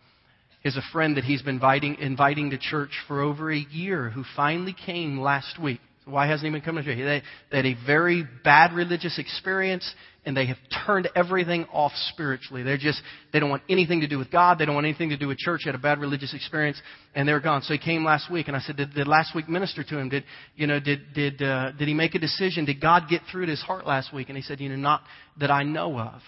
is 0.63 0.77
a 0.77 0.91
friend 0.93 1.17
that 1.17 1.25
he's 1.25 1.41
been 1.41 1.55
inviting, 1.55 1.95
inviting 1.95 2.51
to 2.51 2.57
church 2.57 2.91
for 3.05 3.19
over 3.19 3.51
a 3.51 3.59
year 3.59 4.09
who 4.09 4.23
finally 4.33 4.73
came 4.85 5.19
last 5.19 5.61
week. 5.61 5.81
Why 6.09 6.27
hasn't 6.27 6.45
he 6.45 6.51
been 6.51 6.61
coming 6.61 6.83
to 6.83 6.89
church? 6.89 6.97
They, 6.97 7.21
they 7.51 7.57
had 7.57 7.77
a 7.77 7.85
very 7.85 8.25
bad 8.43 8.73
religious 8.73 9.17
experience, 9.19 9.93
and 10.25 10.35
they 10.35 10.47
have 10.47 10.57
turned 10.85 11.09
everything 11.15 11.65
off 11.71 11.91
spiritually. 12.11 12.63
They're 12.63 12.77
just, 12.77 13.01
they 13.31 13.39
don't 13.39 13.49
want 13.49 13.63
anything 13.69 14.01
to 14.01 14.07
do 14.07 14.17
with 14.17 14.31
God. 14.31 14.59
They 14.59 14.65
don't 14.65 14.75
want 14.75 14.85
anything 14.85 15.09
to 15.09 15.17
do 15.17 15.27
with 15.27 15.37
church. 15.37 15.61
They 15.63 15.69
had 15.69 15.75
a 15.75 15.81
bad 15.81 15.99
religious 15.99 16.33
experience, 16.33 16.81
and 17.15 17.27
they're 17.27 17.39
gone. 17.39 17.61
So 17.61 17.73
he 17.73 17.79
came 17.79 18.03
last 18.03 18.31
week, 18.31 18.47
and 18.47 18.55
I 18.55 18.59
said, 18.59 18.77
did, 18.77 18.93
did 18.93 19.07
last 19.07 19.35
week 19.35 19.47
minister 19.47 19.83
to 19.83 19.97
him? 19.97 20.09
Did, 20.09 20.23
you 20.55 20.67
know, 20.67 20.79
did, 20.79 21.13
did, 21.13 21.41
uh, 21.41 21.71
did 21.71 21.87
he 21.87 21.93
make 21.93 22.15
a 22.15 22.19
decision? 22.19 22.65
Did 22.65 22.81
God 22.81 23.03
get 23.09 23.21
through 23.31 23.45
to 23.45 23.51
his 23.51 23.61
heart 23.61 23.87
last 23.87 24.13
week? 24.13 24.29
And 24.29 24.37
he 24.37 24.43
said, 24.43 24.59
you 24.59 24.69
know, 24.69 24.75
not 24.75 25.01
that 25.39 25.51
I 25.51 25.63
know 25.63 25.97
of. 25.99 26.21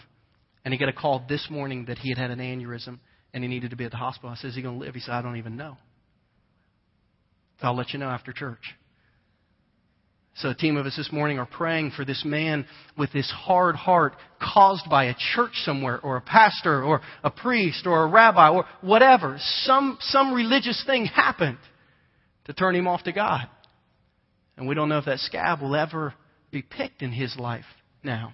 And 0.63 0.73
he 0.73 0.79
got 0.79 0.89
a 0.89 0.93
call 0.93 1.25
this 1.27 1.47
morning 1.49 1.85
that 1.85 1.97
he 1.97 2.09
had 2.09 2.17
had 2.17 2.31
an 2.31 2.39
aneurysm, 2.39 2.99
and 3.33 3.43
he 3.43 3.49
needed 3.49 3.71
to 3.71 3.75
be 3.75 3.85
at 3.85 3.91
the 3.91 3.97
hospital. 3.97 4.29
I 4.29 4.35
said, 4.35 4.49
is 4.49 4.55
he 4.55 4.61
going 4.61 4.79
to 4.79 4.85
live? 4.85 4.93
He 4.93 5.01
said, 5.01 5.13
I 5.13 5.21
don't 5.21 5.37
even 5.37 5.57
know. 5.57 5.77
I'll 7.63 7.75
let 7.75 7.91
you 7.93 7.99
know 7.99 8.07
after 8.07 8.33
church. 8.33 8.63
So 10.35 10.49
a 10.49 10.55
team 10.55 10.77
of 10.77 10.85
us 10.85 10.95
this 10.95 11.11
morning 11.11 11.39
are 11.39 11.45
praying 11.45 11.91
for 11.91 12.05
this 12.05 12.23
man 12.25 12.65
with 12.97 13.11
this 13.11 13.29
hard 13.29 13.75
heart 13.75 14.13
caused 14.41 14.89
by 14.89 15.05
a 15.05 15.15
church 15.35 15.51
somewhere 15.65 15.99
or 15.99 16.17
a 16.17 16.21
pastor 16.21 16.83
or 16.83 17.01
a 17.23 17.29
priest 17.29 17.85
or 17.85 18.03
a 18.03 18.07
rabbi 18.07 18.49
or 18.49 18.65
whatever. 18.79 19.37
Some, 19.63 19.97
some 19.99 20.33
religious 20.33 20.81
thing 20.85 21.05
happened 21.05 21.57
to 22.45 22.53
turn 22.53 22.75
him 22.75 22.87
off 22.87 23.03
to 23.03 23.11
God. 23.11 23.47
And 24.55 24.67
we 24.67 24.75
don't 24.75 24.89
know 24.89 24.99
if 24.99 25.05
that 25.05 25.19
scab 25.19 25.61
will 25.61 25.75
ever 25.75 26.13
be 26.49 26.61
picked 26.61 27.01
in 27.01 27.11
his 27.11 27.35
life 27.37 27.65
now. 28.03 28.33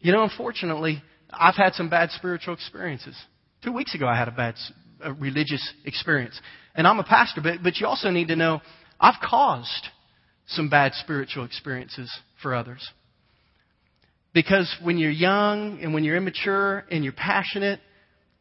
You 0.00 0.12
know, 0.12 0.22
unfortunately, 0.22 1.02
I've 1.30 1.56
had 1.56 1.74
some 1.74 1.88
bad 1.88 2.10
spiritual 2.10 2.54
experiences. 2.54 3.16
Two 3.64 3.72
weeks 3.72 3.94
ago, 3.94 4.06
I 4.06 4.16
had 4.16 4.28
a 4.28 4.32
bad 4.32 4.54
a 5.02 5.12
religious 5.14 5.72
experience. 5.84 6.38
And 6.74 6.86
I'm 6.86 6.98
a 6.98 7.04
pastor, 7.04 7.40
but, 7.40 7.62
but 7.62 7.76
you 7.76 7.86
also 7.86 8.10
need 8.10 8.28
to 8.28 8.36
know 8.36 8.60
I've 8.98 9.20
caused 9.22 9.88
some 10.50 10.68
bad 10.68 10.92
spiritual 10.94 11.44
experiences 11.44 12.10
for 12.42 12.54
others. 12.54 12.88
Because 14.32 14.72
when 14.82 14.98
you're 14.98 15.10
young 15.10 15.80
and 15.82 15.92
when 15.92 16.04
you're 16.04 16.16
immature 16.16 16.84
and 16.90 17.02
you're 17.02 17.12
passionate 17.12 17.80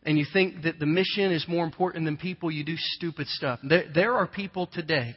and 0.03 0.17
you 0.17 0.25
think 0.31 0.63
that 0.63 0.79
the 0.79 0.85
mission 0.85 1.31
is 1.31 1.45
more 1.47 1.65
important 1.65 2.05
than 2.05 2.17
people, 2.17 2.51
you 2.51 2.63
do 2.63 2.75
stupid 2.77 3.27
stuff. 3.27 3.59
There, 3.63 3.85
there 3.93 4.13
are 4.15 4.27
people 4.27 4.67
today 4.67 5.15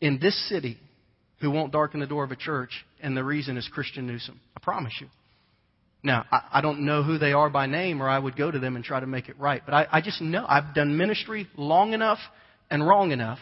in 0.00 0.18
this 0.20 0.48
city 0.48 0.78
who 1.40 1.50
won't 1.50 1.72
darken 1.72 2.00
the 2.00 2.06
door 2.06 2.24
of 2.24 2.30
a 2.30 2.36
church, 2.36 2.70
and 3.00 3.16
the 3.16 3.22
reason 3.22 3.56
is 3.58 3.68
Christian 3.72 4.06
Newsom. 4.06 4.40
I 4.56 4.60
promise 4.60 4.94
you. 5.00 5.08
Now, 6.02 6.24
I, 6.32 6.40
I 6.54 6.60
don't 6.62 6.86
know 6.86 7.02
who 7.02 7.18
they 7.18 7.32
are 7.32 7.50
by 7.50 7.66
name, 7.66 8.02
or 8.02 8.08
I 8.08 8.18
would 8.18 8.36
go 8.36 8.50
to 8.50 8.58
them 8.58 8.76
and 8.76 8.84
try 8.84 9.00
to 9.00 9.06
make 9.06 9.28
it 9.28 9.38
right. 9.38 9.62
But 9.64 9.74
I, 9.74 9.86
I 9.92 10.00
just 10.00 10.22
know 10.22 10.46
I've 10.48 10.74
done 10.74 10.96
ministry 10.96 11.46
long 11.56 11.92
enough 11.92 12.18
and 12.70 12.86
wrong 12.86 13.12
enough 13.12 13.38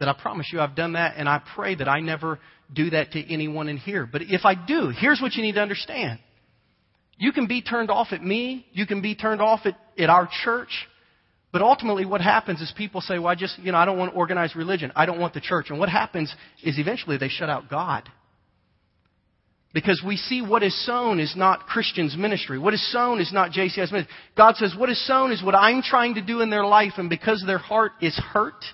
that 0.00 0.08
I 0.08 0.12
promise 0.12 0.48
you 0.52 0.60
I've 0.60 0.74
done 0.74 0.94
that, 0.94 1.14
and 1.16 1.28
I 1.28 1.40
pray 1.54 1.74
that 1.74 1.88
I 1.88 2.00
never 2.00 2.38
do 2.72 2.90
that 2.90 3.12
to 3.12 3.32
anyone 3.32 3.68
in 3.68 3.76
here. 3.76 4.08
But 4.10 4.22
if 4.22 4.44
I 4.44 4.54
do, 4.54 4.92
here's 4.96 5.20
what 5.20 5.34
you 5.34 5.42
need 5.42 5.54
to 5.54 5.62
understand. 5.62 6.18
You 7.16 7.32
can 7.32 7.46
be 7.46 7.62
turned 7.62 7.90
off 7.90 8.08
at 8.10 8.22
me, 8.22 8.66
you 8.72 8.86
can 8.86 9.00
be 9.00 9.14
turned 9.14 9.40
off 9.40 9.60
at, 9.64 9.78
at 9.98 10.10
our 10.10 10.28
church, 10.44 10.70
but 11.54 11.62
ultimately 11.62 12.04
what 12.04 12.20
happens 12.20 12.60
is 12.60 12.72
people 12.76 13.00
say, 13.00 13.18
well, 13.20 13.28
I 13.28 13.36
just, 13.36 13.60
you 13.60 13.70
know, 13.70 13.78
I 13.78 13.84
don't 13.84 13.96
want 13.96 14.16
organized 14.16 14.56
religion. 14.56 14.90
I 14.96 15.06
don't 15.06 15.20
want 15.20 15.34
the 15.34 15.40
church. 15.40 15.66
And 15.70 15.78
what 15.78 15.88
happens 15.88 16.34
is 16.64 16.80
eventually 16.80 17.16
they 17.16 17.28
shut 17.28 17.48
out 17.48 17.70
God. 17.70 18.08
Because 19.72 20.02
we 20.04 20.16
see 20.16 20.42
what 20.42 20.64
is 20.64 20.74
sown 20.84 21.20
is 21.20 21.34
not 21.36 21.66
Christian's 21.66 22.16
ministry. 22.16 22.58
What 22.58 22.74
is 22.74 22.92
sown 22.92 23.20
is 23.20 23.32
not 23.32 23.52
JCS 23.52 23.92
ministry. 23.92 24.12
God 24.36 24.56
says 24.56 24.74
what 24.76 24.90
is 24.90 25.06
sown 25.06 25.30
is 25.30 25.44
what 25.44 25.54
I'm 25.54 25.80
trying 25.80 26.16
to 26.16 26.22
do 26.22 26.40
in 26.40 26.50
their 26.50 26.64
life, 26.64 26.94
and 26.96 27.08
because 27.08 27.44
their 27.46 27.58
heart 27.58 27.92
is 28.00 28.16
hurt, 28.16 28.64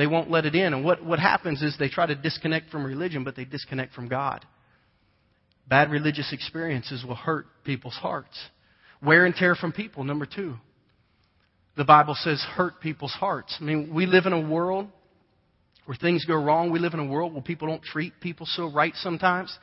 they 0.00 0.06
won't 0.06 0.30
let 0.30 0.46
it 0.46 0.54
in. 0.54 0.72
And 0.72 0.82
what, 0.82 1.04
what 1.04 1.18
happens 1.18 1.60
is 1.60 1.76
they 1.78 1.90
try 1.90 2.06
to 2.06 2.14
disconnect 2.14 2.70
from 2.70 2.84
religion, 2.84 3.22
but 3.22 3.36
they 3.36 3.44
disconnect 3.44 3.92
from 3.92 4.08
God. 4.08 4.46
Bad 5.68 5.90
religious 5.90 6.32
experiences 6.32 7.04
will 7.04 7.14
hurt 7.14 7.44
people's 7.64 7.96
hearts. 7.96 8.38
Wear 9.02 9.26
and 9.26 9.34
tear 9.34 9.54
from 9.54 9.72
people, 9.72 10.02
number 10.02 10.24
two. 10.24 10.54
The 11.76 11.84
Bible 11.84 12.16
says 12.18 12.42
hurt 12.54 12.80
people's 12.80 13.12
hearts. 13.12 13.54
I 13.60 13.64
mean, 13.64 13.94
we 13.94 14.06
live 14.06 14.24
in 14.24 14.32
a 14.32 14.40
world 14.40 14.88
where 15.84 15.98
things 15.98 16.24
go 16.24 16.34
wrong. 16.34 16.70
We 16.70 16.78
live 16.78 16.94
in 16.94 17.00
a 17.00 17.06
world 17.06 17.34
where 17.34 17.42
people 17.42 17.68
don't 17.68 17.82
treat 17.82 18.14
people 18.20 18.46
so 18.46 18.72
right 18.72 18.94
sometimes. 18.96 19.54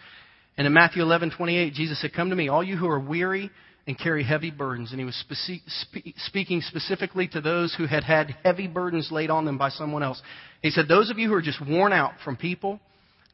And 0.56 0.67
in 0.67 0.73
Matthew 0.73 1.02
11, 1.02 1.32
28, 1.36 1.73
Jesus 1.73 2.00
said, 2.00 2.13
Come 2.13 2.30
to 2.30 2.36
me, 2.36 2.47
all 2.47 2.63
you 2.63 2.78
who 2.78 2.88
are 2.88 3.00
weary 3.00 3.50
and 3.88 3.97
carry 3.97 4.23
heavy 4.23 4.52
burdens. 4.52 4.91
And 4.91 5.00
he 5.00 5.06
was 5.06 5.15
speci- 5.28 5.62
speaking 6.26 6.62
specifically 6.62 7.28
to 7.30 7.41
those 7.41 7.73
who 7.73 7.88
had 7.88 8.04
had 8.04 8.36
heavy 8.43 8.67
burdens 8.67 9.10
laid 9.12 9.30
on 9.30 9.45
them 9.45 9.58
by 9.58 9.69
someone 9.69 10.04
else. 10.04 10.21
He 10.62 10.69
said, 10.69 10.88
Those 10.88 11.10
of 11.10 11.17
you 11.17 11.30
who 11.30 11.34
are 11.34 11.41
just 11.41 11.65
worn 11.65 11.93
out 11.93 12.12
from 12.23 12.36
people, 12.36 12.82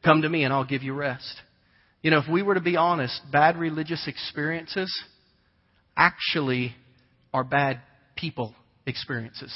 come 0.04 0.22
to 0.22 0.28
me 0.28 0.44
and 0.44 0.52
I'll 0.52 0.64
give 0.64 0.84
you 0.84 0.94
rest. 0.94 1.34
You 2.02 2.10
know, 2.12 2.18
if 2.18 2.28
we 2.30 2.42
were 2.42 2.54
to 2.54 2.60
be 2.60 2.76
honest, 2.76 3.20
bad 3.32 3.56
religious 3.56 4.06
experiences 4.06 4.90
actually 5.96 6.74
are 7.32 7.44
bad 7.44 7.80
people 8.16 8.54
experiences. 8.86 9.52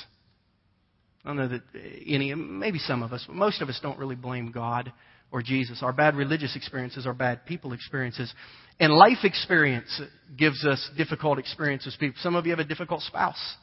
I 1.25 1.29
don't 1.29 1.37
know 1.37 1.49
that 1.49 1.63
any, 2.07 2.35
maybe 2.35 2.79
some 2.79 3.03
of 3.03 3.13
us, 3.13 3.25
but 3.27 3.37
most 3.37 3.61
of 3.63 3.69
us 3.69 3.79
don't 3.83 3.99
really 3.99 4.17
blame 4.17 4.51
God 4.51 4.93
or 5.31 5.43
Jesus. 5.43 5.83
Our 5.83 5.93
bad 5.93 6.17
religious 6.17 6.57
experiences 6.57 7.07
are 7.07 7.13
bad 7.13 7.45
people 7.47 7.73
experiences. 7.73 8.33
And 8.81 8.93
life 8.93 9.25
experience 9.25 10.01
gives 10.37 10.65
us 10.65 10.89
difficult 10.97 11.39
experiences. 11.39 11.97
Some 12.21 12.35
of 12.35 12.47
you 12.47 12.53
have 12.53 12.61
a 12.61 12.65
difficult 12.65 13.03
spouse 13.03 13.57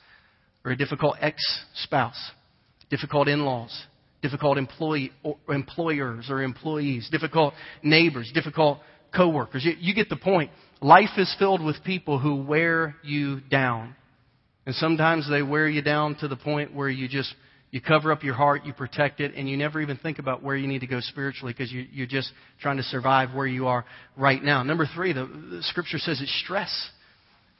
or 0.63 0.71
a 0.71 0.75
difficult 0.78 1.15
ex-spouse, 1.21 2.32
difficult 2.89 3.28
in-laws, 3.28 3.86
difficult 4.21 4.58
employee 4.58 5.12
or 5.23 5.38
employers 5.49 6.28
or 6.30 6.41
employees, 6.41 7.08
difficult 7.12 7.54
neighbors, 7.84 8.32
difficult 8.34 8.80
coworkers. 9.15 9.63
You, 9.63 9.73
you 9.80 9.93
get 9.93 10.10
the 10.10 10.17
point. 10.17 10.51
Life 10.82 11.17
is 11.17 11.34
filled 11.39 11.63
with 11.63 11.84
people 11.84 12.19
who 12.19 12.43
wear 12.43 12.95
you 13.04 13.39
down. 13.39 13.95
And 14.65 14.75
sometimes 14.75 15.30
they 15.30 15.43
wear 15.43 15.67
you 15.67 15.82
down 15.82 16.15
to 16.15 16.28
the 16.28 16.36
point 16.36 16.73
where 16.73 16.89
you 16.89 17.08
just 17.08 17.34
you 17.71 17.82
cover 17.82 18.12
up 18.12 18.23
your 18.23 18.36
heart, 18.36 18.65
you 18.65 18.73
protect 18.73 19.19
it, 19.19 19.34
and 19.36 19.49
you 19.49 19.58
never 19.58 19.82
even 19.82 19.97
think 19.97 20.19
about 20.19 20.41
where 20.41 20.56
you 20.56 20.67
need 20.67 20.80
to 20.80 20.88
go 20.88 20.99
spiritually 21.01 21.54
because 21.54 21.71
you, 21.71 21.86
you're 21.91 22.08
just 22.08 22.32
trying 22.62 22.78
to 22.78 22.84
survive 22.84 23.34
where 23.34 23.47
you 23.47 23.67
are 23.67 23.86
right 24.15 24.41
now. 24.41 24.63
Number 24.63 24.88
three, 24.95 25.13
the, 25.13 25.25
the 25.25 25.63
scripture 25.63 25.97
says 25.97 26.19
that 26.19 26.28
stress 26.43 26.89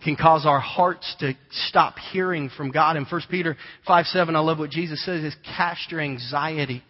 can 0.04 0.16
cause 0.16 0.46
our 0.46 0.60
hearts 0.60 1.16
to 1.20 1.34
stop 1.68 1.96
hearing 2.12 2.50
from 2.56 2.72
God. 2.72 2.96
In 2.96 3.06
1 3.06 3.22
Peter 3.30 3.58
5 3.88 4.06
7, 4.06 4.36
I 4.36 4.40
love 4.40 4.60
what 4.60 4.70
Jesus 4.70 5.04
says 5.06 5.24
is 5.24 5.36
cast 5.58 5.92
your 5.92 6.02
anxiety. 6.02 6.84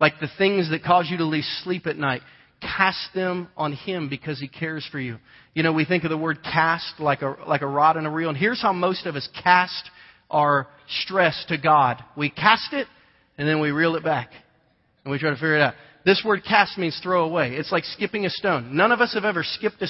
Like 0.00 0.14
the 0.20 0.28
things 0.38 0.70
that 0.70 0.84
cause 0.84 1.08
you 1.10 1.18
to 1.18 1.24
lose 1.24 1.46
sleep 1.64 1.86
at 1.86 1.96
night, 1.96 2.22
cast 2.60 3.08
them 3.14 3.48
on 3.56 3.72
Him 3.72 4.08
because 4.08 4.40
He 4.40 4.48
cares 4.48 4.86
for 4.90 5.00
you. 5.00 5.18
You 5.54 5.62
know, 5.62 5.72
we 5.72 5.84
think 5.84 6.04
of 6.04 6.10
the 6.10 6.18
word 6.18 6.38
cast 6.42 7.00
like 7.00 7.22
a, 7.22 7.36
like 7.46 7.62
a 7.62 7.66
rod 7.66 7.96
in 7.96 8.06
a 8.06 8.10
reel, 8.10 8.28
and 8.28 8.38
here's 8.38 8.62
how 8.62 8.72
most 8.72 9.06
of 9.06 9.16
us 9.16 9.28
cast 9.42 9.90
our 10.30 10.66
stress 11.02 11.44
to 11.48 11.58
God. 11.58 12.02
We 12.16 12.30
cast 12.30 12.72
it 12.72 12.86
and 13.36 13.48
then 13.48 13.60
we 13.60 13.70
reel 13.70 13.96
it 13.96 14.04
back 14.04 14.30
and 15.04 15.12
we 15.12 15.18
try 15.18 15.30
to 15.30 15.36
figure 15.36 15.56
it 15.56 15.62
out. 15.62 15.74
This 16.04 16.22
word 16.24 16.42
cast 16.46 16.78
means 16.78 16.98
throw 17.02 17.24
away. 17.24 17.56
It's 17.56 17.72
like 17.72 17.84
skipping 17.84 18.24
a 18.24 18.30
stone. 18.30 18.76
None 18.76 18.92
of 18.92 19.00
us 19.00 19.14
have 19.14 19.24
ever 19.24 19.42
skipped 19.42 19.82
a 19.82 19.86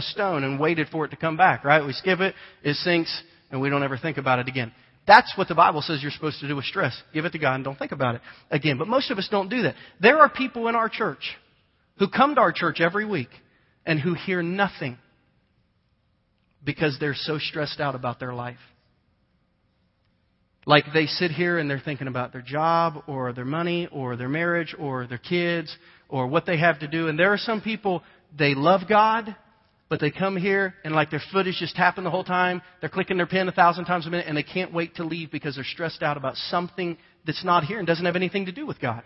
stone 0.00 0.42
and 0.42 0.58
waited 0.58 0.88
for 0.88 1.04
it 1.04 1.10
to 1.10 1.16
come 1.16 1.36
back, 1.36 1.64
right? 1.64 1.84
We 1.84 1.92
skip 1.92 2.20
it, 2.20 2.34
it 2.62 2.74
sinks, 2.76 3.22
and 3.50 3.60
we 3.60 3.68
don't 3.68 3.82
ever 3.82 3.98
think 3.98 4.16
about 4.16 4.38
it 4.38 4.48
again. 4.48 4.72
That's 5.06 5.32
what 5.36 5.48
the 5.48 5.54
Bible 5.54 5.82
says 5.82 6.00
you're 6.02 6.10
supposed 6.10 6.40
to 6.40 6.48
do 6.48 6.56
with 6.56 6.64
stress. 6.64 7.00
Give 7.12 7.24
it 7.24 7.32
to 7.32 7.38
God 7.38 7.56
and 7.56 7.64
don't 7.64 7.78
think 7.78 7.92
about 7.92 8.16
it 8.16 8.20
again. 8.50 8.78
But 8.78 8.88
most 8.88 9.10
of 9.10 9.18
us 9.18 9.28
don't 9.30 9.48
do 9.48 9.62
that. 9.62 9.74
There 10.00 10.18
are 10.18 10.28
people 10.28 10.68
in 10.68 10.74
our 10.74 10.88
church 10.88 11.36
who 11.98 12.08
come 12.08 12.34
to 12.34 12.40
our 12.40 12.52
church 12.52 12.80
every 12.80 13.04
week 13.04 13.30
and 13.86 14.00
who 14.00 14.14
hear 14.14 14.42
nothing 14.42 14.98
because 16.64 16.96
they're 17.00 17.14
so 17.14 17.38
stressed 17.38 17.80
out 17.80 17.94
about 17.94 18.20
their 18.20 18.34
life. 18.34 18.58
Like 20.66 20.84
they 20.92 21.06
sit 21.06 21.30
here 21.30 21.58
and 21.58 21.70
they're 21.70 21.82
thinking 21.82 22.06
about 22.06 22.32
their 22.32 22.42
job 22.42 23.02
or 23.06 23.32
their 23.32 23.44
money 23.44 23.88
or 23.90 24.16
their 24.16 24.28
marriage 24.28 24.74
or 24.78 25.06
their 25.06 25.18
kids 25.18 25.74
or 26.08 26.26
what 26.26 26.46
they 26.46 26.58
have 26.58 26.80
to 26.80 26.88
do. 26.88 27.08
And 27.08 27.18
there 27.18 27.32
are 27.32 27.38
some 27.38 27.60
people, 27.60 28.02
they 28.38 28.54
love 28.54 28.82
God, 28.88 29.34
but 29.88 30.00
they 30.00 30.10
come 30.10 30.36
here 30.36 30.74
and 30.84 30.94
like 30.94 31.10
their 31.10 31.22
foot 31.32 31.46
is 31.46 31.56
just 31.58 31.74
tapping 31.74 32.04
the 32.04 32.10
whole 32.10 32.24
time. 32.24 32.60
They're 32.80 32.90
clicking 32.90 33.16
their 33.16 33.26
pen 33.26 33.48
a 33.48 33.52
thousand 33.52 33.86
times 33.86 34.06
a 34.06 34.10
minute 34.10 34.26
and 34.28 34.36
they 34.36 34.42
can't 34.42 34.72
wait 34.72 34.96
to 34.96 35.04
leave 35.04 35.32
because 35.32 35.54
they're 35.54 35.64
stressed 35.64 36.02
out 36.02 36.16
about 36.16 36.36
something 36.36 36.98
that's 37.26 37.44
not 37.44 37.64
here 37.64 37.78
and 37.78 37.86
doesn't 37.86 38.04
have 38.04 38.16
anything 38.16 38.46
to 38.46 38.52
do 38.52 38.66
with 38.66 38.80
God. 38.80 39.02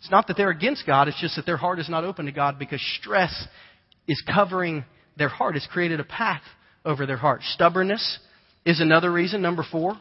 It's 0.00 0.10
not 0.10 0.26
that 0.28 0.36
they're 0.36 0.50
against 0.50 0.86
God, 0.86 1.08
it's 1.08 1.20
just 1.20 1.36
that 1.36 1.44
their 1.44 1.56
heart 1.56 1.80
is 1.80 1.88
not 1.88 2.04
open 2.04 2.26
to 2.26 2.32
God 2.32 2.58
because 2.58 2.80
stress 3.00 3.46
is 4.06 4.22
covering 4.32 4.84
their 5.16 5.28
heart. 5.28 5.56
It's 5.56 5.66
created 5.66 6.00
a 6.00 6.04
path 6.04 6.42
over 6.84 7.04
their 7.04 7.16
heart. 7.16 7.42
Stubbornness 7.54 8.18
is 8.64 8.80
another 8.80 9.12
reason, 9.12 9.42
number 9.42 9.64
four. 9.70 9.94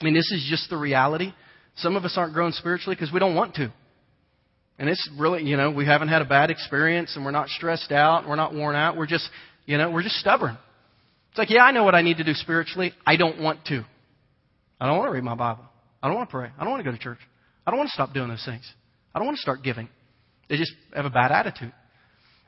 I 0.00 0.04
mean, 0.04 0.14
this 0.14 0.30
is 0.32 0.46
just 0.48 0.70
the 0.70 0.76
reality. 0.76 1.32
Some 1.76 1.96
of 1.96 2.04
us 2.04 2.14
aren't 2.16 2.34
growing 2.34 2.52
spiritually 2.52 2.94
because 2.94 3.12
we 3.12 3.18
don't 3.20 3.34
want 3.34 3.54
to. 3.56 3.72
And 4.78 4.88
it's 4.88 5.10
really, 5.18 5.42
you 5.42 5.56
know, 5.56 5.70
we 5.70 5.86
haven't 5.86 6.08
had 6.08 6.22
a 6.22 6.24
bad 6.24 6.50
experience 6.50 7.16
and 7.16 7.24
we're 7.24 7.32
not 7.32 7.48
stressed 7.48 7.90
out, 7.90 8.28
we're 8.28 8.36
not 8.36 8.54
worn 8.54 8.76
out. 8.76 8.96
We're 8.96 9.06
just, 9.06 9.28
you 9.66 9.76
know, 9.76 9.90
we're 9.90 10.04
just 10.04 10.16
stubborn. 10.16 10.56
It's 11.30 11.38
like, 11.38 11.50
yeah, 11.50 11.62
I 11.62 11.72
know 11.72 11.84
what 11.84 11.94
I 11.94 12.02
need 12.02 12.18
to 12.18 12.24
do 12.24 12.34
spiritually. 12.34 12.92
I 13.04 13.16
don't 13.16 13.40
want 13.40 13.64
to. 13.66 13.84
I 14.80 14.86
don't 14.86 14.96
want 14.96 15.08
to 15.08 15.12
read 15.12 15.24
my 15.24 15.34
Bible. 15.34 15.64
I 16.02 16.06
don't 16.06 16.16
want 16.16 16.28
to 16.28 16.32
pray. 16.32 16.50
I 16.56 16.62
don't 16.62 16.70
want 16.70 16.84
to 16.84 16.90
go 16.90 16.96
to 16.96 17.02
church. 17.02 17.18
I 17.66 17.70
don't 17.70 17.78
want 17.78 17.88
to 17.88 17.94
stop 17.94 18.14
doing 18.14 18.28
those 18.28 18.44
things. 18.44 18.72
I 19.14 19.18
I 19.18 19.20
don't 19.20 19.26
want 19.26 19.38
to 19.38 19.42
start 19.42 19.64
giving. 19.64 19.88
They 20.48 20.56
just 20.58 20.72
have 20.94 21.06
a 21.06 21.10
bad 21.10 21.32
attitude. 21.32 21.72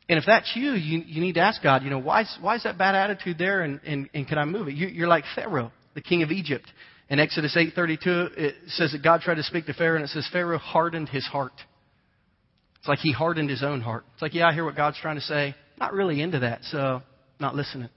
And 0.08 0.18
if 0.20 0.24
that's 0.24 0.52
you, 0.54 0.70
you, 0.74 1.02
you 1.04 1.20
need 1.20 1.32
to 1.32 1.40
ask 1.40 1.60
God, 1.60 1.82
you 1.82 1.90
know, 1.90 1.98
why 1.98 2.20
is, 2.20 2.38
why 2.40 2.54
is 2.54 2.62
that 2.62 2.78
bad 2.78 2.94
attitude 2.94 3.38
there 3.38 3.62
and, 3.62 3.80
and, 3.84 4.08
and 4.14 4.28
can 4.28 4.38
I 4.38 4.44
move 4.44 4.68
it? 4.68 4.74
You, 4.74 4.86
you're 4.86 5.08
like 5.08 5.24
Pharaoh, 5.34 5.72
the 5.94 6.00
king 6.00 6.22
of 6.22 6.30
Egypt. 6.30 6.64
In 7.10 7.18
Exodus 7.18 7.56
8:32, 7.56 8.38
it 8.38 8.54
says 8.68 8.92
that 8.92 9.02
God 9.02 9.20
tried 9.20 9.34
to 9.34 9.42
speak 9.42 9.66
to 9.66 9.74
Pharaoh, 9.74 9.96
and 9.96 10.04
it 10.04 10.08
says 10.08 10.28
Pharaoh 10.32 10.58
hardened 10.58 11.08
his 11.08 11.26
heart. 11.26 11.52
It's 12.78 12.88
like 12.88 13.00
he 13.00 13.12
hardened 13.12 13.50
his 13.50 13.64
own 13.64 13.80
heart. 13.80 14.04
It's 14.14 14.22
like, 14.22 14.32
yeah, 14.32 14.46
I 14.46 14.54
hear 14.54 14.64
what 14.64 14.76
God's 14.76 14.98
trying 14.98 15.16
to 15.16 15.22
say. 15.22 15.54
Not 15.78 15.92
really 15.92 16.22
into 16.22 16.38
that, 16.38 16.62
so 16.64 17.02
not 17.40 17.56
listening. 17.56 17.90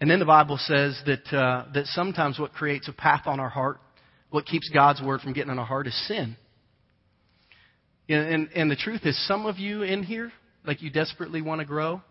And 0.00 0.10
then 0.10 0.18
the 0.18 0.26
Bible 0.26 0.58
says 0.58 1.00
that 1.06 1.32
uh, 1.32 1.66
that 1.72 1.86
sometimes 1.86 2.40
what 2.40 2.52
creates 2.52 2.88
a 2.88 2.92
path 2.92 3.22
on 3.26 3.38
our 3.38 3.48
heart, 3.48 3.78
what 4.30 4.46
keeps 4.46 4.68
God's 4.68 5.00
word 5.00 5.20
from 5.20 5.32
getting 5.32 5.52
in 5.52 5.58
our 5.58 5.66
heart, 5.66 5.86
is 5.86 6.08
sin. 6.08 6.36
And, 8.08 8.34
and, 8.34 8.48
and 8.56 8.70
the 8.70 8.76
truth 8.76 9.02
is, 9.04 9.16
some 9.28 9.46
of 9.46 9.58
you 9.58 9.82
in 9.82 10.02
here, 10.02 10.32
like 10.64 10.82
you 10.82 10.90
desperately 10.90 11.40
want 11.40 11.60
to 11.60 11.64
grow, 11.64 12.02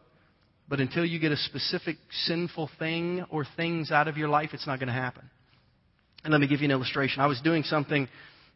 but 0.69 0.79
until 0.79 1.03
you 1.03 1.19
get 1.19 1.33
a 1.33 1.37
specific 1.37 1.97
sinful 2.11 2.69
thing 2.79 3.25
or 3.29 3.45
things 3.57 3.91
out 3.91 4.07
of 4.07 4.15
your 4.15 4.29
life, 4.29 4.51
it's 4.53 4.65
not 4.65 4.79
going 4.79 4.87
to 4.87 4.93
happen. 4.93 5.29
And 6.23 6.31
let 6.31 6.41
me 6.41 6.47
give 6.47 6.59
you 6.61 6.65
an 6.65 6.71
illustration. 6.71 7.21
I 7.21 7.27
was 7.27 7.39
doing 7.41 7.63
something 7.63 8.07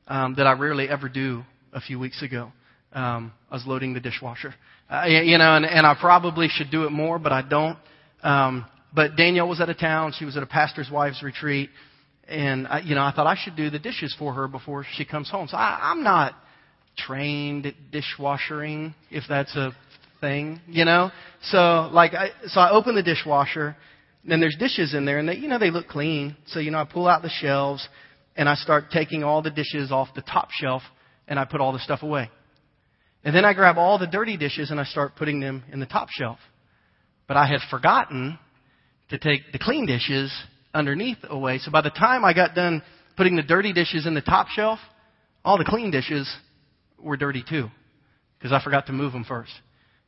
um, 0.07 0.36
that 0.36 0.45
I 0.45 0.53
rarely 0.53 0.89
ever 0.89 1.07
do 1.07 1.43
a 1.72 1.80
few 1.80 1.97
weeks 1.97 2.22
ago. 2.22 2.51
Um, 2.91 3.32
I 3.49 3.55
was 3.55 3.66
loading 3.66 3.93
the 3.93 3.99
dishwasher. 3.99 4.53
Uh, 4.89 5.05
you 5.05 5.38
know, 5.38 5.55
and, 5.55 5.66
and 5.66 5.88
I 5.88 5.95
probably 5.99 6.49
should 6.49 6.70
do 6.70 6.84
it 6.84 6.91
more, 6.91 7.18
but 7.18 7.32
I 7.32 7.41
don't. 7.41 7.78
Um, 8.22 8.66
but 8.93 9.16
Danielle 9.16 9.47
was 9.47 9.59
out 9.61 9.70
of 9.70 9.80
town. 9.80 10.14
She 10.18 10.26
was 10.26 10.38
at 10.38 10.43
a 10.43 10.45
pastor's 10.45 10.89
wife's 10.91 11.24
retreat. 11.24 11.70
And, 12.28 12.68
I, 12.68 12.80
you 12.82 12.95
know, 12.95 13.01
I 13.01 13.11
thought 13.16 13.28
I 13.28 13.36
should 13.41 13.55
do 13.55 13.70
the 13.70 13.80
dishes 13.80 14.16
for 14.18 14.34
her 14.34 14.47
before 14.47 14.86
she 14.95 15.05
comes 15.05 15.30
home. 15.30 15.47
So 15.47 15.57
I, 15.57 15.80
I'm 15.82 16.03
not 16.03 16.36
trained 16.97 17.66
at 17.66 17.74
dishwashering, 17.91 18.93
if 19.09 19.24
that's 19.28 19.55
a 19.55 19.76
thing, 20.22 20.61
you 20.68 20.86
know? 20.86 21.11
So, 21.43 21.89
like, 21.91 22.14
I, 22.14 22.30
so 22.47 22.59
I 22.59 22.72
open 22.72 22.95
the 22.95 23.03
dishwasher 23.03 23.76
then 24.26 24.39
there's 24.39 24.55
dishes 24.57 24.93
in 24.93 25.05
there, 25.05 25.19
and 25.19 25.28
they, 25.28 25.36
you 25.36 25.47
know, 25.47 25.59
they 25.59 25.71
look 25.71 25.88
clean. 25.88 26.36
So, 26.47 26.59
you 26.59 26.71
know, 26.71 26.80
I 26.80 26.86
pull 26.86 27.07
out 27.07 27.21
the 27.21 27.30
shelves, 27.30 27.88
and 28.36 28.47
I 28.47 28.55
start 28.55 28.86
taking 28.91 29.24
all 29.24 29.41
the 29.41 29.51
dishes 29.51 29.91
off 29.91 30.09
the 30.15 30.21
top 30.21 30.49
shelf, 30.51 30.82
and 31.28 31.38
I 31.38 31.45
put 31.45 31.61
all 31.61 31.74
the 31.74 31.80
stuff 31.80 32.03
away. 32.03 32.30
And 33.24 33.36
then 33.36 33.45
I 33.45 33.53
grab 33.53 33.78
all 33.78 33.99
the 33.99 34.07
dirty 34.07 34.38
dishes, 34.38 34.71
and 34.71 34.80
I 34.80 34.86
start 34.86 35.15
putting 35.15 35.39
them 35.39 35.63
in 35.71 35.80
the 35.80 35.86
top 35.86 36.09
shelf. 36.09 36.39
But 37.28 37.38
I 37.38 37.47
had 37.47 37.59
forgotten 37.69 38.38
to 39.09 39.17
take 39.17 39.51
the 39.51 39.59
clean 39.59 39.86
dishes 39.86 40.34
underneath 40.74 41.19
away. 41.24 41.59
So 41.59 41.71
by 41.71 41.82
the 41.82 41.89
time 41.89 42.26
I 42.26 42.34
got 42.34 42.55
done 42.55 42.82
putting 43.15 43.36
the 43.36 43.43
dirty 43.43 43.74
dishes 43.74 44.05
in 44.05 44.13
the 44.13 44.21
top 44.21 44.47
shelf, 44.47 44.80
all 45.45 45.57
the 45.57 45.65
clean 45.65 45.91
dishes 45.91 46.34
were 46.97 47.17
dirty 47.17 47.43
too. 47.47 47.67
Because 48.38 48.51
I 48.51 48.63
forgot 48.63 48.88
to 48.88 48.93
move 48.93 49.13
them 49.13 49.24
first. 49.24 49.51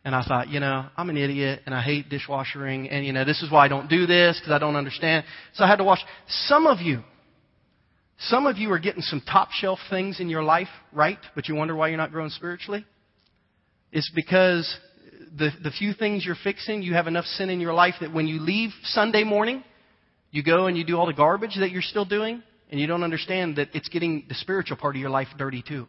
And 0.06 0.16
I 0.16 0.24
thought, 0.24 0.50
you 0.50 0.60
know, 0.60 0.86
I'm 0.96 1.10
an 1.10 1.18
idiot 1.18 1.62
and 1.66 1.74
I 1.74 1.82
hate 1.82 2.10
dishwashering 2.10 2.90
and, 2.92 3.04
you 3.04 3.12
know, 3.12 3.26
this 3.26 3.42
is 3.42 3.52
why 3.52 3.66
I 3.66 3.68
don't 3.68 3.90
do 3.90 4.06
this 4.06 4.40
because 4.40 4.54
I 4.54 4.60
don't 4.60 4.76
understand. 4.76 5.26
So 5.56 5.64
I 5.64 5.68
had 5.68 5.78
to 5.78 5.84
wash. 5.84 6.00
Some 6.28 6.68
of 6.68 6.80
you, 6.80 7.02
some 8.20 8.46
of 8.46 8.58
you 8.58 8.72
are 8.72 8.78
getting 8.78 9.02
some 9.02 9.20
top 9.22 9.50
shelf 9.52 9.80
things 9.90 10.20
in 10.20 10.30
your 10.30 10.44
life, 10.44 10.68
right? 10.94 11.18
But 11.34 11.50
you 11.50 11.56
wonder 11.56 11.76
why 11.76 11.88
you're 11.88 11.98
not 11.98 12.12
growing 12.12 12.30
spiritually? 12.30 12.86
It's 13.92 14.12
because 14.14 14.78
the, 15.38 15.50
the 15.64 15.72
few 15.72 15.94
things 15.94 16.24
you're 16.24 16.38
fixing, 16.44 16.84
you 16.84 16.94
have 16.94 17.08
enough 17.08 17.26
sin 17.26 17.50
in 17.50 17.60
your 17.60 17.74
life 17.74 17.96
that 18.02 18.14
when 18.14 18.28
you 18.28 18.40
leave 18.40 18.70
Sunday 18.84 19.24
morning, 19.24 19.64
you 20.30 20.44
go 20.44 20.68
and 20.68 20.78
you 20.78 20.86
do 20.86 20.98
all 20.98 21.08
the 21.08 21.14
garbage 21.14 21.56
that 21.60 21.72
you're 21.72 21.82
still 21.82 22.06
doing, 22.06 22.44
and 22.70 22.80
you 22.80 22.88
don't 22.88 23.04
understand 23.04 23.56
that 23.56 23.70
it's 23.74 23.90
getting 23.90 24.26
the 24.30 24.36
spiritual 24.36 24.78
part 24.78 24.96
of 24.96 25.02
your 25.02 25.10
life 25.10 25.28
dirty 25.38 25.64
too. 25.68 25.88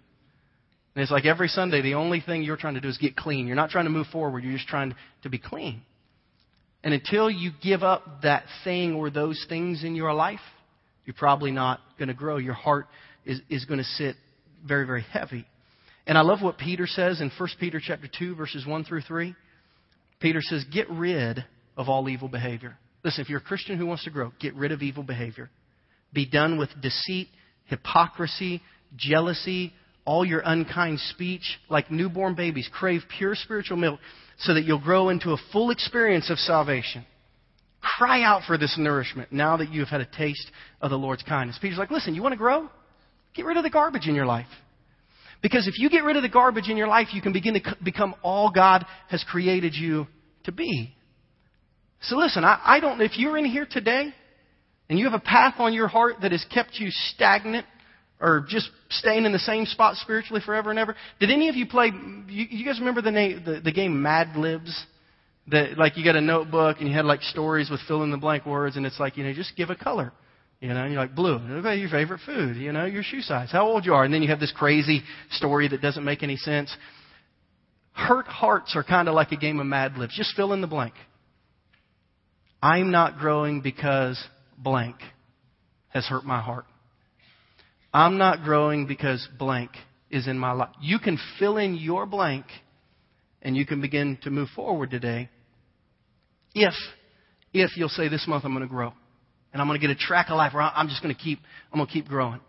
And 0.96 1.02
it's 1.02 1.12
like 1.12 1.26
every 1.26 1.48
Sunday, 1.48 1.82
the 1.82 1.94
only 1.94 2.22
thing 2.22 2.42
you're 2.42 2.56
trying 2.56 2.72
to 2.72 2.80
do 2.80 2.88
is 2.88 2.96
get 2.96 3.16
clean. 3.16 3.46
You're 3.46 3.54
not 3.54 3.68
trying 3.68 3.84
to 3.84 3.90
move 3.90 4.06
forward, 4.06 4.42
you're 4.42 4.54
just 4.54 4.66
trying 4.66 4.94
to 5.24 5.28
be 5.28 5.38
clean. 5.38 5.82
And 6.82 6.94
until 6.94 7.30
you 7.30 7.50
give 7.62 7.82
up 7.82 8.22
that 8.22 8.44
thing 8.64 8.94
or 8.94 9.10
those 9.10 9.44
things 9.46 9.84
in 9.84 9.94
your 9.94 10.14
life, 10.14 10.40
you're 11.04 11.12
probably 11.12 11.50
not 11.50 11.80
going 11.98 12.08
to 12.08 12.14
grow. 12.14 12.38
Your 12.38 12.54
heart 12.54 12.86
is, 13.26 13.42
is 13.50 13.66
going 13.66 13.78
to 13.78 13.84
sit 13.84 14.16
very, 14.66 14.86
very 14.86 15.02
heavy. 15.02 15.44
And 16.06 16.16
I 16.16 16.22
love 16.22 16.40
what 16.40 16.56
Peter 16.56 16.86
says 16.86 17.20
in 17.20 17.30
1 17.36 17.48
Peter 17.60 17.78
chapter 17.84 18.08
2, 18.18 18.34
verses 18.34 18.66
1 18.66 18.84
through 18.84 19.02
3. 19.02 19.34
Peter 20.20 20.40
says, 20.40 20.64
Get 20.72 20.88
rid 20.88 21.44
of 21.76 21.90
all 21.90 22.08
evil 22.08 22.28
behavior. 22.28 22.78
Listen, 23.04 23.20
if 23.20 23.28
you're 23.28 23.40
a 23.40 23.42
Christian 23.42 23.76
who 23.76 23.84
wants 23.84 24.04
to 24.04 24.10
grow, 24.10 24.32
get 24.40 24.54
rid 24.54 24.72
of 24.72 24.80
evil 24.80 25.02
behavior. 25.02 25.50
Be 26.14 26.24
done 26.24 26.56
with 26.56 26.70
deceit, 26.80 27.28
hypocrisy, 27.66 28.62
jealousy, 28.96 29.74
all 30.06 30.24
your 30.24 30.40
unkind 30.44 31.00
speech, 31.00 31.58
like 31.68 31.90
newborn 31.90 32.34
babies, 32.34 32.68
crave 32.72 33.02
pure 33.18 33.34
spiritual 33.34 33.76
milk 33.76 34.00
so 34.38 34.54
that 34.54 34.64
you'll 34.64 34.80
grow 34.80 35.08
into 35.08 35.32
a 35.32 35.36
full 35.52 35.70
experience 35.70 36.30
of 36.30 36.38
salvation. 36.38 37.04
Cry 37.80 38.22
out 38.22 38.42
for 38.46 38.56
this 38.56 38.76
nourishment 38.78 39.32
now 39.32 39.56
that 39.58 39.70
you 39.70 39.80
have 39.80 39.88
had 39.88 40.00
a 40.00 40.06
taste 40.06 40.50
of 40.80 40.90
the 40.90 40.96
Lord's 40.96 41.22
kindness. 41.22 41.58
Peter's 41.60 41.78
like, 41.78 41.90
listen, 41.90 42.14
you 42.14 42.22
want 42.22 42.32
to 42.32 42.38
grow? 42.38 42.68
Get 43.34 43.44
rid 43.44 43.56
of 43.56 43.64
the 43.64 43.70
garbage 43.70 44.06
in 44.06 44.14
your 44.14 44.26
life. 44.26 44.46
Because 45.42 45.68
if 45.68 45.78
you 45.78 45.90
get 45.90 46.04
rid 46.04 46.16
of 46.16 46.22
the 46.22 46.28
garbage 46.28 46.68
in 46.68 46.76
your 46.76 46.88
life, 46.88 47.08
you 47.12 47.20
can 47.20 47.32
begin 47.32 47.54
to 47.54 47.76
become 47.84 48.14
all 48.22 48.50
God 48.50 48.84
has 49.08 49.24
created 49.28 49.74
you 49.74 50.06
to 50.44 50.52
be. 50.52 50.94
So 52.02 52.16
listen, 52.16 52.44
I, 52.44 52.60
I 52.64 52.80
don't, 52.80 53.00
if 53.00 53.18
you're 53.18 53.36
in 53.36 53.44
here 53.44 53.66
today 53.70 54.12
and 54.88 54.98
you 54.98 55.04
have 55.04 55.14
a 55.14 55.22
path 55.22 55.54
on 55.58 55.72
your 55.72 55.88
heart 55.88 56.16
that 56.22 56.32
has 56.32 56.44
kept 56.52 56.74
you 56.74 56.88
stagnant 56.90 57.66
or 58.20 58.46
just 58.48 58.70
staying 58.88 59.24
in 59.24 59.32
the 59.32 59.38
same 59.38 59.66
spot 59.66 59.96
spiritually 59.96 60.42
forever 60.44 60.70
and 60.70 60.78
ever. 60.78 60.96
Did 61.20 61.30
any 61.30 61.48
of 61.48 61.56
you 61.56 61.66
play? 61.66 61.90
You, 62.28 62.46
you 62.48 62.64
guys 62.64 62.78
remember 62.78 63.02
the, 63.02 63.10
name, 63.10 63.42
the 63.44 63.60
the 63.60 63.72
game 63.72 64.02
Mad 64.02 64.36
Libs? 64.36 64.86
That 65.48 65.78
like 65.78 65.96
you 65.96 66.04
got 66.04 66.16
a 66.16 66.20
notebook 66.20 66.78
and 66.80 66.88
you 66.88 66.94
had 66.94 67.04
like 67.04 67.22
stories 67.22 67.70
with 67.70 67.80
fill 67.86 68.02
in 68.02 68.10
the 68.10 68.16
blank 68.16 68.46
words, 68.46 68.76
and 68.76 68.84
it's 68.84 68.98
like 68.98 69.16
you 69.16 69.24
know 69.24 69.32
just 69.32 69.56
give 69.56 69.70
a 69.70 69.76
color. 69.76 70.12
You 70.60 70.68
know, 70.68 70.82
and 70.82 70.92
you're 70.92 71.00
like 71.00 71.14
blue. 71.14 71.36
Okay, 71.36 71.76
your 71.76 71.90
favorite 71.90 72.20
food. 72.24 72.56
You 72.56 72.72
know, 72.72 72.86
your 72.86 73.02
shoe 73.02 73.20
size, 73.20 73.52
how 73.52 73.66
old 73.66 73.84
you 73.84 73.94
are, 73.94 74.04
and 74.04 74.12
then 74.12 74.22
you 74.22 74.28
have 74.28 74.40
this 74.40 74.52
crazy 74.56 75.02
story 75.30 75.68
that 75.68 75.82
doesn't 75.82 76.04
make 76.04 76.22
any 76.22 76.36
sense. 76.36 76.74
Hurt 77.92 78.26
hearts 78.26 78.74
are 78.74 78.82
kind 78.82 79.08
of 79.08 79.14
like 79.14 79.32
a 79.32 79.36
game 79.36 79.60
of 79.60 79.66
Mad 79.66 79.96
Libs. 79.98 80.16
Just 80.16 80.34
fill 80.34 80.52
in 80.52 80.60
the 80.60 80.66
blank. 80.66 80.94
I'm 82.62 82.90
not 82.90 83.18
growing 83.18 83.60
because 83.60 84.22
blank 84.58 84.96
has 85.88 86.06
hurt 86.06 86.24
my 86.24 86.40
heart. 86.40 86.64
I'm 87.96 88.18
not 88.18 88.42
growing 88.42 88.86
because 88.86 89.26
blank 89.38 89.70
is 90.10 90.28
in 90.28 90.38
my 90.38 90.52
life. 90.52 90.68
You 90.82 90.98
can 90.98 91.18
fill 91.38 91.56
in 91.56 91.76
your 91.76 92.04
blank 92.04 92.44
and 93.40 93.56
you 93.56 93.64
can 93.64 93.80
begin 93.80 94.18
to 94.24 94.30
move 94.30 94.48
forward 94.54 94.90
today 94.90 95.30
if, 96.54 96.74
if 97.54 97.74
you'll 97.74 97.88
say 97.88 98.08
this 98.08 98.28
month 98.28 98.44
I'm 98.44 98.52
going 98.52 98.64
to 98.64 98.68
grow 98.68 98.92
and 99.50 99.62
I'm 99.62 99.66
going 99.66 99.80
to 99.80 99.86
get 99.86 99.96
a 99.96 99.98
track 99.98 100.26
of 100.28 100.36
life 100.36 100.52
where 100.52 100.62
I'm 100.62 100.88
just 100.88 101.02
going 101.02 101.14
to 101.14 101.18
keep, 101.18 101.38
I'm 101.72 101.78
going 101.78 101.86
to 101.86 101.92
keep 101.92 102.06
growing. 102.06 102.40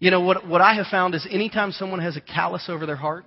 You 0.00 0.10
know, 0.10 0.22
what, 0.22 0.44
what 0.44 0.60
I 0.60 0.74
have 0.74 0.86
found 0.86 1.14
is 1.14 1.24
anytime 1.30 1.70
someone 1.70 2.00
has 2.00 2.16
a 2.16 2.20
callus 2.20 2.64
over 2.68 2.84
their 2.84 2.96
heart 2.96 3.26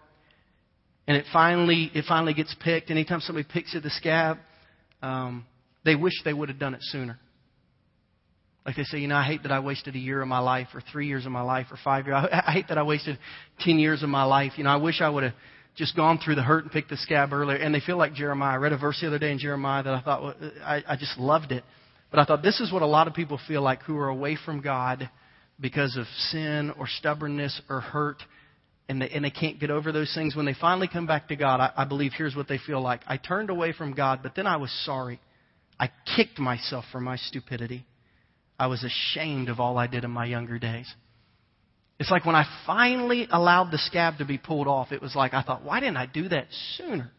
and 1.08 1.16
it 1.16 1.28
finally, 1.32 1.92
it 1.94 2.04
finally 2.10 2.34
gets 2.34 2.54
picked, 2.62 2.92
anytime 2.92 3.22
somebody 3.22 3.48
picks 3.50 3.74
at 3.74 3.84
the 3.84 3.90
scab, 3.90 4.38
um, 5.02 5.46
they 5.86 5.96
wish 5.96 6.14
they 6.26 6.34
would 6.34 6.50
have 6.50 6.60
done 6.60 6.74
it 6.74 6.82
sooner. 6.82 7.18
Like 8.70 8.76
they 8.76 8.84
say, 8.84 9.00
you 9.00 9.08
know, 9.08 9.16
I 9.16 9.24
hate 9.24 9.42
that 9.42 9.52
I 9.52 9.62
wasted 9.62 9.96
a 9.96 9.98
year 9.98 10.22
of 10.22 10.28
my 10.28 10.38
life, 10.38 10.68
or 10.76 10.82
three 10.92 11.08
years 11.08 11.26
of 11.26 11.32
my 11.32 11.42
life, 11.42 11.66
or 11.72 11.78
five 11.84 12.06
years. 12.06 12.18
I, 12.32 12.44
I 12.46 12.52
hate 12.52 12.68
that 12.68 12.78
I 12.78 12.84
wasted 12.84 13.18
ten 13.62 13.80
years 13.80 14.04
of 14.04 14.10
my 14.10 14.26
life. 14.26 14.52
You 14.58 14.64
know, 14.64 14.70
I 14.70 14.76
wish 14.76 15.02
I 15.02 15.10
would 15.10 15.24
have 15.24 15.34
just 15.76 15.96
gone 15.96 16.20
through 16.24 16.36
the 16.36 16.44
hurt 16.44 16.66
and 16.66 16.72
picked 16.72 16.92
the 16.92 16.98
scab 16.98 17.34
earlier. 17.34 17.58
And 17.58 17.74
they 17.74 17.80
feel 17.80 17.98
like 17.98 18.14
Jeremiah. 18.14 18.54
I 18.54 18.58
read 18.58 18.72
a 18.72 18.78
verse 18.78 19.00
the 19.02 19.08
other 19.08 19.18
day 19.18 19.32
in 19.32 19.40
Jeremiah 19.40 19.82
that 19.82 19.92
I 19.92 20.02
thought, 20.02 20.22
well, 20.22 20.36
I, 20.64 20.84
I 20.88 20.96
just 20.98 21.18
loved 21.18 21.52
it. 21.52 21.64
But 22.12 22.20
I 22.20 22.26
thought 22.26 22.44
this 22.44 22.60
is 22.60 22.72
what 22.72 22.84
a 22.84 22.86
lot 22.86 23.08
of 23.08 23.16
people 23.16 23.40
feel 23.48 23.64
like 23.64 23.82
who 23.82 23.98
are 23.98 24.10
away 24.10 24.38
from 24.46 24.62
God 24.62 25.10
because 25.60 25.98
of 25.98 26.06
sin 26.30 26.72
or 26.78 26.86
stubbornness 26.88 27.60
or 27.72 27.80
hurt. 27.80 28.22
And 28.88 29.02
they, 29.02 29.10
and 29.10 29.26
they 29.26 29.32
can't 29.32 29.60
get 29.60 29.72
over 29.72 29.92
those 29.92 30.14
things. 30.14 30.36
When 30.36 30.46
they 30.46 30.56
finally 30.62 30.88
come 30.88 31.08
back 31.08 31.30
to 31.30 31.36
God, 31.36 31.60
I, 31.60 31.72
I 31.76 31.86
believe 31.86 32.12
here's 32.16 32.36
what 32.36 32.48
they 32.48 32.60
feel 32.60 32.82
like. 32.82 33.02
I 33.08 33.18
turned 33.18 33.50
away 33.50 33.74
from 33.74 33.96
God, 33.96 34.20
but 34.22 34.36
then 34.36 34.46
I 34.46 34.58
was 34.58 34.72
sorry. 34.86 35.20
I 35.80 35.90
kicked 36.16 36.38
myself 36.38 36.86
for 36.92 37.00
my 37.00 37.16
stupidity. 37.16 37.84
I 38.60 38.68
was 38.68 38.84
ashamed 38.84 39.48
of 39.48 39.60
all 39.60 39.78
I 39.78 39.88
did 39.88 40.04
in 40.04 40.12
my 40.12 40.26
younger 40.26 40.60
days. 40.60 40.94
It's 41.98 42.12
like 42.12 42.26
when 42.26 42.36
I 42.36 42.46
finally 42.66 43.28
allowed 43.32 43.72
the 43.72 43.78
scab 43.78 44.18
to 44.18 44.26
be 44.26 44.38
pulled 44.38 44.68
off, 44.68 44.92
it 44.92 45.02
was 45.02 45.16
like 45.16 45.34
I 45.34 45.42
thought, 45.42 45.64
why 45.64 45.80
didn't 45.80 45.98
I 45.98 46.06
do 46.06 46.28
that 46.30 46.48
sooner? 46.78 47.12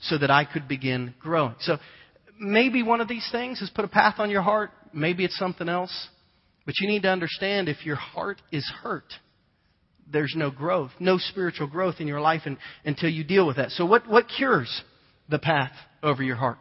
So 0.00 0.18
that 0.18 0.30
I 0.30 0.44
could 0.44 0.68
begin 0.68 1.14
growing. 1.20 1.54
So 1.60 1.78
maybe 2.38 2.82
one 2.82 3.00
of 3.00 3.08
these 3.08 3.26
things 3.32 3.62
is 3.62 3.70
put 3.70 3.84
a 3.84 3.88
path 3.88 4.16
on 4.18 4.28
your 4.28 4.42
heart. 4.42 4.70
Maybe 4.92 5.24
it's 5.24 5.38
something 5.38 5.68
else. 5.68 6.08
But 6.66 6.74
you 6.80 6.88
need 6.88 7.02
to 7.02 7.10
understand 7.10 7.68
if 7.68 7.86
your 7.86 7.96
heart 7.96 8.42
is 8.52 8.70
hurt, 8.82 9.12
there's 10.12 10.34
no 10.36 10.50
growth, 10.50 10.90
no 11.00 11.18
spiritual 11.18 11.68
growth 11.68 11.96
in 11.98 12.06
your 12.06 12.20
life 12.20 12.42
in, 12.44 12.58
until 12.84 13.08
you 13.08 13.24
deal 13.24 13.46
with 13.46 13.56
that. 13.56 13.70
So 13.70 13.86
what, 13.86 14.08
what 14.08 14.26
cures 14.36 14.82
the 15.28 15.38
path 15.38 15.72
over 16.02 16.22
your 16.22 16.36
heart? 16.36 16.58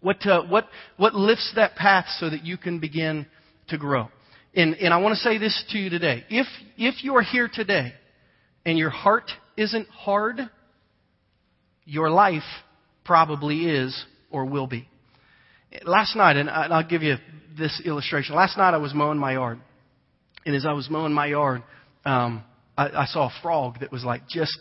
What, 0.00 0.24
uh, 0.26 0.42
what, 0.44 0.68
what 0.96 1.14
lifts 1.14 1.52
that 1.56 1.74
path 1.74 2.06
so 2.18 2.30
that 2.30 2.44
you 2.44 2.56
can 2.56 2.78
begin 2.78 3.26
to 3.68 3.78
grow? 3.78 4.08
And, 4.54 4.74
and 4.76 4.94
I 4.94 4.98
want 4.98 5.14
to 5.14 5.20
say 5.20 5.38
this 5.38 5.64
to 5.70 5.78
you 5.78 5.90
today. 5.90 6.24
If, 6.30 6.46
if 6.76 7.04
you 7.04 7.16
are 7.16 7.22
here 7.22 7.50
today 7.52 7.92
and 8.64 8.78
your 8.78 8.90
heart 8.90 9.30
isn't 9.56 9.88
hard, 9.88 10.40
your 11.84 12.10
life 12.10 12.42
probably 13.04 13.66
is 13.66 14.04
or 14.30 14.44
will 14.44 14.66
be. 14.66 14.88
Last 15.84 16.16
night, 16.16 16.36
and 16.36 16.48
I'll 16.48 16.86
give 16.86 17.02
you 17.02 17.16
this 17.58 17.82
illustration. 17.84 18.34
Last 18.34 18.56
night 18.56 18.72
I 18.72 18.78
was 18.78 18.94
mowing 18.94 19.18
my 19.18 19.32
yard. 19.32 19.60
And 20.46 20.54
as 20.54 20.64
I 20.64 20.72
was 20.72 20.88
mowing 20.88 21.12
my 21.12 21.26
yard, 21.26 21.62
um, 22.04 22.42
I, 22.76 22.88
I 22.88 23.06
saw 23.06 23.26
a 23.26 23.42
frog 23.42 23.80
that 23.80 23.92
was 23.92 24.04
like 24.04 24.28
just 24.28 24.58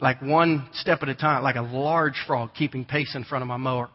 like 0.00 0.20
one 0.20 0.68
step 0.72 1.02
at 1.02 1.08
a 1.08 1.14
time, 1.14 1.42
like 1.42 1.56
a 1.56 1.62
large 1.62 2.14
frog 2.26 2.50
keeping 2.54 2.84
pace 2.84 3.14
in 3.14 3.24
front 3.24 3.42
of 3.42 3.48
my 3.48 3.56
mower. 3.56 3.88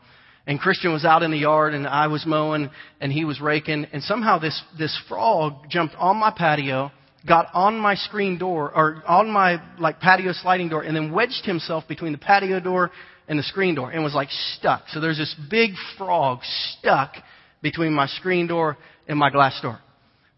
And 0.47 0.59
Christian 0.59 0.93
was 0.93 1.05
out 1.05 1.23
in 1.23 1.31
the 1.31 1.37
yard 1.37 1.73
and 1.73 1.87
I 1.87 2.07
was 2.07 2.25
mowing 2.25 2.69
and 3.01 3.11
he 3.11 3.25
was 3.25 3.41
raking 3.41 3.87
and 3.91 4.03
somehow 4.03 4.37
this, 4.37 4.61
this 4.77 4.97
frog 5.09 5.69
jumped 5.69 5.95
on 5.95 6.17
my 6.17 6.31
patio, 6.35 6.91
got 7.27 7.47
on 7.53 7.77
my 7.77 7.95
screen 7.95 8.37
door 8.37 8.71
or 8.75 9.01
on 9.07 9.31
my 9.31 9.59
like 9.79 9.99
patio 9.99 10.33
sliding 10.33 10.69
door 10.69 10.83
and 10.83 10.95
then 10.95 11.11
wedged 11.11 11.45
himself 11.45 11.87
between 11.87 12.11
the 12.11 12.17
patio 12.19 12.59
door 12.59 12.91
and 13.27 13.39
the 13.39 13.43
screen 13.43 13.73
door 13.73 13.89
and 13.89 14.03
was 14.03 14.13
like 14.13 14.29
stuck. 14.57 14.83
So 14.89 14.99
there's 14.99 15.17
this 15.17 15.35
big 15.49 15.71
frog 15.97 16.39
stuck 16.43 17.13
between 17.63 17.93
my 17.93 18.05
screen 18.05 18.45
door 18.45 18.77
and 19.07 19.17
my 19.17 19.31
glass 19.31 19.59
door. 19.61 19.79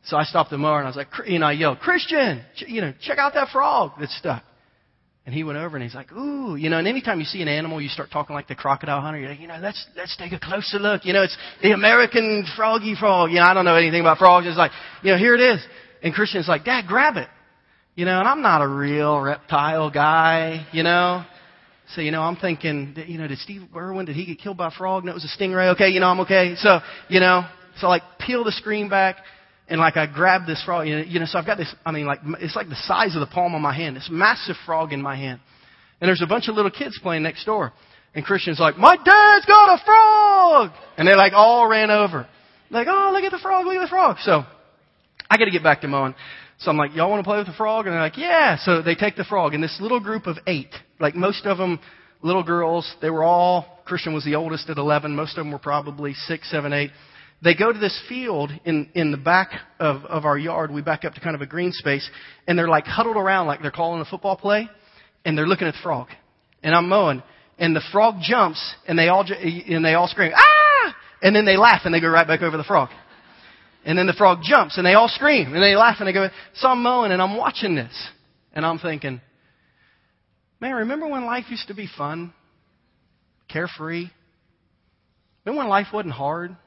So 0.05 0.15
I 0.15 0.23
stopped 0.23 0.51
the 0.51 0.57
mower 0.57 0.77
and 0.77 0.87
I 0.87 0.89
was 0.89 0.95
like, 0.95 1.09
you 1.25 1.39
know, 1.39 1.47
I 1.47 1.51
yelled, 1.51 1.79
Christian, 1.79 2.43
you 2.65 2.79
know, 2.79 2.93
check 3.01 3.17
out 3.17 3.33
that 3.33 3.49
frog 3.49 3.91
that's 3.99 4.17
stuck. 4.17 4.43
And 5.28 5.36
he 5.36 5.43
went 5.43 5.57
over 5.59 5.75
and 5.75 5.84
he's 5.84 5.93
like, 5.93 6.09
ooh, 6.13 6.55
you 6.55 6.69
know, 6.69 6.78
and 6.78 6.88
anytime 6.88 7.19
you 7.19 7.25
see 7.25 7.41
an 7.41 7.49
animal, 7.49 7.82
you 7.82 7.89
start 7.89 8.09
talking 8.09 8.34
like 8.34 8.47
the 8.47 8.55
crocodile 8.55 9.01
hunter. 9.01 9.19
You're 9.19 9.32
like, 9.32 9.41
you 9.41 9.47
know, 9.47 9.59
let's, 9.61 9.86
let's 9.97 10.15
take 10.15 10.32
a 10.32 10.39
closer 10.39 10.80
look. 10.80 11.03
You 11.03 11.11
know, 11.11 11.21
it's 11.21 11.38
the 11.61 11.73
American 11.73 12.45
froggy 12.55 12.95
frog. 12.95 13.32
You 13.32 13.41
know, 13.41 13.45
I 13.45 13.53
don't 13.53 13.65
know 13.65 13.75
anything 13.75 13.99
about 13.99 14.19
frogs. 14.19 14.47
It's 14.47 14.55
like, 14.55 14.71
you 15.03 15.11
know, 15.11 15.17
here 15.17 15.36
it 15.36 15.41
is. 15.41 15.61
And 16.01 16.13
Christian's 16.13 16.47
like, 16.47 16.63
Dad, 16.63 16.86
grab 16.88 17.17
it. 17.17 17.28
You 17.95 18.05
know, 18.05 18.17
and 18.17 18.25
I'm 18.25 18.41
not 18.41 18.61
a 18.61 18.67
real 18.69 19.19
reptile 19.19 19.91
guy, 19.91 20.65
you 20.71 20.84
know. 20.84 21.25
So, 21.93 21.99
you 21.99 22.11
know, 22.11 22.21
I'm 22.21 22.38
thinking, 22.38 22.95
you 23.05 23.17
know, 23.17 23.28
did 23.28 23.39
Steve 23.39 23.63
Irwin, 23.75 24.05
did 24.05 24.15
he 24.15 24.25
get 24.25 24.39
killed 24.39 24.55
by 24.55 24.69
a 24.69 24.71
frog? 24.71 25.03
No, 25.03 25.11
it 25.11 25.15
was 25.15 25.25
a 25.25 25.43
stingray. 25.43 25.73
Okay, 25.73 25.89
you 25.89 25.99
know, 25.99 26.07
I'm 26.07 26.21
okay. 26.21 26.55
So, 26.55 26.80
you 27.09 27.19
know, 27.19 27.43
so 27.82 27.89
like 27.89 28.03
peel 28.25 28.45
the 28.45 28.53
screen 28.53 28.88
back 28.88 29.17
and 29.70 29.80
like 29.80 29.97
I 29.97 30.05
grab 30.07 30.45
this 30.45 30.63
frog, 30.63 30.88
you 30.88 30.97
know, 30.97 31.03
you 31.03 31.20
know, 31.20 31.26
so 31.26 31.38
I've 31.39 31.45
got 31.45 31.57
this, 31.57 31.74
I 31.86 31.91
mean, 31.91 32.05
like, 32.05 32.20
it's 32.39 32.55
like 32.55 32.70
the 32.70 32.76
size 32.76 33.15
of 33.15 33.20
the 33.20 33.28
palm 33.28 33.53
of 33.53 33.61
my 33.61 33.76
hand, 33.76 33.95
this 33.95 34.07
massive 34.09 34.55
frog 34.65 34.93
in 34.93 35.01
my 35.01 35.15
hand. 35.15 35.39
And 35.99 36.07
there's 36.07 36.22
a 36.22 36.28
bunch 36.28 36.47
of 36.47 36.55
little 36.55 36.72
kids 36.72 36.97
playing 37.01 37.24
next 37.24 37.45
door. 37.45 37.74
And 38.15 38.24
Christian's 38.24 38.59
like, 38.59 38.78
my 38.78 38.95
dad's 38.95 39.45
got 39.45 39.80
a 39.80 39.84
frog! 39.84 40.72
And 40.97 41.07
they 41.07 41.15
like 41.15 41.34
all 41.36 41.68
ran 41.68 41.91
over. 41.91 42.28
Like, 42.70 42.88
oh, 42.89 43.11
look 43.13 43.24
at 43.24 43.32
the 43.32 43.39
frog, 43.39 43.65
look 43.65 43.76
at 43.76 43.82
the 43.82 43.89
frog. 43.89 44.18
So, 44.22 44.43
I 45.30 45.38
gotta 45.38 45.51
get 45.51 45.63
back 45.63 45.82
to 45.82 45.88
mowing. 45.88 46.15
So 46.59 46.72
I'm 46.72 46.78
like, 46.78 46.95
y'all 46.95 47.09
wanna 47.09 47.24
play 47.24 47.38
with 47.38 47.47
the 47.47 47.53
frog? 47.53 47.88
And 47.88 47.93
they're 47.93 48.01
like, 48.01 48.18
yeah. 48.18 48.57
So 48.57 48.82
they 48.82 48.95
take 48.95 49.18
the 49.18 49.26
frog 49.26 49.53
and 49.53 49.61
this 49.61 49.78
little 49.82 49.99
group 49.99 50.28
of 50.28 50.38
eight, 50.47 50.74
like 50.99 51.13
most 51.13 51.45
of 51.45 51.57
them, 51.57 51.80
little 52.22 52.43
girls, 52.43 52.89
they 53.01 53.09
were 53.09 53.24
all, 53.24 53.82
Christian 53.86 54.13
was 54.13 54.24
the 54.24 54.36
oldest 54.36 54.70
at 54.70 54.78
11, 54.78 55.13
most 55.13 55.38
of 55.38 55.43
them 55.43 55.51
were 55.51 55.59
probably 55.59 56.13
six, 56.13 56.49
seven, 56.49 56.72
eight 56.72 56.91
they 57.41 57.53
go 57.53 57.71
to 57.71 57.77
this 57.77 57.99
field 58.09 58.51
in, 58.65 58.89
in 58.95 59.11
the 59.11 59.17
back 59.17 59.51
of, 59.79 60.03
of 60.05 60.25
our 60.25 60.38
yard. 60.38 60.71
We 60.71 60.81
back 60.81 61.05
up 61.05 61.13
to 61.13 61.19
kind 61.21 61.35
of 61.35 61.41
a 61.41 61.45
green 61.45 61.71
space, 61.71 62.09
and 62.47 62.57
they're 62.57 62.67
like 62.67 62.85
huddled 62.85 63.17
around 63.17 63.47
like 63.47 63.61
they're 63.61 63.71
calling 63.71 64.01
a 64.01 64.05
football 64.05 64.35
play, 64.35 64.69
and 65.23 65.38
they're 65.38 65.47
looking 65.47 65.67
at 65.67 65.73
the 65.75 65.79
frog. 65.83 66.07
And 66.63 66.73
I'm 66.73 66.89
mowing, 66.89 67.21
and 67.59 67.75
the 67.75 67.83
frog 67.91 68.15
jumps, 68.21 68.75
and 68.88 68.97
they 68.97 69.09
all 69.09 69.23
and 69.29 69.85
they 69.85 69.93
all 69.93 70.07
scream 70.07 70.31
ah, 70.35 70.95
and 71.21 71.35
then 71.35 71.45
they 71.45 71.57
laugh 71.57 71.81
and 71.85 71.93
they 71.93 72.01
go 72.01 72.07
right 72.07 72.27
back 72.27 72.41
over 72.41 72.57
the 72.57 72.63
frog. 72.63 72.89
And 73.85 73.97
then 73.97 74.07
the 74.07 74.13
frog 74.13 74.39
jumps, 74.43 74.77
and 74.77 74.85
they 74.85 74.95
all 74.95 75.07
scream, 75.07 75.53
and 75.53 75.63
they 75.63 75.75
laugh 75.75 75.97
and 75.99 76.07
they 76.07 76.13
go. 76.13 76.29
So 76.55 76.67
I'm 76.67 76.81
mowing, 76.81 77.11
and 77.11 77.21
I'm 77.21 77.38
watching 77.38 77.75
this, 77.75 77.93
and 78.53 78.65
I'm 78.65 78.79
thinking, 78.79 79.21
man, 80.59 80.73
remember 80.73 81.07
when 81.07 81.25
life 81.25 81.45
used 81.49 81.67
to 81.67 81.75
be 81.75 81.88
fun, 81.97 82.33
carefree? 83.47 84.09
Remember 85.45 85.59
when 85.59 85.69
life 85.69 85.88
wasn't 85.93 86.15
hard? 86.15 86.57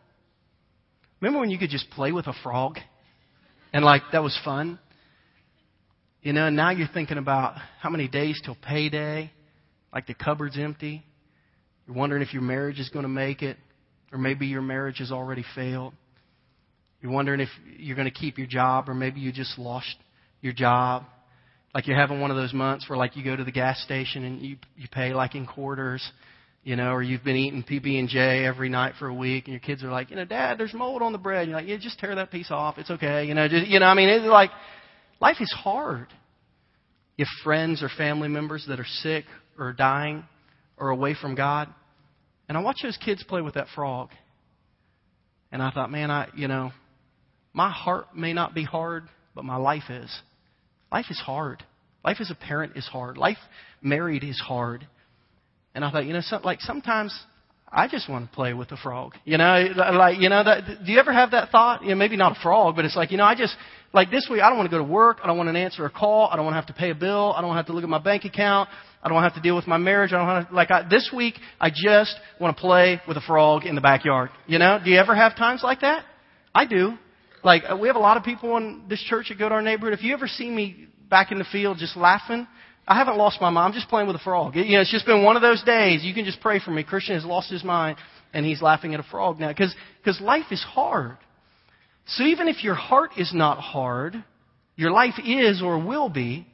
Remember 1.21 1.41
when 1.41 1.51
you 1.51 1.59
could 1.59 1.71
just 1.71 1.91
play 1.91 2.13
with 2.13 2.27
a 2.27 2.35
frog? 2.43 2.79
And 3.73 3.85
like, 3.85 4.03
that 4.13 4.23
was 4.23 4.39
fun? 4.45 4.79
You 6.23 6.33
know, 6.33 6.47
and 6.47 6.57
now 6.57 6.71
you're 6.71 6.89
thinking 6.93 7.19
about 7.19 7.57
how 7.81 7.91
many 7.91 8.09
days 8.09 8.41
till 8.45 8.57
payday, 8.57 9.31
like 9.93 10.07
the 10.07 10.15
cupboard's 10.15 10.59
empty. 10.59 11.05
You're 11.87 11.97
wondering 11.97 12.23
if 12.23 12.33
your 12.33 12.43
marriage 12.43 12.79
is 12.79 12.89
going 12.91 13.05
to 13.05 13.09
make 13.09 13.43
it, 13.43 13.57
or 14.13 14.19
maybe 14.19 14.47
your 14.47 14.63
marriage 14.63 14.99
has 14.99 15.11
already 15.11 15.45
failed. 15.55 15.95
You're 17.01 17.13
wondering 17.13 17.41
if 17.41 17.49
you're 17.79 17.97
going 17.97 18.11
to 18.11 18.15
keep 18.15 18.37
your 18.37 18.47
job, 18.47 18.89
or 18.89 18.95
maybe 18.95 19.21
you 19.21 19.33
just 19.33 19.59
lost 19.59 19.97
your 20.43 20.53
job. 20.53 21.05
Like 21.75 21.87
you're 21.87 21.97
having 21.97 22.21
one 22.21 22.31
of 22.31 22.37
those 22.37 22.53
months 22.53 22.89
where 22.89 22.99
like 22.99 23.17
you 23.17 23.25
go 23.25 23.37
to 23.37 23.45
the 23.45 23.53
gas 23.53 23.81
station 23.83 24.25
and 24.25 24.43
you 24.43 24.57
you 24.77 24.89
pay 24.91 25.15
like 25.15 25.35
in 25.35 25.47
quarters 25.47 26.03
you 26.63 26.77
know, 26.77 26.93
or 26.93 27.03
you've 27.03 27.25
been 27.25 27.37
eating 27.37 27.63
PB 27.63 27.99
and 27.99 28.09
J 28.09 28.45
every 28.45 28.69
night 28.69 28.95
for 28.99 29.09
a 29.09 29.15
week, 29.15 29.45
and 29.45 29.53
your 29.53 29.61
kids 29.61 29.83
are 29.83 29.91
like, 29.91 30.11
you 30.11 30.17
know, 30.17 30.25
Dad, 30.25 30.59
there's 30.59 30.75
mold 30.75 31.03
on 31.03 31.13
the 31.13 31.19
bread. 31.19 31.43
And 31.43 31.51
you're 31.51 31.59
like, 31.59 31.69
yeah, 31.69 31.77
just 31.81 31.99
tear 31.99 32.15
that 32.15 32.31
piece 32.31 32.51
off. 32.51 32.77
It's 32.79 32.91
okay. 32.91 33.25
You 33.25 33.35
know, 33.35 33.49
just, 33.49 33.67
you 33.67 33.81
know, 33.81 33.87
I 33.87 33.95
mean, 33.95 34.09
it's 34.09 34.27
like 34.27 34.51
life 35.21 35.37
is 35.41 35.53
hard. 35.53 36.09
You 37.17 37.25
have 37.25 37.45
friends 37.45 37.83
or 37.83 37.89
family 37.97 38.29
members 38.29 38.67
that 38.69 38.79
are 38.79 38.87
sick 38.87 39.25
or 39.59 39.73
dying 39.73 40.25
or 40.77 40.91
away 40.91 41.15
from 41.21 41.35
God, 41.35 41.69
and 42.49 42.57
I 42.57 42.63
watch 42.63 42.79
those 42.83 42.97
kids 42.97 43.23
play 43.23 43.43
with 43.43 43.55
that 43.55 43.69
frog, 43.75 44.11
and 45.53 45.63
I 45.63 45.71
thought, 45.71 45.91
man, 45.91 46.11
I, 46.11 46.29
you 46.35 46.49
know, 46.49 46.73
my 47.53 47.71
heart 47.71 48.17
may 48.17 48.33
not 48.33 48.55
be 48.55 48.65
hard, 48.65 49.05
but 49.35 49.45
my 49.45 49.57
life 49.57 49.91
is. 49.91 50.11
Life 50.93 51.07
is 51.11 51.19
hard. 51.19 51.63
Life 52.05 52.19
as 52.21 52.31
a 52.31 52.35
parent 52.35 52.77
is 52.77 52.87
hard. 52.87 53.19
Life 53.19 53.39
married 53.83 54.25
is 54.25 54.41
hard. 54.41 54.87
And 55.75 55.85
I 55.85 55.91
thought, 55.91 56.07
you 56.07 56.13
know, 56.13 56.21
some, 56.21 56.43
like 56.43 56.61
sometimes 56.61 57.19
I 57.73 57.87
just 57.87 58.09
want 58.09 58.29
to 58.29 58.35
play 58.35 58.53
with 58.53 58.73
a 58.73 58.77
frog. 58.77 59.15
You 59.25 59.39
know, 59.39 59.67
like, 59.77 60.19
you 60.19 60.29
know, 60.29 60.43
that, 60.43 60.85
do 60.85 60.93
you 60.93 60.99
ever 60.99 61.13
have 61.13 61.31
that 61.31 61.51
thought? 61.51 61.83
You 61.83 61.91
know, 61.91 61.95
maybe 61.95 62.17
not 62.17 62.37
a 62.37 62.41
frog, 62.41 62.75
but 62.75 62.85
it's 62.85 62.97
like, 62.97 63.13
you 63.13 63.17
know, 63.17 63.25
I 63.25 63.37
just, 63.37 63.55
like 63.93 64.11
this 64.11 64.27
week, 64.31 64.41
I 64.41 64.49
don't 64.49 64.59
want 64.59 64.69
to 64.69 64.77
go 64.77 64.85
to 64.85 64.91
work. 64.91 65.19
I 65.23 65.29
don't 65.29 65.37
want 65.37 65.53
to 65.53 65.59
answer 65.59 65.85
a 65.85 65.91
call. 65.91 66.29
I 66.29 66.37
don't 66.37 66.45
want 66.45 66.55
to 66.55 66.61
have 66.61 66.67
to 66.67 66.73
pay 66.73 66.91
a 66.91 66.95
bill. 66.95 67.33
I 67.33 67.41
don't 67.41 67.49
want 67.49 67.57
to 67.57 67.61
have 67.61 67.67
to 67.67 67.73
look 67.73 67.85
at 67.85 67.89
my 67.89 67.99
bank 67.99 68.25
account. 68.25 68.69
I 69.03 69.09
don't 69.09 69.23
have 69.23 69.35
to 69.35 69.41
deal 69.41 69.57
with 69.57 69.67
my 69.67 69.79
marriage. 69.79 70.13
I 70.13 70.19
don't 70.19 70.27
have 70.27 70.49
to, 70.49 70.55
like, 70.55 70.71
I, 70.71 70.87
this 70.89 71.11
week, 71.15 71.35
I 71.61 71.71
just 71.71 72.15
want 72.41 72.57
to 72.57 72.61
play 72.61 73.01
with 73.07 73.17
a 73.17 73.21
frog 73.21 73.65
in 73.65 73.75
the 73.77 73.81
backyard. 73.81 74.31
You 74.47 74.59
know, 74.59 74.81
do 74.85 74.91
you 74.91 74.99
ever 74.99 75.15
have 75.15 75.37
times 75.37 75.63
like 75.63 75.81
that? 75.83 76.05
I 76.55 76.67
do. 76.67 76.95
Like, 77.43 77.63
uh, 77.69 77.77
we 77.77 77.89
have 77.89 77.97
a 77.97 78.01
lot 78.01 78.17
of 78.17 78.25
people 78.25 78.57
in 78.57 78.83
this 78.89 79.01
church 79.01 79.29
that 79.29 79.39
go 79.39 79.49
to 79.49 79.55
our 79.55 79.63
neighborhood. 79.63 79.97
If 79.97 80.05
you 80.05 80.13
ever 80.13 80.27
see 80.27 80.51
me 80.51 80.89
back 81.09 81.33
in 81.33 81.39
the 81.39 81.47
field 81.51 81.79
just 81.79 81.97
laughing, 81.97 82.47
I 82.87 82.97
haven't 82.97 83.19
lost 83.19 83.41
my 83.41 83.51
mind. 83.51 83.69
I'm 83.69 83.73
just 83.73 83.89
playing 83.89 84.07
with 84.09 84.17
a 84.17 84.21
frog. 84.21 84.57
You 84.57 84.65
know, 84.65 84.81
it's 84.81 84.91
just 84.91 85.07
been 85.07 85.23
one 85.23 85.37
of 85.37 85.43
those 85.43 85.63
days. 85.63 86.03
You 86.03 86.13
can 86.15 86.25
just 86.25 86.41
pray 86.41 86.59
for 86.59 86.71
me. 86.71 86.83
Christian 86.83 87.15
has 87.15 87.25
lost 87.25 87.51
his 87.51 87.63
mind 87.63 87.99
and 88.33 88.45
he's 88.45 88.63
laughing 88.63 88.95
at 88.95 89.01
a 89.01 89.05
frog 89.05 89.39
now 89.39 89.49
because 89.49 89.75
life 90.21 90.47
is 90.51 90.63
hard. 90.63 91.17
So 92.07 92.25
even 92.25 92.49
if 92.49 92.65
your 92.65 92.75
heart 92.75 93.13
is 93.17 93.33
not 93.33 93.59
hard, 93.59 94.25
your 94.77 94.91
life 94.91 95.15
is 95.25 95.63
or 95.63 95.79
will 95.79 96.09
be. 96.09 96.47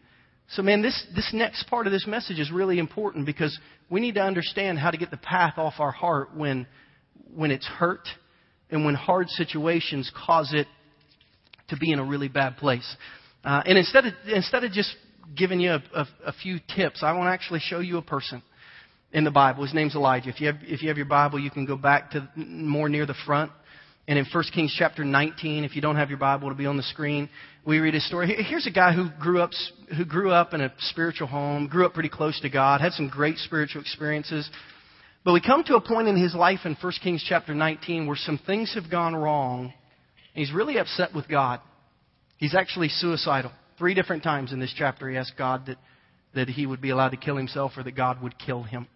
So 0.49 0.63
man, 0.63 0.83
this 0.83 1.07
this 1.15 1.31
next 1.33 1.69
part 1.69 1.87
of 1.87 1.93
this 1.93 2.07
message 2.07 2.39
is 2.39 2.51
really 2.51 2.79
important 2.79 3.27
because 3.27 3.59
we 3.91 4.01
need 4.01 4.15
to 4.15 4.23
understand 4.23 4.79
how 4.79 4.91
to 4.91 4.97
get 4.97 5.11
the 5.11 5.17
path 5.17 5.55
off 5.57 5.75
our 5.79 5.91
heart 5.91 6.37
when 6.37 6.67
when 7.35 7.51
it's 7.51 7.67
hurt 7.67 8.07
and 8.71 8.85
when 8.85 8.95
hard 8.95 9.29
situations 9.31 10.11
cause 10.27 10.53
it 10.53 10.67
to 11.69 11.77
be 11.77 11.93
in 11.93 11.99
a 11.99 12.05
really 12.05 12.29
bad 12.29 12.57
place. 12.57 12.97
Uh, 13.45 13.63
and 13.65 13.79
instead 13.79 14.07
of 14.07 14.13
instead 14.33 14.65
of 14.65 14.73
just 14.73 14.95
giving 15.35 15.61
you 15.61 15.73
a, 15.73 15.83
a, 15.95 16.09
a 16.27 16.33
few 16.33 16.59
tips. 16.75 17.03
I 17.03 17.13
want 17.13 17.27
to 17.29 17.33
actually 17.33 17.61
show 17.61 17.81
you 17.81 17.99
a 17.99 18.03
person 18.03 18.43
in 19.13 19.25
the 19.25 19.31
Bible. 19.31 19.65
His 19.65 19.75
name's 19.75 19.95
Elijah. 19.95 20.29
If 20.29 20.41
you 20.41 20.49
have, 20.49 20.57
if 20.63 20.83
you 20.83 20.89
have 20.89 20.97
your 20.97 21.07
Bible, 21.07 21.39
you 21.39 21.51
can 21.51 21.65
go 21.65 21.77
back 21.77 22.11
to 22.13 22.29
more 22.37 22.89
near 22.89 23.07
the 23.07 23.15
front. 23.25 23.51
And 24.09 24.19
in 24.19 24.27
1 24.33 24.45
Kings 24.55 24.75
chapter 24.79 25.05
19, 25.05 25.65
if 25.65 25.75
you 25.75 25.83
don't 25.83 25.97
have 25.97 26.11
your 26.11 26.19
Bible, 26.19 26.47
it'll 26.47 26.59
be 26.59 26.67
on 26.67 26.77
the 26.77 26.83
screen. 26.85 27.29
We 27.65 27.79
read 27.79 27.95
his 27.95 28.07
story. 28.07 28.37
Here's 28.49 28.67
a 28.67 28.71
guy 28.71 28.93
who 28.93 29.09
grew 29.21 29.41
up, 29.41 29.51
who 29.97 30.05
grew 30.05 30.31
up 30.31 30.55
in 30.55 30.61
a 30.61 30.73
spiritual 30.79 31.27
home, 31.27 31.67
grew 31.67 31.85
up 31.87 31.95
pretty 31.95 32.09
close 32.09 32.39
to 32.43 32.49
God, 32.49 32.81
had 32.81 32.93
some 32.93 33.09
great 33.09 33.39
spiritual 33.39 33.81
experiences. 33.81 34.49
But 35.25 35.33
we 35.33 35.41
come 35.41 35.65
to 35.65 35.75
a 35.75 35.81
point 35.81 36.07
in 36.07 36.17
his 36.17 36.37
life 36.37 36.61
in 36.65 36.77
1 36.81 36.93
Kings 37.03 37.25
chapter 37.29 37.53
19 37.53 38.07
where 38.07 38.17
some 38.17 38.39
things 38.47 38.73
have 38.75 38.89
gone 38.89 39.17
wrong. 39.17 39.73
And 40.35 40.45
he's 40.45 40.53
really 40.53 40.79
upset 40.79 41.13
with 41.13 41.27
God. 41.27 41.61
He's 42.37 42.55
actually 42.55 42.89
suicidal. 42.91 43.51
Three 43.79 43.95
different 43.95 44.23
times 44.23 44.53
in 44.53 44.61
this 44.61 44.75
chapter, 44.77 45.09
he 45.09 45.17
asked 45.17 45.35
God 45.37 45.67
that, 45.67 45.79
that 46.35 46.49
he 46.49 46.67
would 46.67 46.81
be 46.81 46.91
allowed 46.91 47.11
to 47.11 47.17
kill 47.17 47.37
himself 47.37 47.73
or 47.77 47.83
that 47.83 47.97
God 47.97 48.23
would 48.23 48.39
kill 48.39 48.63
him. 48.63 48.87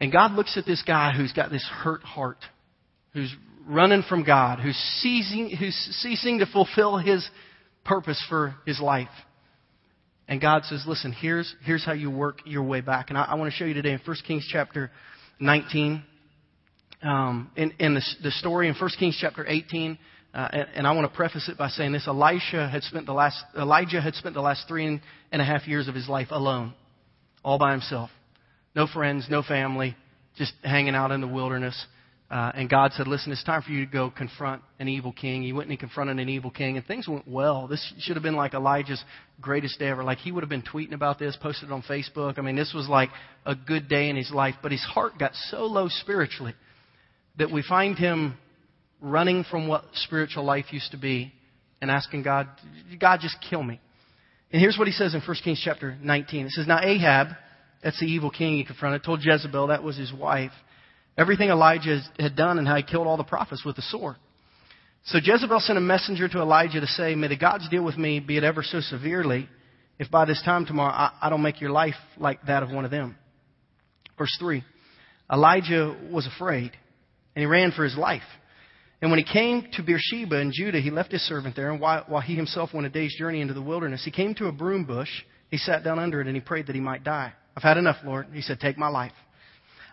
And 0.00 0.12
God 0.12 0.32
looks 0.32 0.56
at 0.56 0.64
this 0.64 0.82
guy 0.86 1.12
who's 1.16 1.32
got 1.32 1.50
this 1.50 1.66
hurt 1.82 2.02
heart, 2.02 2.38
who's 3.12 3.34
running 3.68 4.02
from 4.08 4.24
God, 4.24 4.60
who's 4.60 4.76
ceasing, 5.00 5.50
who's 5.56 5.74
ceasing 6.00 6.38
to 6.38 6.46
fulfill 6.46 6.98
his 6.98 7.28
purpose 7.84 8.22
for 8.28 8.54
his 8.66 8.80
life. 8.80 9.08
And 10.28 10.40
God 10.40 10.64
says, 10.64 10.84
listen, 10.86 11.12
here's, 11.12 11.52
here's 11.64 11.84
how 11.84 11.92
you 11.92 12.10
work 12.10 12.40
your 12.44 12.62
way 12.62 12.80
back. 12.80 13.08
And 13.08 13.18
I, 13.18 13.24
I 13.24 13.34
want 13.34 13.50
to 13.50 13.56
show 13.56 13.64
you 13.64 13.74
today 13.74 13.92
in 13.92 14.00
1 14.04 14.16
Kings 14.26 14.46
chapter 14.50 14.90
19, 15.40 16.02
um, 17.02 17.50
in, 17.56 17.72
in 17.78 17.94
the, 17.94 18.02
the 18.22 18.30
story 18.32 18.68
in 18.68 18.74
1 18.74 18.90
Kings 18.98 19.16
chapter 19.20 19.46
18, 19.46 19.98
uh, 20.34 20.48
and, 20.52 20.66
and 20.74 20.86
I 20.86 20.92
want 20.92 21.10
to 21.10 21.16
preface 21.16 21.48
it 21.48 21.56
by 21.56 21.68
saying 21.68 21.92
this: 21.92 22.06
Elisha 22.06 22.68
had 22.68 22.82
spent 22.82 23.06
the 23.06 23.12
last 23.12 23.42
Elijah 23.56 24.00
had 24.00 24.14
spent 24.14 24.34
the 24.34 24.42
last 24.42 24.68
three 24.68 24.86
and 24.86 25.42
a 25.42 25.44
half 25.44 25.66
years 25.66 25.88
of 25.88 25.94
his 25.94 26.08
life 26.08 26.28
alone, 26.30 26.74
all 27.42 27.58
by 27.58 27.72
himself, 27.72 28.10
no 28.74 28.86
friends, 28.86 29.26
no 29.30 29.42
family, 29.42 29.96
just 30.36 30.52
hanging 30.62 30.94
out 30.94 31.10
in 31.10 31.20
the 31.20 31.28
wilderness. 31.28 31.86
Uh, 32.30 32.52
and 32.54 32.68
God 32.68 32.92
said, 32.92 33.08
Listen, 33.08 33.32
it's 33.32 33.42
time 33.42 33.62
for 33.62 33.70
you 33.70 33.86
to 33.86 33.90
go 33.90 34.10
confront 34.10 34.60
an 34.78 34.86
evil 34.86 35.12
king. 35.12 35.42
He 35.42 35.54
went 35.54 35.64
and 35.64 35.70
he 35.70 35.78
confronted 35.78 36.18
an 36.18 36.28
evil 36.28 36.50
king, 36.50 36.76
and 36.76 36.84
things 36.84 37.08
went 37.08 37.26
well. 37.26 37.66
This 37.66 37.94
should 38.00 38.16
have 38.16 38.22
been 38.22 38.36
like 38.36 38.52
Elijah's 38.52 39.02
greatest 39.40 39.78
day 39.78 39.88
ever. 39.88 40.04
Like 40.04 40.18
he 40.18 40.30
would 40.30 40.42
have 40.42 40.50
been 40.50 40.62
tweeting 40.62 40.92
about 40.92 41.18
this, 41.18 41.38
posted 41.40 41.70
it 41.70 41.72
on 41.72 41.82
Facebook. 41.82 42.38
I 42.38 42.42
mean, 42.42 42.54
this 42.54 42.74
was 42.74 42.86
like 42.86 43.08
a 43.46 43.54
good 43.54 43.88
day 43.88 44.10
in 44.10 44.16
his 44.16 44.30
life. 44.30 44.56
But 44.62 44.72
his 44.72 44.84
heart 44.84 45.18
got 45.18 45.34
so 45.34 45.64
low 45.64 45.88
spiritually 45.88 46.54
that 47.38 47.50
we 47.50 47.62
find 47.62 47.96
him 47.96 48.36
running 49.00 49.44
from 49.44 49.68
what 49.68 49.84
spiritual 49.94 50.44
life 50.44 50.66
used 50.72 50.92
to 50.92 50.98
be 50.98 51.32
and 51.80 51.90
asking 51.90 52.22
God, 52.22 52.48
God, 52.98 53.20
just 53.20 53.36
kill 53.48 53.62
me. 53.62 53.80
And 54.52 54.60
here's 54.60 54.78
what 54.78 54.88
he 54.88 54.92
says 54.92 55.14
in 55.14 55.20
1 55.20 55.36
Kings 55.44 55.60
chapter 55.62 55.96
19. 56.00 56.46
It 56.46 56.52
says, 56.52 56.66
Now 56.66 56.80
Ahab, 56.82 57.28
that's 57.82 58.00
the 58.00 58.06
evil 58.06 58.30
king 58.30 58.56
he 58.56 58.64
confronted, 58.64 59.04
told 59.04 59.20
Jezebel, 59.22 59.68
that 59.68 59.82
was 59.82 59.96
his 59.96 60.12
wife 60.12 60.52
Everything 61.18 61.48
Elijah 61.48 62.00
had 62.20 62.36
done 62.36 62.58
and 62.58 62.68
how 62.68 62.76
he 62.76 62.84
killed 62.84 63.08
all 63.08 63.16
the 63.16 63.24
prophets 63.24 63.64
with 63.64 63.74
the 63.74 63.82
sword. 63.82 64.14
So 65.06 65.18
Jezebel 65.20 65.58
sent 65.58 65.76
a 65.76 65.80
messenger 65.80 66.28
to 66.28 66.38
Elijah 66.38 66.80
to 66.80 66.86
say, 66.86 67.16
May 67.16 67.26
the 67.26 67.36
gods 67.36 67.68
deal 67.68 67.84
with 67.84 67.98
me, 67.98 68.20
be 68.20 68.36
it 68.36 68.44
ever 68.44 68.62
so 68.62 68.80
severely, 68.80 69.48
if 69.98 70.10
by 70.12 70.26
this 70.26 70.40
time 70.44 70.64
tomorrow 70.64 70.92
I, 70.92 71.12
I 71.22 71.28
don't 71.28 71.42
make 71.42 71.60
your 71.60 71.70
life 71.70 71.96
like 72.18 72.40
that 72.46 72.62
of 72.62 72.70
one 72.70 72.84
of 72.84 72.92
them. 72.92 73.16
Verse 74.16 74.34
3 74.38 74.62
Elijah 75.30 75.96
was 76.10 76.26
afraid, 76.26 76.70
and 77.34 77.42
he 77.42 77.46
ran 77.46 77.72
for 77.72 77.82
his 77.82 77.96
life. 77.96 78.22
And 79.00 79.10
when 79.10 79.18
he 79.18 79.32
came 79.32 79.68
to 79.74 79.82
Beersheba 79.82 80.40
in 80.40 80.50
Judah, 80.52 80.80
he 80.80 80.90
left 80.90 81.12
his 81.12 81.22
servant 81.22 81.54
there, 81.54 81.70
and 81.70 81.80
while, 81.80 82.04
while 82.08 82.20
he 82.20 82.34
himself 82.34 82.74
went 82.74 82.86
a 82.86 82.90
day's 82.90 83.14
journey 83.16 83.40
into 83.40 83.54
the 83.54 83.62
wilderness, 83.62 84.04
he 84.04 84.10
came 84.10 84.34
to 84.36 84.46
a 84.46 84.52
broom 84.52 84.84
bush. 84.84 85.10
He 85.50 85.56
sat 85.56 85.84
down 85.84 85.98
under 85.98 86.20
it, 86.20 86.26
and 86.26 86.34
he 86.34 86.40
prayed 86.40 86.66
that 86.66 86.74
he 86.74 86.80
might 86.80 87.04
die. 87.04 87.32
I've 87.56 87.62
had 87.62 87.76
enough, 87.76 87.96
Lord. 88.04 88.26
He 88.32 88.40
said, 88.40 88.60
Take 88.60 88.76
my 88.76 88.88
life. 88.88 89.12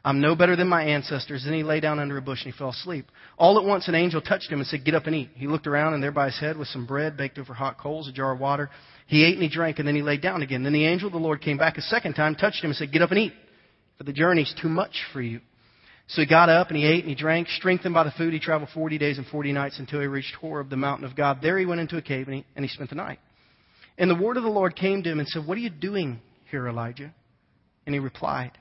I'm 0.06 0.22
no 0.22 0.36
better 0.36 0.56
than 0.56 0.68
my 0.68 0.84
ancestors. 0.84 1.44
Then 1.44 1.56
he 1.56 1.64
lay 1.64 1.80
down 1.80 1.98
under 1.98 2.16
a 2.16 2.22
bush 2.22 2.46
and 2.46 2.54
he 2.54 2.58
fell 2.58 2.70
asleep. 2.70 3.08
All 3.40 3.58
at 3.58 3.66
once 3.66 3.88
an 3.88 3.96
angel 3.96 4.22
touched 4.22 4.52
him 4.52 4.60
and 4.60 4.68
said, 4.68 4.86
Get 4.86 4.94
up 4.94 5.08
and 5.08 5.16
eat. 5.16 5.32
He 5.34 5.48
looked 5.48 5.66
around 5.66 5.96
and 5.96 6.04
there 6.04 6.12
by 6.12 6.28
his 6.28 6.40
head 6.40 6.58
was 6.58 6.70
some 6.70 6.86
bread 6.86 7.18
baked 7.18 7.40
over 7.40 7.56
hot 7.56 7.80
coals, 7.80 8.08
a 8.08 8.12
jar 8.12 8.32
of 8.32 8.40
water. 8.40 8.70
He 9.08 9.26
ate 9.26 9.34
and 9.34 9.42
he 9.42 9.50
drank 9.50 9.80
and 9.80 9.88
then 9.88 9.96
he 9.96 10.04
lay 10.04 10.18
down 10.18 10.44
again. 10.44 10.62
Then 10.62 10.74
the 10.74 10.86
angel 10.86 11.08
of 11.08 11.14
the 11.14 11.20
Lord 11.20 11.42
came 11.42 11.58
back 11.58 11.80
a 11.80 11.82
second 11.82 12.14
time, 12.14 12.36
touched 12.36 12.64
him 12.64 12.70
and 12.70 12.78
said, 12.78 12.92
Get 12.92 13.02
up 13.02 13.10
and 13.10 13.20
eat, 13.20 13.34
for 13.98 14.04
the 14.04 14.14
journey's 14.14 14.54
too 14.62 14.70
much 14.70 14.94
for 15.12 15.24
you. 15.24 15.42
So 16.08 16.22
he 16.22 16.28
got 16.28 16.50
up 16.50 16.70
and 16.70 16.78
he 16.78 16.86
ate 16.86 17.04
and 17.04 17.10
he 17.10 17.16
drank. 17.16 17.48
Strengthened 17.50 17.94
by 17.94 18.04
the 18.04 18.12
food, 18.12 18.34
he 18.34 18.40
traveled 18.40 18.70
40 18.74 18.98
days 18.98 19.18
and 19.18 19.26
40 19.26 19.52
nights 19.54 19.80
until 19.80 20.02
he 20.02 20.08
reached 20.08 20.36
Horeb, 20.36 20.70
the 20.70 20.78
mountain 20.78 21.06
of 21.06 21.16
God. 21.16 21.40
There 21.42 21.58
he 21.58 21.66
went 21.66 21.82
into 21.82 21.98
a 21.98 22.02
cave 22.02 22.28
and 22.28 22.38
he, 22.38 22.46
and 22.56 22.64
he 22.64 22.70
spent 22.70 22.90
the 22.92 22.96
night. 22.96 23.20
And 23.98 24.10
the 24.10 24.16
word 24.16 24.38
of 24.38 24.44
the 24.44 24.50
Lord 24.50 24.76
came 24.76 25.02
to 25.04 25.12
him 25.12 25.20
and 25.20 25.28
said, 25.28 25.46
What 25.46 25.58
are 25.58 25.62
you 25.62 25.70
doing 25.70 26.20
here, 26.52 26.68
Elijah? 26.68 27.14
And 27.86 27.96
he 27.96 28.00
replied, 28.00 28.52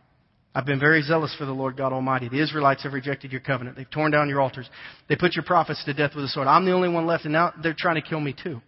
I've 0.54 0.64
been 0.64 0.78
very 0.78 1.02
zealous 1.02 1.34
for 1.36 1.44
the 1.46 1.52
Lord 1.52 1.76
God 1.76 1.92
Almighty. 1.92 2.28
The 2.28 2.40
Israelites 2.40 2.84
have 2.84 2.92
rejected 2.92 3.32
your 3.32 3.40
covenant. 3.40 3.76
They've 3.76 3.90
torn 3.90 4.12
down 4.12 4.28
your 4.28 4.40
altars. 4.40 4.70
They 5.08 5.16
put 5.16 5.34
your 5.34 5.44
prophets 5.44 5.84
to 5.84 5.92
death 5.92 6.12
with 6.14 6.24
a 6.24 6.28
sword. 6.28 6.46
I'm 6.46 6.64
the 6.64 6.72
only 6.72 6.88
one 6.88 7.06
left, 7.06 7.24
and 7.24 7.32
now 7.32 7.52
they're 7.60 7.74
trying 7.76 7.96
to 7.96 8.08
kill 8.08 8.20
me 8.20 8.34
too. 8.40 8.60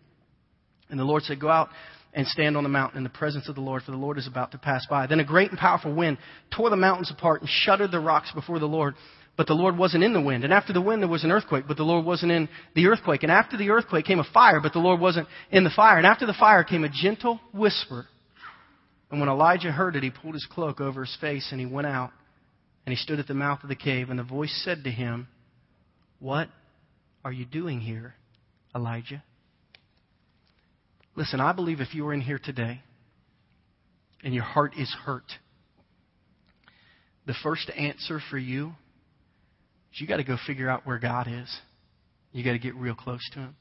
And 0.91 0.99
the 0.99 1.05
Lord 1.05 1.23
said, 1.23 1.41
Go 1.41 1.49
out 1.49 1.69
and 2.17 2.27
stand 2.27 2.57
on 2.57 2.63
the 2.63 2.69
mountain 2.69 2.97
in 2.97 3.05
the 3.05 3.11
presence 3.11 3.49
of 3.49 3.55
the 3.55 3.61
Lord, 3.61 3.83
for 3.83 3.93
the 3.93 3.97
Lord 3.97 4.17
is 4.17 4.27
about 4.27 4.51
to 4.53 4.59
pass 4.59 4.87
by. 4.89 5.07
Then 5.07 5.21
a 5.21 5.25
great 5.25 5.51
and 5.51 5.59
powerful 5.59 5.95
wind 5.95 6.17
tore 6.51 6.71
the 6.71 6.77
mountains 6.77 7.11
apart 7.11 7.43
and 7.43 7.51
shuddered 7.51 7.93
the 7.93 8.01
rocks 8.01 8.33
before 8.35 8.59
the 8.59 8.67
Lord. 8.67 8.95
But 9.37 9.47
the 9.47 9.55
Lord 9.55 9.77
wasn't 9.77 10.03
in 10.03 10.15
the 10.15 10.21
wind. 10.21 10.43
And 10.43 10.53
after 10.53 10.73
the 10.73 10.81
wind, 10.81 11.03
there 11.03 11.11
was 11.11 11.25
an 11.25 11.31
earthquake, 11.31 11.65
but 11.69 11.77
the 11.77 11.83
Lord 11.83 12.07
wasn't 12.07 12.33
in 12.33 12.49
the 12.75 12.87
earthquake. 12.87 13.23
And 13.23 13.31
after 13.31 13.59
the 13.59 13.69
earthquake 13.69 14.07
came 14.07 14.19
a 14.19 14.25
fire, 14.33 14.61
but 14.63 14.73
the 14.73 14.79
Lord 14.79 14.99
wasn't 14.99 15.29
in 15.51 15.63
the 15.63 15.71
fire. 15.71 15.99
And 15.99 16.07
after 16.07 16.25
the 16.25 16.33
fire 16.33 16.65
came 16.65 16.85
a 16.85 16.89
gentle 16.89 17.39
whisper. 17.53 18.07
And 19.11 19.21
when 19.21 19.29
Elijah 19.29 19.71
heard 19.71 19.95
it, 19.95 20.03
he 20.03 20.11
pulled 20.11 20.35
his 20.35 20.49
cloak 20.51 20.81
over 20.81 21.05
his 21.05 21.17
face 21.21 21.49
and 21.51 21.61
he 21.61 21.67
went 21.67 21.87
out 21.87 22.13
and 22.87 22.93
he 22.93 22.97
stood 22.97 23.19
at 23.19 23.27
the 23.27 23.35
mouth 23.35 23.63
of 23.65 23.69
the 23.69 23.75
cave, 23.75 24.11
and 24.11 24.19
the 24.19 24.23
voice 24.23 24.63
said 24.65 24.85
to 24.85 24.91
him, 24.91 25.27
What 26.21 26.49
are 27.25 27.33
you 27.33 27.45
doing 27.45 27.81
here, 27.81 28.15
Elijah? 28.77 29.25
Listen, 31.17 31.41
I 31.41 31.53
believe 31.53 31.81
if 31.81 31.95
you 31.95 32.07
are 32.07 32.15
in 32.15 32.21
here 32.21 32.39
today 32.43 32.81
and 34.23 34.35
your 34.35 34.45
heart 34.45 34.75
is 34.79 34.95
hurt, 35.05 35.25
the 37.27 37.35
first 37.43 37.71
answer 37.77 38.21
for 38.31 38.39
you 38.39 38.75
is 39.93 40.01
you 40.01 40.07
got 40.07 40.19
to 40.19 40.25
go 40.25 40.37
figure 40.47 40.69
out 40.69 40.87
where 40.87 40.99
God 40.99 41.27
is. 41.29 41.55
You 42.33 42.45
got 42.45 42.53
to 42.53 42.59
get 42.59 42.75
real 42.77 42.95
close 42.95 43.27
to 43.33 43.41
Him. 43.41 43.57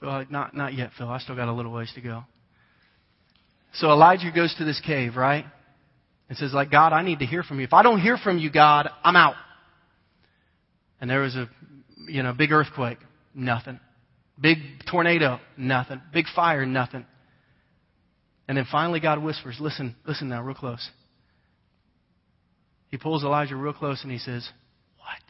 Well, 0.00 0.24
not, 0.30 0.54
not 0.54 0.74
yet, 0.74 0.90
Phil. 0.96 1.08
I 1.08 1.18
still 1.18 1.34
got 1.34 1.48
a 1.48 1.52
little 1.52 1.72
ways 1.72 1.90
to 1.94 2.00
go. 2.00 2.24
So 3.74 3.90
Elijah 3.90 4.30
goes 4.34 4.54
to 4.58 4.64
this 4.64 4.80
cave, 4.84 5.16
right? 5.16 5.44
and 6.28 6.36
says, 6.36 6.52
like, 6.52 6.70
God, 6.70 6.92
I 6.92 7.02
need 7.02 7.20
to 7.20 7.26
hear 7.26 7.42
from 7.42 7.58
you. 7.58 7.64
If 7.64 7.72
I 7.72 7.82
don't 7.82 8.00
hear 8.00 8.16
from 8.16 8.38
you, 8.38 8.50
God, 8.50 8.88
I'm 9.02 9.16
out. 9.16 9.34
And 11.00 11.08
there 11.08 11.20
was 11.20 11.34
a, 11.36 11.48
you 12.06 12.22
know, 12.22 12.32
big 12.32 12.52
earthquake, 12.52 12.98
nothing. 13.34 13.80
Big 14.40 14.58
tornado, 14.90 15.40
nothing. 15.56 16.00
Big 16.12 16.26
fire, 16.34 16.64
nothing. 16.64 17.04
And 18.46 18.56
then 18.56 18.66
finally 18.70 19.00
God 19.00 19.22
whispers, 19.22 19.58
listen, 19.60 19.96
listen 20.06 20.28
now, 20.28 20.42
real 20.42 20.54
close. 20.54 20.88
He 22.88 22.96
pulls 22.96 23.24
Elijah 23.24 23.56
real 23.56 23.74
close 23.74 24.02
and 24.02 24.12
he 24.12 24.18
says, 24.18 24.48
What? 24.96 25.22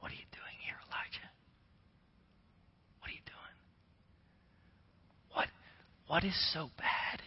What 0.00 0.10
are 0.10 0.14
you 0.14 0.26
doing 0.32 0.56
here, 0.64 0.74
Elijah? 0.88 1.30
What 2.98 3.08
are 3.08 3.12
you 3.12 3.20
doing? 3.26 3.56
What, 5.32 5.48
what 6.08 6.24
is 6.24 6.52
so 6.52 6.70
bad 6.76 7.22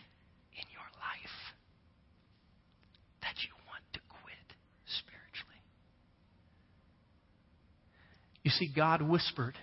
You 8.43 8.51
see, 8.51 8.69
God 8.73 9.01
whispered 9.01 9.55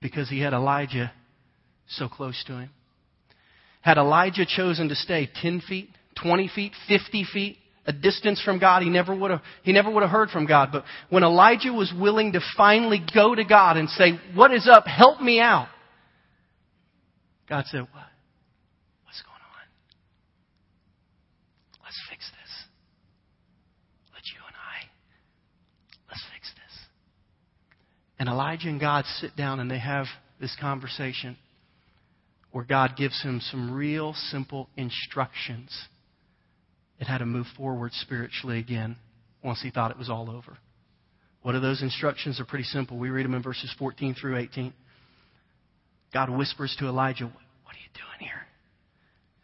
because 0.00 0.28
he 0.28 0.40
had 0.40 0.52
Elijah 0.52 1.12
so 1.88 2.08
close 2.08 2.42
to 2.46 2.52
him. 2.52 2.70
Had 3.80 3.96
Elijah 3.96 4.44
chosen 4.46 4.88
to 4.88 4.94
stay 4.94 5.28
10 5.40 5.62
feet, 5.66 5.88
20 6.22 6.50
feet, 6.54 6.72
50 6.88 7.24
feet, 7.32 7.58
a 7.86 7.92
distance 7.92 8.42
from 8.44 8.58
God, 8.58 8.82
he 8.82 8.90
never 8.90 9.14
would 9.14 9.30
have, 9.30 9.40
he 9.62 9.72
never 9.72 9.90
would 9.90 10.02
have 10.02 10.10
heard 10.10 10.28
from 10.28 10.46
God. 10.46 10.68
But 10.70 10.84
when 11.08 11.22
Elijah 11.22 11.72
was 11.72 11.90
willing 11.98 12.32
to 12.32 12.40
finally 12.56 13.00
go 13.14 13.34
to 13.34 13.44
God 13.44 13.78
and 13.78 13.88
say, 13.88 14.20
what 14.34 14.52
is 14.52 14.68
up? 14.70 14.86
Help 14.86 15.22
me 15.22 15.40
out. 15.40 15.68
God 17.48 17.64
said, 17.68 17.80
what? 17.80 18.08
And 28.18 28.28
Elijah 28.28 28.68
and 28.68 28.80
God 28.80 29.04
sit 29.20 29.36
down 29.36 29.60
and 29.60 29.70
they 29.70 29.78
have 29.78 30.06
this 30.40 30.56
conversation 30.60 31.36
where 32.50 32.64
God 32.64 32.96
gives 32.96 33.22
him 33.22 33.40
some 33.40 33.72
real 33.72 34.14
simple 34.30 34.68
instructions 34.76 35.70
at 37.00 37.06
how 37.06 37.18
to 37.18 37.26
move 37.26 37.46
forward 37.56 37.92
spiritually 37.92 38.58
again 38.58 38.96
once 39.42 39.62
he 39.62 39.70
thought 39.70 39.90
it 39.90 39.98
was 39.98 40.10
all 40.10 40.30
over. 40.30 40.58
What 41.42 41.54
are 41.54 41.60
those 41.60 41.82
instructions? 41.82 42.38
They're 42.38 42.46
pretty 42.46 42.64
simple. 42.64 42.98
We 42.98 43.10
read 43.10 43.24
them 43.24 43.34
in 43.34 43.42
verses 43.42 43.72
14 43.78 44.16
through 44.20 44.38
18. 44.38 44.72
God 46.12 46.30
whispers 46.30 46.74
to 46.80 46.86
Elijah, 46.86 47.24
What 47.24 47.74
are 47.74 47.78
you 47.78 47.90
doing 47.94 48.28
here? 48.28 48.46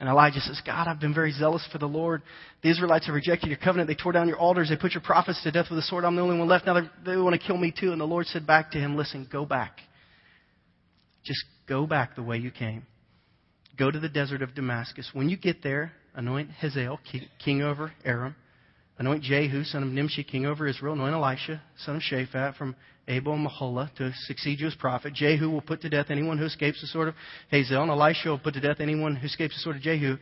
And 0.04 0.10
Elijah 0.10 0.40
says, 0.40 0.60
God, 0.66 0.86
I've 0.86 1.00
been 1.00 1.14
very 1.14 1.32
zealous 1.32 1.66
for 1.72 1.78
the 1.78 1.86
Lord. 1.86 2.20
The 2.62 2.68
Israelites 2.68 3.06
have 3.06 3.14
rejected 3.14 3.48
your 3.48 3.56
covenant. 3.56 3.88
They 3.88 3.94
tore 3.94 4.12
down 4.12 4.28
your 4.28 4.36
altars. 4.36 4.68
They 4.68 4.76
put 4.76 4.92
your 4.92 5.00
prophets 5.00 5.42
to 5.44 5.50
death 5.50 5.68
with 5.70 5.78
a 5.78 5.82
sword. 5.82 6.04
I'm 6.04 6.14
the 6.14 6.20
only 6.20 6.38
one 6.38 6.46
left. 6.46 6.66
Now 6.66 6.78
they 7.06 7.16
want 7.16 7.40
to 7.40 7.46
kill 7.46 7.56
me 7.56 7.72
too. 7.72 7.90
And 7.90 7.98
the 7.98 8.04
Lord 8.04 8.26
said 8.26 8.46
back 8.46 8.72
to 8.72 8.78
him, 8.78 8.98
Listen, 8.98 9.26
go 9.32 9.46
back. 9.46 9.78
Just 11.24 11.42
go 11.66 11.86
back 11.86 12.16
the 12.16 12.22
way 12.22 12.36
you 12.36 12.50
came. 12.50 12.84
Go 13.78 13.90
to 13.90 13.98
the 13.98 14.10
desert 14.10 14.42
of 14.42 14.54
Damascus. 14.54 15.08
When 15.14 15.30
you 15.30 15.38
get 15.38 15.62
there, 15.62 15.92
anoint 16.14 16.50
Hazael, 16.50 17.00
king 17.42 17.62
over 17.62 17.90
Aram. 18.04 18.36
Anoint 18.98 19.22
Jehu, 19.22 19.64
son 19.64 19.82
of 19.82 19.88
Nimshi, 19.88 20.22
king 20.22 20.46
over 20.46 20.66
Israel. 20.66 20.94
Anoint 20.94 21.14
Elisha, 21.14 21.62
son 21.84 21.96
of 21.96 22.02
Shaphat, 22.02 22.56
from 22.56 22.76
Abel 23.08 23.34
and 23.34 23.46
Meholah 23.46 23.94
to 23.96 24.12
succeed 24.26 24.60
you 24.60 24.66
as 24.66 24.74
prophet. 24.74 25.14
Jehu 25.14 25.50
will 25.50 25.60
put 25.60 25.80
to 25.82 25.88
death 25.88 26.06
anyone 26.10 26.38
who 26.38 26.44
escapes 26.44 26.80
the 26.80 26.86
sword 26.86 27.08
of 27.08 27.14
Hazael, 27.50 27.82
and 27.82 27.90
Elisha 27.90 28.28
will 28.28 28.38
put 28.38 28.54
to 28.54 28.60
death 28.60 28.76
anyone 28.80 29.16
who 29.16 29.26
escapes 29.26 29.56
the 29.56 29.60
sword 29.60 29.76
of 29.76 29.82
Jehu. 29.82 30.16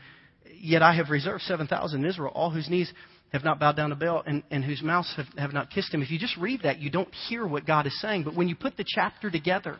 Yet 0.58 0.82
I 0.82 0.94
have 0.94 1.10
reserved 1.10 1.42
7,000 1.42 2.02
in 2.02 2.08
Israel, 2.08 2.32
all 2.34 2.50
whose 2.50 2.70
knees 2.70 2.92
have 3.32 3.44
not 3.44 3.58
bowed 3.58 3.76
down 3.76 3.90
to 3.90 3.96
Baal 3.96 4.22
and, 4.26 4.42
and 4.50 4.64
whose 4.64 4.82
mouths 4.82 5.12
have, 5.16 5.26
have 5.38 5.52
not 5.52 5.70
kissed 5.70 5.92
him. 5.92 6.02
If 6.02 6.10
you 6.10 6.18
just 6.18 6.36
read 6.36 6.62
that, 6.62 6.80
you 6.80 6.90
don't 6.90 7.12
hear 7.28 7.46
what 7.46 7.66
God 7.66 7.86
is 7.86 8.00
saying. 8.00 8.24
But 8.24 8.36
when 8.36 8.48
you 8.48 8.54
put 8.54 8.76
the 8.76 8.84
chapter 8.86 9.30
together 9.30 9.78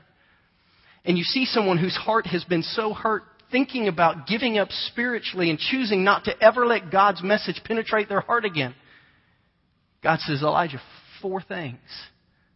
and 1.05 1.19
you 1.19 1.25
see 1.25 1.45
someone 1.45 1.79
whose 1.79 1.97
heart 1.97 2.27
has 2.27 2.45
been 2.45 2.63
so 2.63 2.95
hurt 2.95 3.23
thinking 3.51 3.87
about 3.87 4.27
giving 4.27 4.59
up 4.59 4.69
spiritually 4.71 5.51
and 5.51 5.59
choosing 5.59 6.03
not 6.03 6.25
to 6.25 6.43
ever 6.43 6.67
let 6.67 6.91
God's 6.91 7.23
message 7.23 7.61
penetrate 7.65 8.09
their 8.09 8.23
heart 8.23 8.47
again, 8.47 8.75
God 10.03 10.19
says, 10.21 10.43
Elijah, 10.43 10.81
four 11.21 11.41
things 11.41 11.79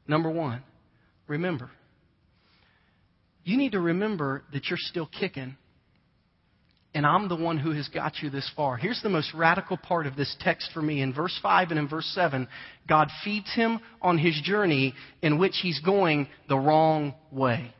Number 0.09 0.30
one, 0.30 0.62
remember. 1.26 1.70
You 3.44 3.57
need 3.57 3.72
to 3.72 3.80
remember 3.80 4.42
that 4.53 4.66
you're 4.68 4.78
still 4.80 5.07
kicking 5.07 5.57
and 6.94 7.05
I'm 7.05 7.28
the 7.28 7.36
one 7.36 7.59
who 7.59 7.72
has 7.72 7.88
got 7.88 8.22
you 8.22 8.30
this 8.30 8.51
far. 8.57 8.78
Here's 8.78 9.03
the 9.03 9.11
most 9.11 9.34
radical 9.34 9.76
part 9.76 10.07
of 10.07 10.16
this 10.16 10.34
text 10.40 10.70
for 10.72 10.80
me. 10.80 11.03
In 11.03 11.12
verse 11.12 11.38
5 11.42 11.68
and 11.68 11.78
in 11.78 11.88
verse 11.88 12.11
7, 12.14 12.49
God 12.88 13.09
feeds 13.22 13.53
him 13.55 13.80
on 14.01 14.16
his 14.16 14.40
journey 14.42 14.94
in 15.20 15.38
which 15.38 15.59
he's 15.61 15.78
going 15.80 16.26
the 16.49 16.57
wrong 16.57 17.14
way. 17.30 17.74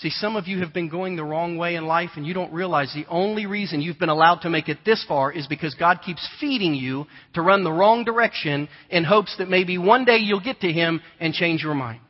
See, 0.00 0.08
some 0.08 0.34
of 0.34 0.48
you 0.48 0.60
have 0.60 0.72
been 0.72 0.88
going 0.88 1.16
the 1.16 1.24
wrong 1.24 1.58
way 1.58 1.74
in 1.74 1.84
life 1.84 2.12
and 2.16 2.26
you 2.26 2.32
don't 2.32 2.54
realize 2.54 2.90
the 2.94 3.04
only 3.10 3.44
reason 3.44 3.82
you've 3.82 3.98
been 3.98 4.08
allowed 4.08 4.40
to 4.42 4.48
make 4.48 4.70
it 4.70 4.78
this 4.82 5.04
far 5.06 5.30
is 5.30 5.46
because 5.46 5.74
God 5.74 5.98
keeps 6.02 6.26
feeding 6.40 6.74
you 6.74 7.04
to 7.34 7.42
run 7.42 7.64
the 7.64 7.72
wrong 7.72 8.02
direction 8.04 8.66
in 8.88 9.04
hopes 9.04 9.36
that 9.36 9.50
maybe 9.50 9.76
one 9.76 10.06
day 10.06 10.16
you'll 10.16 10.40
get 10.40 10.60
to 10.60 10.72
Him 10.72 11.02
and 11.20 11.34
change 11.34 11.62
your 11.62 11.74
mind. 11.74 12.00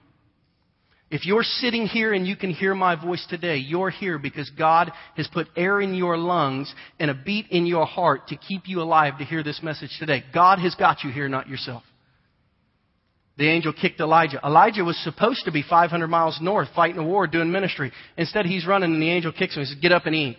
If 1.10 1.26
you're 1.26 1.42
sitting 1.42 1.86
here 1.86 2.12
and 2.12 2.24
you 2.24 2.36
can 2.36 2.50
hear 2.50 2.76
my 2.76 2.94
voice 2.94 3.26
today, 3.28 3.56
you're 3.56 3.90
here 3.90 4.20
because 4.20 4.48
God 4.56 4.92
has 5.16 5.26
put 5.26 5.48
air 5.56 5.80
in 5.80 5.92
your 5.94 6.16
lungs 6.16 6.72
and 7.00 7.10
a 7.10 7.14
beat 7.14 7.46
in 7.50 7.66
your 7.66 7.86
heart 7.86 8.28
to 8.28 8.36
keep 8.36 8.68
you 8.68 8.82
alive 8.82 9.18
to 9.18 9.24
hear 9.24 9.42
this 9.42 9.64
message 9.64 9.90
today. 9.98 10.22
God 10.32 10.60
has 10.60 10.76
got 10.76 11.02
you 11.02 11.10
here, 11.10 11.28
not 11.28 11.48
yourself. 11.48 11.82
The 13.40 13.48
angel 13.48 13.72
kicked 13.72 14.00
Elijah. 14.00 14.38
Elijah 14.44 14.84
was 14.84 15.02
supposed 15.02 15.46
to 15.46 15.50
be 15.50 15.62
500 15.62 16.08
miles 16.08 16.38
north 16.42 16.68
fighting 16.76 16.98
a 16.98 17.02
war, 17.02 17.26
doing 17.26 17.50
ministry. 17.50 17.90
Instead, 18.18 18.44
he's 18.44 18.66
running 18.66 18.92
and 18.92 19.00
the 19.00 19.10
angel 19.10 19.32
kicks 19.32 19.56
him 19.56 19.60
and 19.60 19.68
says, 19.68 19.78
get 19.80 19.92
up 19.92 20.04
and 20.04 20.14
eat. 20.14 20.36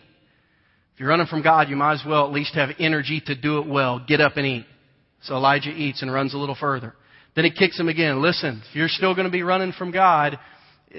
If 0.94 1.00
you're 1.00 1.10
running 1.10 1.26
from 1.26 1.42
God, 1.42 1.68
you 1.68 1.76
might 1.76 1.94
as 1.94 2.04
well 2.06 2.28
at 2.28 2.32
least 2.32 2.54
have 2.54 2.70
energy 2.78 3.20
to 3.26 3.36
do 3.36 3.58
it 3.58 3.68
well. 3.68 4.06
Get 4.08 4.22
up 4.22 4.38
and 4.38 4.46
eat. 4.46 4.68
So 5.24 5.34
Elijah 5.34 5.72
eats 5.72 6.04
and 6.04 6.14
runs 6.14 6.36
a 6.36 6.38
little 6.38 6.54
further. 6.54 6.94
Then 7.36 7.44
he 7.44 7.50
kicks 7.50 7.80
him 7.80 7.88
again. 7.88 8.22
Listen, 8.22 8.62
if 8.70 8.76
you're 8.76 8.88
still 8.88 9.16
going 9.16 9.26
to 9.26 9.32
be 9.32 9.42
running 9.42 9.72
from 9.72 9.90
God, 9.90 10.38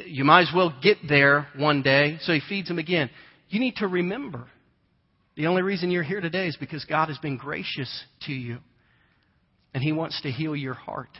you 0.05 0.25
might 0.25 0.49
as 0.49 0.53
well 0.53 0.75
get 0.83 0.97
there 1.09 1.47
one 1.57 1.83
day. 1.83 2.17
So 2.23 2.33
he 2.33 2.41
feeds 2.49 2.69
him 2.69 2.81
again. 2.81 3.11
You 3.49 3.61
need 3.61 3.77
to 3.77 3.87
remember 3.87 4.49
the 5.37 5.47
only 5.47 5.63
reason 5.63 5.93
you're 5.93 6.03
here 6.03 6.21
today 6.21 6.49
is 6.49 6.57
because 6.57 6.85
God 6.85 7.11
has 7.11 7.19
been 7.19 7.37
gracious 7.37 8.05
to 8.27 8.33
you. 8.33 8.59
And 9.73 9.85
he 9.85 9.93
wants 9.93 10.21
to 10.23 10.33
heal 10.33 10.57
your 10.57 10.75
heart 10.75 11.11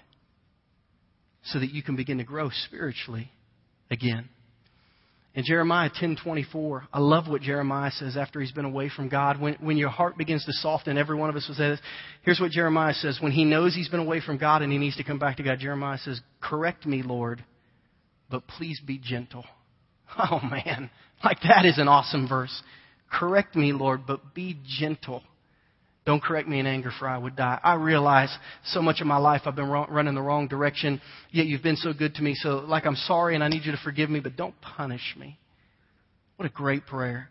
so 1.45 1.59
that 1.59 1.71
you 1.71 1.83
can 1.83 1.97
begin 1.97 2.19
to 2.19 2.25
grow 2.25 2.51
spiritually 2.51 3.31
again. 3.91 4.29
In 5.35 5.45
Jeremiah 5.45 5.89
10:24, 5.89 6.89
I 6.93 6.99
love 6.99 7.27
what 7.27 7.41
Jeremiah 7.41 7.91
says 7.91 8.19
after 8.19 8.39
he's 8.39 8.53
been 8.53 8.67
away 8.67 8.91
from 8.91 9.09
God. 9.09 9.41
When, 9.41 9.55
when 9.55 9.79
your 9.79 9.89
heart 9.89 10.19
begins 10.19 10.45
to 10.45 10.53
soften, 10.53 10.99
every 10.99 11.17
one 11.17 11.31
of 11.31 11.37
us 11.37 11.49
will 11.49 11.55
say 11.55 11.71
this. 11.71 11.81
Here's 12.23 12.39
what 12.39 12.51
Jeremiah 12.51 12.93
says. 12.93 13.19
When 13.19 13.33
he 13.33 13.45
knows 13.45 13.75
he's 13.75 13.89
been 13.89 14.01
away 14.01 14.21
from 14.21 14.37
God 14.37 14.61
and 14.61 14.71
he 14.71 14.77
needs 14.77 14.97
to 14.99 15.05
come 15.05 15.19
back 15.19 15.39
to 15.39 15.43
God, 15.43 15.59
Jeremiah 15.59 15.97
says, 15.99 16.21
Correct 16.43 16.85
me, 16.85 17.03
Lord, 17.03 17.43
but 18.31 18.47
please 18.47 18.81
be 18.81 18.99
gentle. 18.99 19.45
Oh 20.19 20.41
man, 20.43 20.91
like 21.25 21.39
that 21.41 21.65
is 21.65 21.79
an 21.79 21.89
awesome 21.89 22.29
verse. 22.29 22.63
Correct 23.11 23.57
me, 23.57 23.73
Lord, 23.73 24.03
but 24.07 24.35
be 24.35 24.59
gentle. 24.79 25.23
Don't 26.05 26.23
correct 26.23 26.49
me 26.49 26.59
in 26.59 26.67
anger, 26.67 26.91
for 26.99 27.07
I 27.07 27.17
would 27.17 27.37
die. 27.37 27.61
I 27.63 27.75
realize 27.75 28.37
so 28.67 28.83
much 28.83 29.01
of 29.01 29.07
my 29.07 29.19
life 29.19 29.43
I've 29.45 29.55
been 29.55 29.71
running 29.71 30.15
the 30.15 30.23
wrong 30.23 30.49
direction, 30.49 31.01
yet 31.31 31.47
you've 31.47 31.63
been 31.63 31.77
so 31.77 31.93
good 31.93 32.17
to 32.17 32.23
me. 32.23 32.35
So, 32.35 32.65
like, 32.67 32.87
I'm 32.87 32.97
sorry 32.97 33.37
and 33.37 33.45
I 33.45 33.49
need 33.49 33.65
you 33.65 33.73
to 33.73 33.79
forgive 33.85 34.11
me, 34.11 34.19
but 34.19 34.37
don't 34.37 34.55
punish 34.61 35.15
me. 35.17 35.39
What 36.37 36.47
a 36.47 36.53
great 36.53 36.87
prayer. 36.87 37.29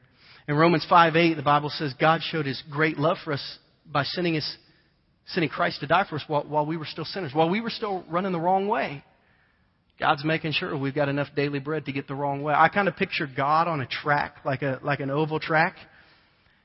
In 0.47 0.55
Romans 0.55 0.86
5 0.89 1.15
8, 1.15 1.34
the 1.34 1.41
Bible 1.41 1.69
says 1.69 1.93
God 1.99 2.22
showed 2.24 2.45
his 2.45 2.61
great 2.72 2.97
love 2.97 3.17
for 3.24 3.34
us 3.34 3.57
by 3.86 4.03
sending, 4.03 4.36
his, 4.36 4.57
sending 5.28 5.49
Christ 5.49 5.82
to 5.82 5.88
die 5.88 6.05
for 6.09 6.15
us 6.15 6.24
while, 6.28 6.43
while 6.43 6.65
we 6.65 6.78
were 6.78 6.86
still 6.86 7.05
sinners, 7.05 7.32
while 7.34 7.49
we 7.49 7.59
were 7.59 7.69
still 7.69 8.05
running 8.09 8.32
the 8.32 8.39
wrong 8.39 8.67
way. 8.69 9.03
God's 9.99 10.24
making 10.24 10.53
sure 10.53 10.76
we've 10.76 10.95
got 10.95 11.09
enough 11.09 11.28
daily 11.36 11.59
bread 11.59 11.86
to 11.86 11.91
get 11.91 12.07
the 12.07 12.15
wrong 12.15 12.41
way. 12.41 12.55
I 12.55 12.69
kind 12.69 12.88
of 12.88 12.95
picture 12.95 13.28
God 13.28 13.67
on 13.67 13.82
a 13.82 13.86
track, 13.86 14.38
like 14.43 14.63
a 14.63 14.80
like 14.82 14.99
an 14.99 15.11
oval 15.11 15.39
track, 15.39 15.76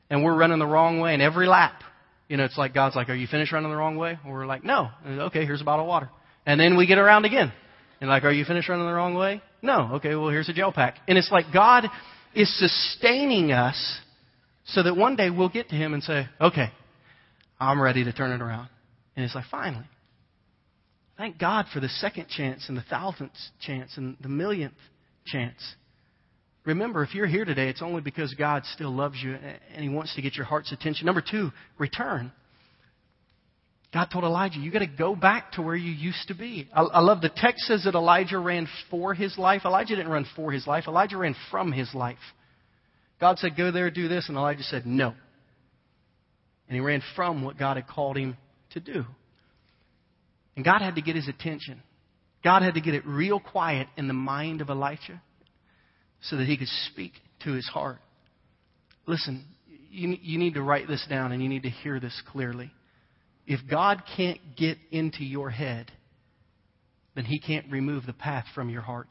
and 0.09 0.25
we're 0.25 0.37
running 0.37 0.59
the 0.59 0.67
wrong 0.67 1.01
way. 1.01 1.13
in 1.13 1.21
every 1.21 1.47
lap, 1.47 1.83
you 2.29 2.37
know, 2.37 2.45
it's 2.45 2.59
like 2.59 2.75
God's 2.75 2.97
like, 2.97 3.09
"Are 3.09 3.15
you 3.15 3.27
finished 3.27 3.53
running 3.53 3.71
the 3.71 3.77
wrong 3.77 3.97
way?" 3.97 4.19
And 4.23 4.33
we're 4.33 4.47
like, 4.47 4.65
"No." 4.65 4.91
Okay, 5.07 5.45
here's 5.45 5.61
a 5.61 5.65
bottle 5.65 5.85
of 5.85 5.89
water. 5.89 6.11
And 6.45 6.61
then 6.61 6.77
we 6.77 6.87
get 6.87 6.99
around 6.99 7.25
again, 7.25 7.53
and 8.01 8.11
like, 8.11 8.25
"Are 8.25 8.33
you 8.33 8.45
finished 8.45 8.69
running 8.69 8.87
the 8.87 8.93
wrong 8.93 9.15
way?" 9.15 9.43
No. 9.63 9.91
Okay, 9.95 10.15
well 10.15 10.29
here's 10.29 10.49
a 10.49 10.53
gel 10.53 10.73
pack. 10.73 10.97
And 11.09 11.19
it's 11.19 11.31
like 11.31 11.47
God 11.53 11.85
is 12.35 12.53
sustaining 12.59 13.53
us 13.53 14.01
so 14.65 14.83
that 14.83 14.97
one 14.97 15.17
day 15.17 15.31
we'll 15.31 15.49
get 15.49 15.69
to 15.71 15.75
Him 15.75 15.95
and 15.95 16.03
say, 16.03 16.29
"Okay, 16.41 16.71
I'm 17.61 17.81
ready 17.81 18.05
to 18.05 18.13
turn 18.13 18.33
it 18.33 18.43
around." 18.43 18.69
And 19.17 19.25
it's 19.25 19.35
like, 19.35 19.47
finally. 19.51 19.87
Thank 21.17 21.39
God 21.39 21.67
for 21.73 21.81
the 21.81 21.89
second 21.89 22.29
chance 22.29 22.69
and 22.69 22.77
the 22.77 22.83
thousandth 22.83 23.33
chance 23.61 23.97
and 23.97 24.17
the 24.21 24.29
millionth 24.29 24.75
chance. 25.25 25.75
Remember, 26.67 27.05
if 27.05 27.15
you're 27.15 27.29
here 27.29 27.45
today, 27.45 27.69
it's 27.69 27.81
only 27.81 28.03
because 28.03 28.35
God 28.35 28.65
still 28.75 28.91
loves 28.91 29.17
you 29.23 29.35
and 29.35 29.83
He 29.83 29.89
wants 29.89 30.15
to 30.17 30.23
get 30.23 30.35
your 30.35 30.45
heart's 30.45 30.73
attention. 30.73 31.07
Number 31.07 31.23
two, 31.23 31.53
return. 31.79 32.33
God 33.95 34.09
told 34.13 34.25
Elijah, 34.25 34.59
you 34.59 34.73
got 34.73 34.81
to 34.81 34.87
go 34.87 35.15
back 35.15 35.53
to 35.53 35.63
where 35.63 35.77
you 35.77 35.93
used 35.93 36.27
to 36.27 36.35
be. 36.35 36.69
I, 36.75 36.83
I, 36.83 37.01
love 37.01 37.21
the 37.21 37.31
text 37.35 37.67
says 37.67 37.85
that 37.85 37.95
Elijah 37.95 38.39
ran 38.39 38.67
for 38.91 39.15
his 39.15 39.39
life. 39.39 39.63
Elijah 39.65 39.95
didn't 39.95 40.11
run 40.11 40.27
for 40.35 40.51
his 40.51 40.67
life. 40.67 40.85
Elijah 40.89 41.17
ran 41.17 41.37
from 41.53 41.71
his 41.71 41.95
life. 41.95 42.19
God 43.21 43.39
said, 43.39 43.57
go 43.57 43.71
there, 43.71 43.91
do 43.91 44.09
this. 44.09 44.29
And 44.29 44.37
Elijah 44.37 44.65
said, 44.65 44.87
no. 44.87 45.15
And 46.69 46.75
he 46.75 46.81
ran 46.81 47.01
from 47.15 47.45
what 47.45 47.59
God 47.59 47.77
had 47.77 47.87
called 47.87 48.19
him 48.19 48.37
to 48.71 48.81
do. 48.81 49.05
And 50.57 50.65
God 50.65 50.81
had 50.81 50.97
to 50.97 51.03
get 51.03 51.15
his 51.15 51.29
attention. 51.29 51.81
God 52.43 52.63
had 52.63 52.75
to 52.75 52.81
get 52.81 52.95
it 52.95 53.07
real 53.07 53.39
quiet 53.39 53.87
in 53.97 54.09
the 54.09 54.15
mind 54.15 54.61
of 54.61 54.69
Elijah 54.69 55.23
so 56.23 56.37
that 56.37 56.47
he 56.47 56.57
could 56.57 56.69
speak 56.91 57.13
to 57.45 57.53
his 57.53 57.67
heart. 57.67 57.99
Listen, 59.07 59.45
you, 59.91 60.17
you 60.21 60.39
need 60.39 60.55
to 60.55 60.63
write 60.63 60.89
this 60.89 61.05
down 61.09 61.33
and 61.33 61.43
you 61.43 61.49
need 61.49 61.63
to 61.63 61.71
hear 61.71 62.01
this 62.01 62.21
clearly. 62.31 62.71
If 63.47 63.61
God 63.71 64.03
can't 64.17 64.41
get 64.57 64.79
into 64.91 65.25
your 65.25 65.51
head, 65.51 65.93
then 67.15 67.25
he 67.25 67.39
can't 67.39 67.71
remove 67.71 68.05
the 68.07 68.13
path 68.13 68.45
from 68.55 68.69
your 68.69 68.83
heart. 68.83 69.09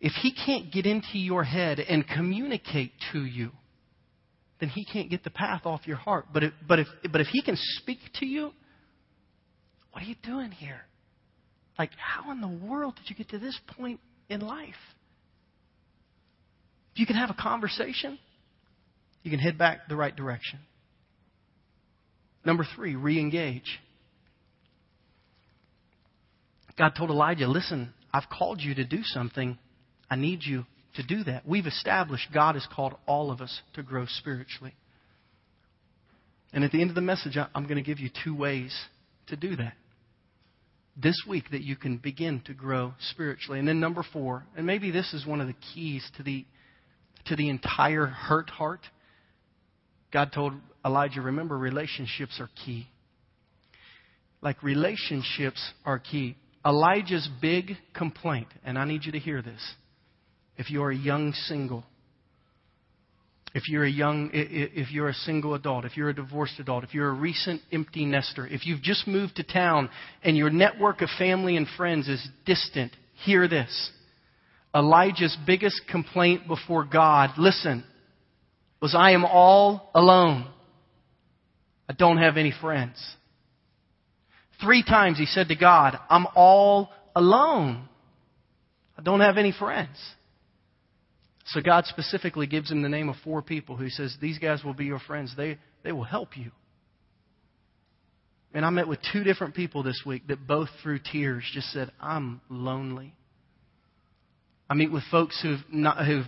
If 0.00 0.12
he 0.22 0.32
can't 0.32 0.72
get 0.72 0.86
into 0.86 1.18
your 1.18 1.44
head 1.44 1.78
and 1.78 2.06
communicate 2.06 2.92
to 3.12 3.24
you, 3.24 3.50
then 4.60 4.68
he 4.68 4.84
can't 4.84 5.10
get 5.10 5.24
the 5.24 5.30
path 5.30 5.62
off 5.64 5.86
your 5.86 5.96
heart. 5.96 6.26
But 6.32 6.44
if, 6.44 6.52
but 6.66 6.78
if, 6.78 6.86
but 7.10 7.20
if 7.20 7.26
he 7.28 7.42
can 7.42 7.56
speak 7.56 7.98
to 8.20 8.26
you, 8.26 8.52
what 9.92 10.02
are 10.02 10.06
you 10.06 10.14
doing 10.22 10.50
here? 10.50 10.82
Like, 11.78 11.90
how 11.96 12.30
in 12.30 12.40
the 12.40 12.66
world 12.66 12.96
did 12.96 13.08
you 13.08 13.16
get 13.16 13.30
to 13.30 13.38
this 13.38 13.58
point 13.78 14.00
in 14.30 14.40
life? 14.40 14.74
If 16.94 17.00
you 17.00 17.06
can 17.06 17.16
have 17.16 17.30
a 17.30 17.34
conversation, 17.34 18.18
you 19.22 19.30
can 19.30 19.40
head 19.40 19.58
back 19.58 19.88
the 19.88 19.96
right 19.96 20.14
direction. 20.14 20.60
Number 22.44 22.66
three, 22.74 22.96
re 22.96 23.18
engage. 23.20 23.78
God 26.78 26.92
told 26.96 27.10
Elijah, 27.10 27.46
listen, 27.46 27.92
I've 28.12 28.30
called 28.30 28.62
you 28.62 28.74
to 28.76 28.84
do 28.84 29.02
something. 29.02 29.58
I 30.08 30.16
need 30.16 30.40
you 30.42 30.64
to 30.94 31.02
do 31.02 31.22
that. 31.24 31.46
We've 31.46 31.66
established 31.66 32.28
God 32.32 32.54
has 32.54 32.66
called 32.74 32.94
all 33.06 33.30
of 33.30 33.42
us 33.42 33.60
to 33.74 33.82
grow 33.82 34.06
spiritually. 34.06 34.74
And 36.52 36.64
at 36.64 36.72
the 36.72 36.80
end 36.80 36.90
of 36.90 36.96
the 36.96 37.02
message, 37.02 37.36
I'm 37.36 37.64
going 37.64 37.76
to 37.76 37.82
give 37.82 38.00
you 38.00 38.08
two 38.24 38.34
ways 38.34 38.74
to 39.26 39.36
do 39.36 39.56
that 39.56 39.74
this 40.96 41.16
week 41.28 41.50
that 41.52 41.62
you 41.62 41.76
can 41.76 41.98
begin 41.98 42.42
to 42.46 42.54
grow 42.54 42.94
spiritually. 43.10 43.58
And 43.58 43.66
then 43.66 43.80
number 43.80 44.04
four, 44.12 44.44
and 44.56 44.66
maybe 44.66 44.90
this 44.90 45.12
is 45.14 45.26
one 45.26 45.40
of 45.40 45.46
the 45.46 45.56
keys 45.74 46.08
to 46.16 46.22
the 46.22 46.44
to 47.26 47.36
the 47.36 47.48
entire 47.48 48.06
hurt 48.06 48.50
heart. 48.50 48.80
God 50.12 50.32
told 50.32 50.54
Elijah, 50.84 51.20
remember 51.20 51.56
relationships 51.56 52.40
are 52.40 52.48
key. 52.64 52.88
Like 54.40 54.62
relationships 54.62 55.62
are 55.84 55.98
key. 55.98 56.36
Elijah's 56.64 57.28
big 57.40 57.72
complaint, 57.94 58.48
and 58.64 58.78
I 58.78 58.84
need 58.84 59.04
you 59.04 59.12
to 59.12 59.18
hear 59.18 59.42
this. 59.42 59.60
If 60.56 60.70
you're 60.70 60.90
a 60.90 60.96
young 60.96 61.32
single, 61.32 61.84
if 63.52 63.68
you're 63.68 63.84
a 63.84 63.90
young, 63.90 64.30
if 64.32 64.92
you're 64.92 65.08
a 65.08 65.14
single 65.14 65.54
adult, 65.54 65.84
if 65.84 65.96
you're 65.96 66.10
a 66.10 66.14
divorced 66.14 66.60
adult, 66.60 66.84
if 66.84 66.94
you're 66.94 67.08
a 67.08 67.12
recent 67.12 67.60
empty 67.72 68.04
nester, 68.04 68.46
if 68.46 68.64
you've 68.64 68.82
just 68.82 69.08
moved 69.08 69.36
to 69.36 69.42
town 69.42 69.90
and 70.22 70.36
your 70.36 70.50
network 70.50 71.02
of 71.02 71.08
family 71.18 71.56
and 71.56 71.66
friends 71.76 72.08
is 72.08 72.26
distant, 72.46 72.92
hear 73.24 73.48
this. 73.48 73.90
Elijah's 74.74 75.36
biggest 75.46 75.82
complaint 75.90 76.46
before 76.46 76.84
God, 76.84 77.30
listen, 77.38 77.82
was 78.80 78.94
I 78.94 79.12
am 79.12 79.24
all 79.24 79.90
alone. 79.94 80.46
I 81.88 81.92
don't 81.92 82.18
have 82.18 82.36
any 82.36 82.52
friends. 82.60 82.96
Three 84.62 84.84
times 84.84 85.18
he 85.18 85.26
said 85.26 85.48
to 85.48 85.56
God, 85.56 85.98
I'm 86.08 86.26
all 86.36 86.90
alone. 87.16 87.88
I 88.96 89.02
don't 89.02 89.20
have 89.20 89.38
any 89.38 89.52
friends. 89.52 89.96
So 91.50 91.60
God 91.60 91.84
specifically 91.86 92.46
gives 92.46 92.70
him 92.70 92.82
the 92.82 92.88
name 92.88 93.08
of 93.08 93.16
four 93.24 93.42
people 93.42 93.76
who 93.76 93.88
says, 93.88 94.16
These 94.20 94.38
guys 94.38 94.62
will 94.62 94.74
be 94.74 94.84
your 94.84 95.00
friends. 95.00 95.34
They, 95.36 95.58
they 95.82 95.90
will 95.90 96.04
help 96.04 96.36
you. 96.36 96.52
And 98.54 98.64
I 98.64 98.70
met 98.70 98.86
with 98.86 99.00
two 99.12 99.24
different 99.24 99.54
people 99.54 99.82
this 99.82 100.00
week 100.06 100.28
that 100.28 100.46
both 100.46 100.68
through 100.82 101.00
tears 101.12 101.44
just 101.52 101.72
said, 101.72 101.90
I'm 102.00 102.40
lonely. 102.48 103.14
I 104.70 104.74
meet 104.74 104.92
with 104.92 105.02
folks 105.10 105.42
who've, 105.42 105.58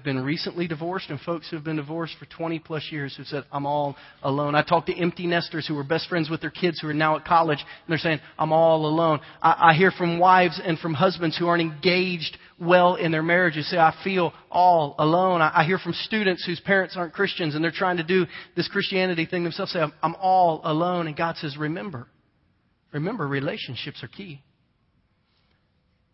been 0.02 0.24
recently 0.24 0.66
divorced 0.66 1.10
and 1.10 1.20
folks 1.20 1.48
who've 1.48 1.62
been 1.62 1.76
divorced 1.76 2.16
for 2.18 2.26
20 2.26 2.58
plus 2.58 2.88
years 2.90 3.14
who 3.16 3.22
said, 3.22 3.44
I'm 3.52 3.66
all 3.66 3.94
alone. 4.20 4.56
I 4.56 4.62
talk 4.64 4.86
to 4.86 4.98
empty 4.98 5.28
nesters 5.28 5.64
who 5.68 5.76
were 5.76 5.84
best 5.84 6.08
friends 6.08 6.28
with 6.28 6.40
their 6.40 6.50
kids 6.50 6.80
who 6.80 6.88
are 6.88 6.94
now 6.94 7.14
at 7.14 7.24
college 7.24 7.60
and 7.60 7.88
they're 7.88 7.98
saying, 7.98 8.18
I'm 8.36 8.52
all 8.52 8.84
alone. 8.86 9.20
I, 9.40 9.70
I 9.70 9.74
hear 9.74 9.92
from 9.92 10.18
wives 10.18 10.60
and 10.62 10.76
from 10.76 10.92
husbands 10.92 11.38
who 11.38 11.46
aren't 11.46 11.62
engaged 11.62 12.36
well 12.60 12.96
in 12.96 13.12
their 13.12 13.22
marriages 13.22 13.70
say, 13.70 13.78
I 13.78 13.94
feel 14.02 14.32
all 14.50 14.96
alone. 14.98 15.40
I, 15.40 15.60
I 15.60 15.64
hear 15.64 15.78
from 15.78 15.92
students 15.92 16.44
whose 16.44 16.58
parents 16.58 16.96
aren't 16.96 17.12
Christians 17.12 17.54
and 17.54 17.62
they're 17.62 17.70
trying 17.70 17.98
to 17.98 18.02
do 18.04 18.26
this 18.56 18.66
Christianity 18.66 19.24
thing 19.24 19.44
themselves 19.44 19.70
say, 19.70 19.78
I'm, 19.78 19.92
I'm 20.02 20.16
all 20.16 20.62
alone. 20.64 21.06
And 21.06 21.16
God 21.16 21.36
says, 21.36 21.56
remember, 21.56 22.08
remember 22.92 23.24
relationships 23.24 24.02
are 24.02 24.08
key 24.08 24.42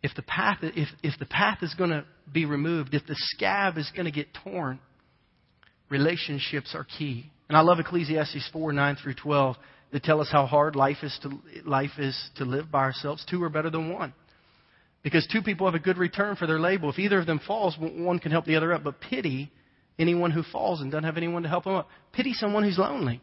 if 0.03 0.15
the 0.15 0.23
path, 0.23 0.59
if, 0.63 0.89
if 1.03 1.19
the 1.19 1.27
path 1.27 1.59
is 1.63 1.75
going 1.75 1.91
to 1.91 2.05
be 2.33 2.45
removed, 2.45 2.95
if 2.95 3.07
the 3.07 3.17
scab 3.17 3.79
is 3.79 3.91
going 3.95 4.07
to 4.07 4.13
get 4.13 4.29
torn, 4.45 4.79
relationships 5.91 6.75
are 6.75 6.85
key. 6.85 7.31
And 7.49 7.57
I 7.57 7.63
love 7.63 7.81
Ecclesiastes 7.81 8.49
4, 8.53 8.73
9 8.73 8.97
through 9.03 9.15
12 9.15 9.57
that 9.93 10.03
tell 10.03 10.21
us 10.21 10.29
how 10.31 10.47
hard 10.47 10.77
life 10.77 10.99
is 11.03 11.19
to, 11.23 11.31
life 11.65 11.99
is 11.99 12.31
to 12.37 12.45
live 12.45 12.71
by 12.71 12.81
ourselves. 12.81 13.25
Two 13.29 13.43
are 13.43 13.49
better 13.49 13.71
than 13.71 13.93
one. 13.93 14.13
Because 15.03 15.27
two 15.33 15.43
people 15.43 15.67
have 15.67 15.75
a 15.75 15.83
good 15.83 15.97
return 15.97 16.37
for 16.37 16.47
their 16.47 16.59
labor. 16.59 16.91
If 16.91 16.99
either 16.99 17.19
of 17.19 17.27
them 17.27 17.41
falls, 17.47 17.77
one 17.79 18.19
can 18.19 18.31
help 18.31 18.45
the 18.45 18.57
other 18.57 18.73
up. 18.73 18.85
But 18.85 19.01
pity 19.01 19.51
anyone 19.99 20.31
who 20.31 20.43
falls 20.43 20.81
and 20.81 20.91
doesn't 20.91 21.05
have 21.05 21.17
anyone 21.17 21.43
to 21.45 21.49
help 21.49 21.65
them 21.65 21.75
up. 21.75 21.89
Pity 22.13 22.35
someone 22.35 22.65
who's 22.65 22.79
lonely. 22.79 23.21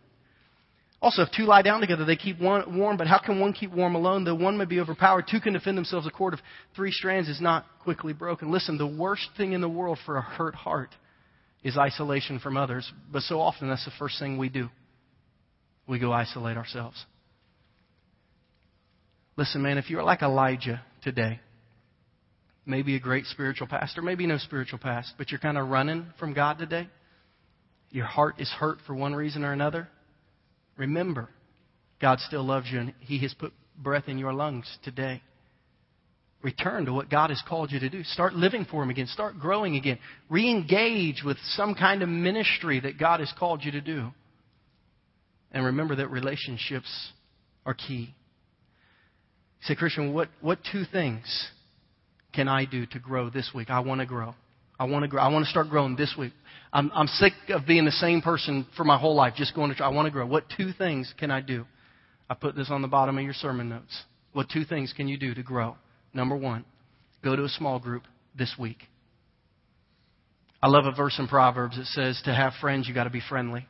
Also, 1.06 1.22
if 1.22 1.30
two 1.38 1.44
lie 1.44 1.62
down 1.62 1.82
together, 1.82 2.04
they 2.04 2.16
keep 2.16 2.40
one 2.40 2.80
warm, 2.80 2.98
but 2.98 3.06
how 3.06 3.20
can 3.20 3.40
one 3.40 3.54
keep 3.54 3.72
warm 3.72 3.94
alone? 3.94 4.24
Though 4.24 4.34
one 4.34 4.58
may 4.58 4.66
be 4.66 4.80
overpowered, 4.80 5.28
two 5.30 5.40
can 5.40 5.54
defend 5.54 5.78
themselves. 5.78 6.08
A 6.08 6.10
cord 6.10 6.34
of 6.34 6.40
three 6.76 6.90
strands 6.90 7.30
is 7.30 7.40
not 7.40 7.64
quickly 7.84 8.12
broken. 8.12 8.52
Listen, 8.52 8.80
the 8.80 8.88
worst 8.88 9.30
thing 9.38 9.54
in 9.54 9.62
the 9.62 9.70
world 9.70 10.00
for 10.04 10.18
a 10.18 10.24
hurt 10.24 10.56
heart 10.56 10.90
is 11.64 11.78
isolation 11.78 12.40
from 12.40 12.58
others, 12.58 12.92
but 13.14 13.22
so 13.22 13.40
often 13.40 13.70
that's 13.70 13.86
the 13.86 13.92
first 14.00 14.18
thing 14.18 14.40
we 14.40 14.50
do. 14.50 14.68
We 15.88 16.00
go 16.00 16.12
isolate 16.12 16.58
ourselves. 16.58 17.06
Listen, 19.38 19.62
man, 19.62 19.78
if 19.78 19.92
you're 19.92 20.02
like 20.02 20.24
Elijah 20.24 20.82
today, 21.04 21.40
maybe 22.66 22.96
a 22.96 23.00
great 23.00 23.26
spiritual 23.26 23.68
pastor, 23.68 24.02
maybe 24.02 24.26
no 24.26 24.40
spiritual 24.40 24.80
past, 24.80 25.14
but 25.20 25.30
you're 25.30 25.40
kind 25.40 25.60
of 25.60 25.68
running 25.68 26.08
from 26.18 26.34
God 26.34 26.58
today, 26.58 26.90
your 27.92 28.08
heart 28.08 28.40
is 28.40 28.50
hurt 28.50 28.80
for 28.88 28.96
one 28.96 29.14
reason 29.14 29.44
or 29.44 29.54
another, 29.54 29.88
Remember, 30.78 31.30
God 32.02 32.20
still 32.20 32.44
loves 32.44 32.68
you 32.72 32.80
and 32.80 32.94
He 33.00 33.20
has 33.20 33.34
put 33.34 33.54
breath 33.78 34.08
in 34.08 34.18
your 34.18 34.34
lungs 34.34 34.66
today. 34.84 35.22
Return 36.42 36.86
to 36.86 36.94
what 36.94 37.10
God 37.10 37.32
has 37.32 37.42
called 37.48 37.72
you 37.72 37.80
to 37.80 37.90
do. 37.90 38.04
Start 38.04 38.34
living 38.34 38.66
for 38.70 38.84
Him 38.84 38.90
again. 38.90 39.08
Start 39.08 39.40
growing 39.40 39.76
again. 39.78 39.98
Re 40.30 40.50
engage 40.50 41.24
with 41.26 41.38
some 41.56 41.74
kind 41.74 42.04
of 42.04 42.10
ministry 42.10 42.80
that 42.82 43.00
God 43.00 43.20
has 43.20 43.34
called 43.38 43.64
you 43.64 43.72
to 43.72 43.82
do. 43.82 44.12
And 45.52 45.66
remember 45.66 45.96
that 45.96 46.10
relationships 46.10 47.12
are 47.66 47.74
key. 47.74 48.14
Say, 49.62 49.76
Christian, 49.76 50.14
what, 50.14 50.30
what 50.42 50.60
two 50.72 50.84
things 50.92 51.50
can 52.34 52.48
I 52.48 52.66
do 52.66 52.86
to 52.88 53.00
grow 53.00 53.30
this 53.30 53.50
week? 53.56 53.70
I 53.70 53.80
want 53.80 54.02
to 54.02 54.06
grow. 54.06 54.36
I 54.80 54.86
want 54.86 55.04
to 55.04 55.08
grow. 55.08 55.22
I 55.22 55.30
want 55.30 55.46
to 55.46 55.52
start 55.52 55.70
growing 55.70 55.96
this 55.96 56.14
week. 56.18 56.34
I'm, 56.74 56.92
I'm 56.94 57.08
sick 57.08 57.34
of 57.50 57.66
being 57.66 57.86
the 57.86 57.92
same 57.92 58.22
person 58.22 58.68
for 58.76 58.84
my 58.84 58.98
whole 58.98 59.16
life, 59.16 59.34
just 59.36 59.56
going 59.56 59.70
to 59.70 59.76
try. 59.76 59.88
I 59.88 59.90
want 59.90 60.08
to 60.08 60.12
grow. 60.12 60.26
What 60.26 60.46
two 60.58 60.72
things 60.78 61.14
can 61.18 61.32
I 61.32 61.42
do? 61.42 61.66
I 62.30 62.34
put 62.34 62.56
this 62.56 62.70
on 62.70 62.82
the 62.82 62.88
bottom 62.88 63.18
of 63.18 63.24
your 63.24 63.34
sermon 63.34 63.70
notes. 63.70 64.04
What 64.34 64.50
two 64.50 64.66
things 64.66 64.94
can 64.96 65.08
you 65.08 65.18
do 65.18 65.34
to 65.34 65.44
grow? 65.44 65.78
Number 66.14 66.36
one, 66.36 66.66
go 67.24 67.36
to 67.36 67.44
a 67.44 67.50
small 67.50 67.80
group 67.80 68.04
this 68.38 68.54
week. 68.60 68.80
I 70.62 70.68
love 70.68 70.86
a 70.86 70.92
verse 70.92 71.18
in 71.20 71.28
Proverbs 71.28 71.78
that 71.78 71.86
says 71.86 72.22
to 72.26 72.34
have 72.34 72.54
friends, 72.60 72.88
you 72.88 72.94
got 72.94 73.04
to 73.04 73.10
be 73.10 73.22
friendly. 73.30 73.66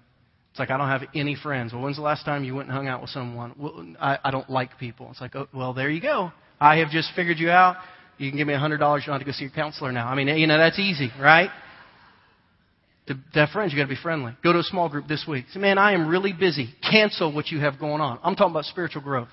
It's 0.51 0.59
like, 0.59 0.69
I 0.69 0.77
don't 0.77 0.87
have 0.87 1.03
any 1.13 1.35
friends. 1.35 1.73
Well, 1.73 1.81
when's 1.81 1.97
the 1.97 2.01
last 2.01 2.23
time 2.23 2.45
you 2.45 2.55
went 2.55 2.69
and 2.69 2.75
hung 2.75 2.87
out 2.87 3.01
with 3.01 3.09
someone? 3.09 3.53
Well, 3.59 3.85
I, 3.99 4.17
I 4.23 4.31
don't 4.31 4.49
like 4.49 4.79
people. 4.79 5.09
It's 5.11 5.19
like, 5.19 5.35
oh, 5.35 5.49
well, 5.53 5.73
there 5.73 5.89
you 5.89 6.01
go. 6.01 6.31
I 6.59 6.77
have 6.77 6.89
just 6.89 7.09
figured 7.13 7.37
you 7.37 7.49
out. 7.49 7.75
You 8.17 8.29
can 8.29 8.37
give 8.37 8.47
me 8.47 8.53
a 8.53 8.57
$100. 8.57 8.71
You 8.71 8.77
don't 8.79 9.01
have 9.01 9.19
to 9.19 9.25
go 9.25 9.31
see 9.31 9.43
your 9.43 9.53
counselor 9.53 9.91
now. 9.91 10.07
I 10.07 10.15
mean, 10.15 10.27
you 10.29 10.47
know, 10.47 10.57
that's 10.57 10.79
easy, 10.79 11.11
right? 11.19 11.49
To, 13.07 13.15
have 13.33 13.49
friends, 13.49 13.71
you 13.71 13.77
got 13.77 13.83
to 13.83 13.89
be 13.89 14.01
friendly. 14.01 14.35
Go 14.43 14.53
to 14.53 14.59
a 14.59 14.63
small 14.63 14.89
group 14.89 15.07
this 15.07 15.25
week. 15.27 15.45
Say, 15.51 15.59
man, 15.59 15.77
I 15.77 15.93
am 15.93 16.07
really 16.07 16.33
busy. 16.33 16.73
Cancel 16.89 17.31
what 17.33 17.49
you 17.49 17.59
have 17.59 17.79
going 17.79 18.01
on. 18.01 18.19
I'm 18.23 18.35
talking 18.35 18.51
about 18.51 18.65
spiritual 18.65 19.01
growth. 19.01 19.29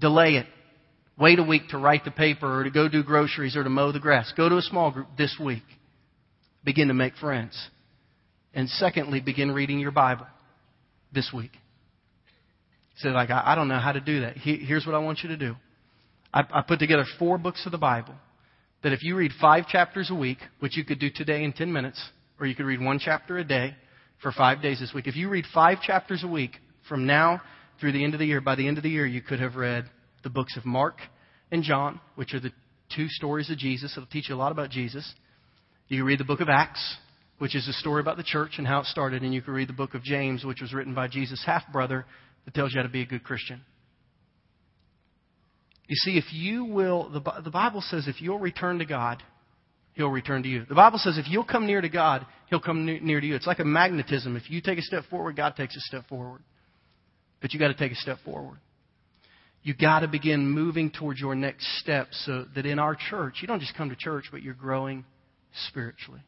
Delay 0.00 0.36
it. 0.36 0.46
Wait 1.16 1.38
a 1.38 1.44
week 1.44 1.68
to 1.68 1.78
write 1.78 2.04
the 2.04 2.10
paper 2.10 2.60
or 2.60 2.64
to 2.64 2.70
go 2.70 2.88
do 2.88 3.04
groceries 3.04 3.56
or 3.56 3.62
to 3.62 3.70
mow 3.70 3.92
the 3.92 4.00
grass. 4.00 4.32
Go 4.36 4.48
to 4.48 4.56
a 4.56 4.62
small 4.62 4.90
group 4.90 5.06
this 5.16 5.36
week. 5.40 5.62
Begin 6.64 6.88
to 6.88 6.94
make 6.94 7.14
friends. 7.16 7.56
And 8.54 8.68
secondly, 8.68 9.20
begin 9.20 9.52
reading 9.52 9.78
your 9.78 9.92
Bible 9.92 10.26
this 11.12 11.30
week. 11.32 11.52
Say, 12.96 13.10
like, 13.10 13.30
I, 13.30 13.42
I 13.46 13.54
don't 13.54 13.68
know 13.68 13.78
how 13.78 13.92
to 13.92 14.00
do 14.00 14.22
that. 14.22 14.36
He, 14.36 14.56
here's 14.56 14.86
what 14.86 14.94
I 14.94 14.98
want 14.98 15.20
you 15.22 15.28
to 15.28 15.36
do. 15.36 15.54
I, 16.34 16.42
I 16.52 16.62
put 16.62 16.80
together 16.80 17.04
four 17.18 17.38
books 17.38 17.64
of 17.64 17.72
the 17.72 17.78
Bible 17.78 18.14
that 18.82 18.92
if 18.92 19.02
you 19.02 19.16
read 19.16 19.30
five 19.40 19.68
chapters 19.68 20.10
a 20.10 20.14
week, 20.14 20.38
which 20.58 20.76
you 20.76 20.84
could 20.84 20.98
do 20.98 21.08
today 21.08 21.44
in 21.44 21.52
10 21.52 21.72
minutes, 21.72 22.02
or 22.38 22.46
you 22.46 22.54
could 22.54 22.66
read 22.66 22.80
one 22.80 22.98
chapter 22.98 23.38
a 23.38 23.44
day 23.44 23.74
for 24.20 24.32
five 24.32 24.60
days 24.60 24.80
this 24.80 24.92
week. 24.92 25.06
If 25.06 25.16
you 25.16 25.30
read 25.30 25.44
five 25.54 25.80
chapters 25.80 26.24
a 26.24 26.28
week 26.28 26.50
from 26.88 27.06
now 27.06 27.40
through 27.80 27.92
the 27.92 28.04
end 28.04 28.14
of 28.14 28.20
the 28.20 28.26
year, 28.26 28.40
by 28.40 28.56
the 28.56 28.66
end 28.66 28.76
of 28.76 28.82
the 28.82 28.90
year, 28.90 29.06
you 29.06 29.22
could 29.22 29.40
have 29.40 29.54
read 29.54 29.88
the 30.22 30.28
books 30.28 30.56
of 30.56 30.66
Mark 30.66 30.96
and 31.52 31.62
John, 31.62 32.00
which 32.16 32.34
are 32.34 32.40
the 32.40 32.52
two 32.94 33.08
stories 33.08 33.48
of 33.48 33.56
Jesus. 33.56 33.94
It'll 33.96 34.08
teach 34.08 34.28
you 34.28 34.34
a 34.34 34.36
lot 34.36 34.52
about 34.52 34.70
Jesus. 34.70 35.14
You 35.88 36.04
read 36.04 36.18
the 36.18 36.24
book 36.24 36.40
of 36.40 36.48
Acts, 36.48 36.96
which 37.38 37.54
is 37.54 37.68
a 37.68 37.72
story 37.74 38.00
about 38.00 38.16
the 38.16 38.22
church 38.24 38.52
and 38.58 38.66
how 38.66 38.80
it 38.80 38.86
started. 38.86 39.22
And 39.22 39.32
you 39.32 39.40
can 39.40 39.54
read 39.54 39.68
the 39.68 39.74
book 39.74 39.94
of 39.94 40.02
James, 40.02 40.44
which 40.44 40.60
was 40.60 40.74
written 40.74 40.94
by 40.94 41.06
Jesus' 41.08 41.42
half 41.46 41.62
brother, 41.72 42.04
that 42.44 42.54
tells 42.54 42.72
you 42.72 42.80
how 42.80 42.86
to 42.86 42.92
be 42.92 43.02
a 43.02 43.06
good 43.06 43.22
Christian. 43.22 43.60
You 45.86 45.96
see, 45.96 46.16
if 46.16 46.32
you 46.32 46.64
will, 46.64 47.10
the, 47.10 47.42
the 47.42 47.50
Bible 47.50 47.82
says 47.82 48.08
if 48.08 48.22
you'll 48.22 48.38
return 48.38 48.78
to 48.78 48.86
God, 48.86 49.22
He'll 49.94 50.08
return 50.08 50.42
to 50.42 50.48
you. 50.48 50.64
The 50.68 50.74
Bible 50.74 50.98
says 50.98 51.18
if 51.18 51.28
you'll 51.28 51.44
come 51.44 51.66
near 51.66 51.80
to 51.80 51.88
God, 51.88 52.26
He'll 52.48 52.60
come 52.60 52.84
near 52.86 53.20
to 53.20 53.26
you. 53.26 53.34
It's 53.34 53.46
like 53.46 53.58
a 53.58 53.64
magnetism. 53.64 54.36
If 54.36 54.50
you 54.50 54.60
take 54.60 54.78
a 54.78 54.82
step 54.82 55.04
forward, 55.10 55.36
God 55.36 55.54
takes 55.56 55.76
a 55.76 55.80
step 55.80 56.08
forward. 56.08 56.42
But 57.40 57.52
you 57.52 57.60
got 57.60 57.68
to 57.68 57.74
take 57.74 57.92
a 57.92 57.96
step 57.96 58.18
forward. 58.24 58.58
You 59.62 59.74
got 59.74 60.00
to 60.00 60.08
begin 60.08 60.48
moving 60.48 60.90
towards 60.90 61.20
your 61.20 61.34
next 61.34 61.80
step 61.80 62.08
so 62.12 62.44
that 62.54 62.66
in 62.66 62.78
our 62.78 62.96
church, 63.10 63.36
you 63.40 63.48
don't 63.48 63.60
just 63.60 63.74
come 63.74 63.90
to 63.90 63.96
church, 63.96 64.26
but 64.30 64.42
you're 64.42 64.54
growing 64.54 65.04
spiritually. 65.68 66.20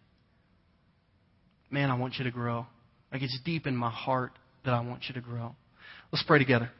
Man, 1.71 1.91
I 1.91 1.97
want 1.97 2.15
you 2.19 2.25
to 2.25 2.31
grow. 2.31 2.67
Like 3.13 3.23
it's 3.23 3.39
deep 3.45 3.67
in 3.67 3.77
my 3.77 3.91
heart 3.91 4.33
that 4.65 4.73
I 4.73 4.81
want 4.81 5.05
you 5.09 5.15
to 5.15 5.21
grow. 5.21 5.55
Let's 6.13 6.23
pray 6.23 6.39
together. 6.39 6.71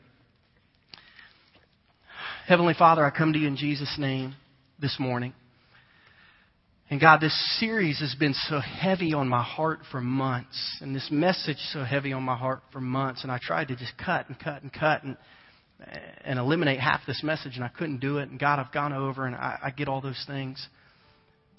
Heavenly 2.47 2.75
Father, 2.75 3.05
I 3.05 3.11
come 3.11 3.33
to 3.33 3.41
you 3.41 3.49
in 3.49 3.57
Jesus' 3.57 3.97
name 3.99 4.37
this 4.79 5.01
morning. 5.01 5.33
And 6.89 7.01
God, 7.01 7.21
this 7.21 7.35
series 7.59 7.99
has 7.99 8.15
been 8.15 8.35
so 8.35 8.61
heavy 8.61 9.13
on 9.13 9.29
my 9.29 9.43
heart 9.43 9.81
for 9.91 10.01
months, 10.01 10.79
and 10.81 10.95
this 10.95 11.09
message 11.11 11.57
so 11.73 11.83
heavy 11.83 12.13
on 12.13 12.23
my 12.23 12.37
heart 12.37 12.61
for 12.71 12.81
months, 12.81 13.25
and 13.25 13.33
I 13.33 13.41
tried 13.43 13.67
to 13.69 13.75
just 13.75 13.99
cut 13.99 14.29
and 14.29 14.39
cut 14.39 14.63
and 14.63 14.73
cut 14.73 15.03
and 15.03 15.17
and 16.25 16.39
eliminate 16.39 16.79
half 16.79 17.01
this 17.05 17.21
message, 17.25 17.57
and 17.57 17.65
I 17.65 17.69
couldn't 17.69 17.99
do 17.99 18.19
it. 18.19 18.31
And 18.31 18.39
God, 18.39 18.61
I've 18.61 18.73
gone 18.73 18.93
over, 18.93 19.27
and 19.27 19.35
I, 19.35 19.59
I 19.65 19.71
get 19.71 19.89
all 19.89 20.01
those 20.01 20.23
things. 20.29 20.65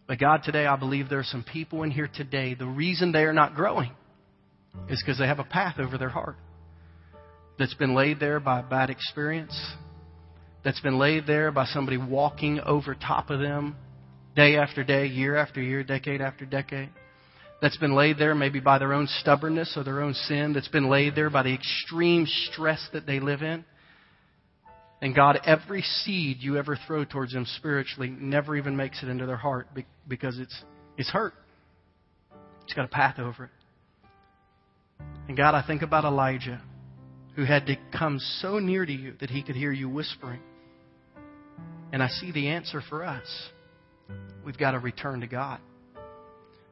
But 0.08 0.20
God, 0.20 0.44
today 0.46 0.66
I 0.66 0.78
believe 0.78 1.10
there 1.10 1.20
are 1.20 1.24
some 1.24 1.44
people 1.44 1.84
in 1.84 1.92
here 1.92 2.10
today. 2.12 2.54
The 2.54 2.66
reason 2.66 3.12
they 3.12 3.24
are 3.24 3.34
not 3.34 3.56
growing 3.56 3.92
is 4.90 5.04
because 5.06 5.20
they 5.20 5.28
have 5.28 5.40
a 5.40 5.44
path 5.44 5.80
over 5.80 5.98
their 5.98 6.10
heart 6.10 6.38
that's 7.60 7.74
been 7.74 7.94
laid 7.94 8.22
there 8.22 8.40
by 8.40 8.62
a 8.62 8.64
bad 8.64 8.90
experience, 8.90 9.54
that's 10.68 10.82
been 10.82 11.00
laid 11.00 11.26
there 11.26 11.50
by 11.50 11.64
somebody 11.64 11.96
walking 11.96 12.60
over 12.60 12.94
top 12.94 13.30
of 13.30 13.40
them 13.40 13.74
day 14.36 14.58
after 14.58 14.84
day, 14.84 15.06
year 15.06 15.38
after 15.38 15.62
year, 15.62 15.82
decade 15.82 16.20
after 16.20 16.46
decade. 16.46 16.90
That's 17.62 17.78
been 17.78 17.96
laid 17.96 18.18
there 18.18 18.36
maybe 18.36 18.60
by 18.60 18.78
their 18.78 18.92
own 18.92 19.08
stubbornness 19.22 19.76
or 19.78 19.86
their 19.86 20.02
own 20.02 20.14
sin. 20.14 20.52
That's 20.52 20.68
been 20.68 20.90
laid 20.90 21.16
there 21.16 21.30
by 21.30 21.44
the 21.44 21.54
extreme 21.54 22.28
stress 22.52 22.86
that 22.92 23.08
they 23.08 23.22
live 23.22 23.44
in. 23.44 23.64
And 25.02 25.16
God, 25.16 25.40
every 25.46 25.84
seed 25.84 26.40
you 26.42 26.58
ever 26.58 26.78
throw 26.86 27.06
towards 27.06 27.32
them 27.32 27.46
spiritually 27.56 28.10
never 28.10 28.58
even 28.58 28.76
makes 28.76 29.02
it 29.02 29.08
into 29.08 29.26
their 29.26 29.38
heart 29.38 29.70
because 30.06 30.38
it's, 30.38 30.64
it's 30.98 31.10
hurt. 31.10 31.34
It's 32.66 32.74
got 32.74 32.84
a 32.84 32.90
path 32.90 33.20
over 33.20 33.46
it. 33.46 33.52
And 35.30 35.38
God, 35.38 35.56
I 35.56 35.66
think 35.66 35.82
about 35.82 36.04
Elijah, 36.04 36.62
who 37.38 37.46
had 37.46 37.68
to 37.68 37.78
come 37.98 38.20
so 38.42 38.60
near 38.60 38.86
to 38.86 38.92
you 38.92 39.14
that 39.22 39.30
he 39.30 39.44
could 39.44 39.56
hear 39.56 39.72
you 39.72 39.88
whispering. 39.88 40.42
And 41.92 42.04
I 42.04 42.08
see 42.08 42.32
the 42.32 42.48
answer 42.50 42.82
for 42.90 43.04
us. 43.04 43.26
We've 44.46 44.58
got 44.58 44.72
to 44.72 44.80
return 44.80 45.22
to 45.22 45.28
God. 45.28 45.60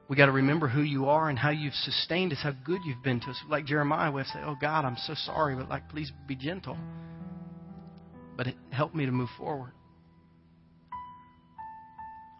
We've 0.07 0.17
got 0.17 0.27
to 0.27 0.31
remember 0.31 0.67
who 0.67 0.81
you 0.81 1.07
are 1.07 1.29
and 1.29 1.39
how 1.39 1.49
you've 1.49 1.73
sustained 1.73 2.31
us, 2.31 2.39
how 2.43 2.51
good 2.65 2.81
you've 2.85 3.03
been 3.03 3.19
to 3.21 3.27
us. 3.27 3.37
Like 3.49 3.65
Jeremiah 3.65 4.11
would 4.11 4.25
say, 4.27 4.39
Oh 4.43 4.55
God, 4.59 4.85
I'm 4.85 4.97
so 4.97 5.13
sorry, 5.15 5.55
but 5.55 5.67
like, 5.67 5.89
please 5.89 6.11
be 6.27 6.35
gentle. 6.35 6.77
but 8.37 8.47
help 8.71 8.93
me 8.93 9.05
to 9.05 9.11
move 9.11 9.29
forward. 9.37 9.71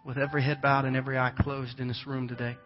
With 0.04 0.18
every 0.18 0.42
head 0.42 0.62
bowed 0.62 0.84
and 0.84 0.96
every 0.96 1.18
eye 1.18 1.32
closed 1.36 1.80
in 1.80 1.88
this 1.88 2.04
room 2.06 2.28
today. 2.28 2.56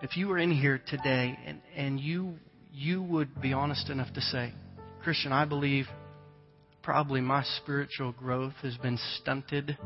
If 0.00 0.16
you 0.16 0.28
were 0.28 0.38
in 0.38 0.50
here 0.50 0.80
today 0.88 1.38
and, 1.46 1.60
and 1.76 2.00
you 2.00 2.34
you 2.72 3.02
would 3.02 3.40
be 3.42 3.52
honest 3.52 3.90
enough 3.90 4.12
to 4.14 4.20
say, 4.22 4.52
Christian, 5.02 5.30
I 5.30 5.44
believe 5.44 5.86
probably 6.82 7.20
my 7.20 7.44
spiritual 7.62 8.12
growth 8.12 8.54
has 8.62 8.76
been 8.78 8.98
stunted 9.16 9.78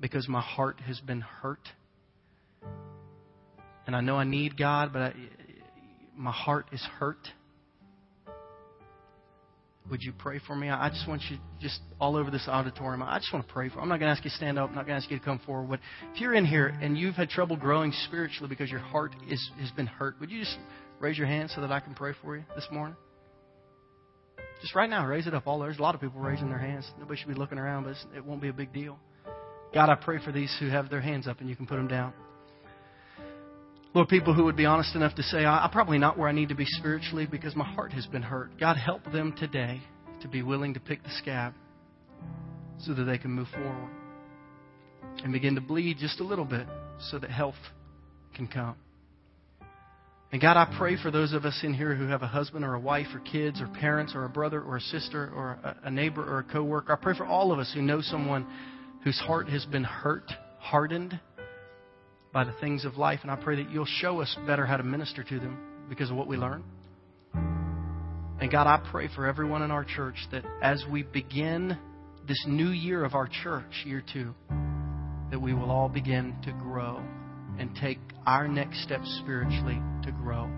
because 0.00 0.28
my 0.28 0.40
heart 0.40 0.80
has 0.80 1.00
been 1.00 1.20
hurt. 1.20 1.66
And 3.86 3.96
I 3.96 4.00
know 4.00 4.16
I 4.16 4.24
need 4.24 4.58
God, 4.58 4.92
but 4.92 5.00
I, 5.00 5.14
my 6.16 6.30
heart 6.30 6.66
is 6.72 6.82
hurt. 6.98 7.28
Would 9.90 10.02
you 10.02 10.12
pray 10.12 10.38
for 10.46 10.54
me? 10.54 10.68
I 10.68 10.90
just 10.90 11.08
want 11.08 11.22
you, 11.30 11.38
just 11.62 11.80
all 11.98 12.16
over 12.16 12.30
this 12.30 12.46
auditorium, 12.46 13.02
I 13.02 13.18
just 13.18 13.32
want 13.32 13.46
to 13.46 13.52
pray 13.52 13.70
for. 13.70 13.80
I'm 13.80 13.88
not 13.88 13.98
going 13.98 14.08
to 14.08 14.12
ask 14.12 14.22
you 14.22 14.30
to 14.30 14.36
stand 14.36 14.58
up. 14.58 14.68
I'm 14.68 14.76
not 14.76 14.86
going 14.86 15.00
to 15.00 15.02
ask 15.02 15.10
you 15.10 15.18
to 15.18 15.24
come 15.24 15.40
forward. 15.46 15.70
But 15.70 15.80
if 16.12 16.20
you're 16.20 16.34
in 16.34 16.44
here 16.44 16.66
and 16.66 16.98
you've 16.98 17.14
had 17.14 17.30
trouble 17.30 17.56
growing 17.56 17.92
spiritually 18.06 18.50
because 18.50 18.70
your 18.70 18.80
heart 18.80 19.14
is, 19.30 19.50
has 19.58 19.70
been 19.70 19.86
hurt, 19.86 20.20
would 20.20 20.30
you 20.30 20.40
just 20.40 20.58
raise 21.00 21.16
your 21.16 21.26
hand 21.26 21.50
so 21.54 21.62
that 21.62 21.72
I 21.72 21.80
can 21.80 21.94
pray 21.94 22.12
for 22.20 22.36
you 22.36 22.44
this 22.54 22.66
morning? 22.70 22.96
Just 24.60 24.74
right 24.74 24.90
now, 24.90 25.06
raise 25.06 25.26
it 25.26 25.34
up. 25.34 25.46
All 25.46 25.60
there's 25.60 25.78
a 25.78 25.82
lot 25.82 25.94
of 25.94 26.00
people 26.00 26.20
raising 26.20 26.48
their 26.48 26.58
hands. 26.58 26.90
Nobody 26.98 27.18
should 27.18 27.28
be 27.28 27.34
looking 27.34 27.58
around, 27.58 27.84
but 27.84 27.96
it 28.16 28.24
won't 28.24 28.42
be 28.42 28.48
a 28.48 28.52
big 28.52 28.72
deal. 28.72 28.98
God, 29.72 29.88
I 29.88 29.94
pray 29.94 30.18
for 30.24 30.32
these 30.32 30.54
who 30.58 30.68
have 30.68 30.90
their 30.90 31.00
hands 31.00 31.28
up, 31.28 31.40
and 31.40 31.48
you 31.48 31.54
can 31.54 31.66
put 31.66 31.76
them 31.76 31.88
down. 31.88 32.12
Lord, 33.94 34.08
people 34.08 34.34
who 34.34 34.44
would 34.44 34.56
be 34.56 34.66
honest 34.66 34.94
enough 34.94 35.14
to 35.14 35.22
say, 35.22 35.44
I'm 35.44 35.70
probably 35.70 35.98
not 35.98 36.18
where 36.18 36.28
I 36.28 36.32
need 36.32 36.50
to 36.50 36.54
be 36.54 36.66
spiritually 36.66 37.26
because 37.26 37.56
my 37.56 37.64
heart 37.64 37.92
has 37.92 38.06
been 38.06 38.22
hurt. 38.22 38.50
God, 38.58 38.76
help 38.76 39.04
them 39.12 39.34
today 39.38 39.80
to 40.20 40.28
be 40.28 40.42
willing 40.42 40.74
to 40.74 40.80
pick 40.80 41.02
the 41.02 41.10
scab 41.18 41.54
so 42.78 42.94
that 42.94 43.04
they 43.04 43.18
can 43.18 43.30
move 43.30 43.48
forward 43.48 43.90
and 45.24 45.32
begin 45.32 45.54
to 45.54 45.60
bleed 45.60 45.96
just 45.98 46.20
a 46.20 46.24
little 46.24 46.44
bit 46.44 46.66
so 47.10 47.18
that 47.18 47.30
health 47.30 47.54
can 48.34 48.46
come. 48.46 48.76
And 50.30 50.42
God, 50.42 50.58
I 50.58 50.76
pray 50.76 51.00
for 51.00 51.10
those 51.10 51.32
of 51.32 51.46
us 51.46 51.58
in 51.62 51.72
here 51.72 51.94
who 51.94 52.06
have 52.08 52.22
a 52.22 52.26
husband 52.26 52.62
or 52.62 52.74
a 52.74 52.80
wife 52.80 53.06
or 53.14 53.20
kids 53.20 53.62
or 53.62 53.66
parents 53.66 54.12
or 54.14 54.26
a 54.26 54.28
brother 54.28 54.60
or 54.60 54.76
a 54.76 54.80
sister 54.80 55.32
or 55.34 55.58
a, 55.82 55.90
neighbor 55.90 56.22
or 56.22 56.40
a 56.40 56.42
coworker. 56.44 56.92
I 56.92 56.96
pray 56.96 57.16
for 57.16 57.24
all 57.24 57.50
of 57.50 57.58
us 57.58 57.72
who 57.74 57.80
know 57.80 58.02
someone 58.02 58.46
whose 59.04 59.18
heart 59.18 59.48
has 59.48 59.64
been 59.64 59.84
hurt, 59.84 60.30
hardened 60.58 61.18
by 62.30 62.44
the 62.44 62.52
things 62.60 62.84
of 62.84 62.98
life. 62.98 63.20
And 63.22 63.30
I 63.30 63.36
pray 63.36 63.56
that 63.56 63.70
you'll 63.70 63.86
show 63.86 64.20
us 64.20 64.36
better 64.46 64.66
how 64.66 64.76
to 64.76 64.82
minister 64.82 65.22
to 65.22 65.38
them 65.40 65.58
because 65.88 66.10
of 66.10 66.16
what 66.16 66.26
we 66.26 66.36
learn. 66.36 66.62
And 67.32 68.52
God, 68.52 68.66
I 68.66 68.86
pray 68.90 69.08
for 69.14 69.26
everyone 69.26 69.62
in 69.62 69.70
our 69.70 69.84
church 69.84 70.16
that 70.30 70.44
as 70.60 70.84
we 70.90 71.04
begin 71.04 71.78
this 72.26 72.44
new 72.46 72.68
year 72.68 73.02
of 73.02 73.14
our 73.14 73.30
church, 73.42 73.82
year 73.86 74.04
two, 74.12 74.34
that 75.30 75.40
we 75.40 75.54
will 75.54 75.70
all 75.70 75.88
begin 75.88 76.36
to 76.44 76.52
grow 76.52 77.02
and 77.58 77.74
take 77.80 77.98
our 78.26 78.46
next 78.46 78.82
step 78.82 79.00
spiritually 79.20 79.80
to 80.04 80.12
grow. 80.12 80.50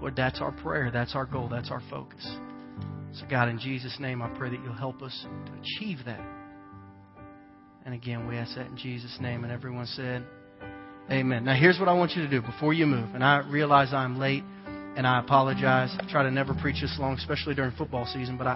Lord, 0.00 0.16
that's 0.16 0.40
our 0.40 0.52
prayer. 0.52 0.90
That's 0.92 1.14
our 1.14 1.24
goal. 1.24 1.48
That's 1.48 1.70
our 1.70 1.82
focus. 1.90 2.26
So, 3.14 3.26
God, 3.30 3.48
in 3.48 3.58
Jesus' 3.58 3.96
name, 4.00 4.22
I 4.22 4.28
pray 4.30 4.50
that 4.50 4.60
you'll 4.64 4.72
help 4.72 5.02
us 5.02 5.24
to 5.46 5.52
achieve 5.60 5.98
that. 6.06 6.20
And 7.84 7.94
again, 7.94 8.26
we 8.26 8.36
ask 8.36 8.56
that 8.56 8.66
in 8.66 8.76
Jesus' 8.76 9.16
name. 9.20 9.44
And 9.44 9.52
everyone 9.52 9.86
said, 9.86 10.24
Amen. 11.10 11.44
Now, 11.44 11.54
here's 11.54 11.78
what 11.78 11.88
I 11.88 11.92
want 11.92 12.12
you 12.12 12.22
to 12.22 12.28
do 12.28 12.40
before 12.40 12.72
you 12.72 12.86
move. 12.86 13.14
And 13.14 13.22
I 13.22 13.46
realize 13.48 13.92
I'm 13.92 14.18
late, 14.18 14.42
and 14.96 15.06
I 15.06 15.20
apologize. 15.20 15.94
I 15.98 16.10
try 16.10 16.22
to 16.22 16.30
never 16.30 16.54
preach 16.54 16.80
this 16.80 16.96
long, 16.98 17.14
especially 17.14 17.54
during 17.54 17.72
football 17.76 18.06
season, 18.06 18.36
but 18.38 18.46
I. 18.46 18.52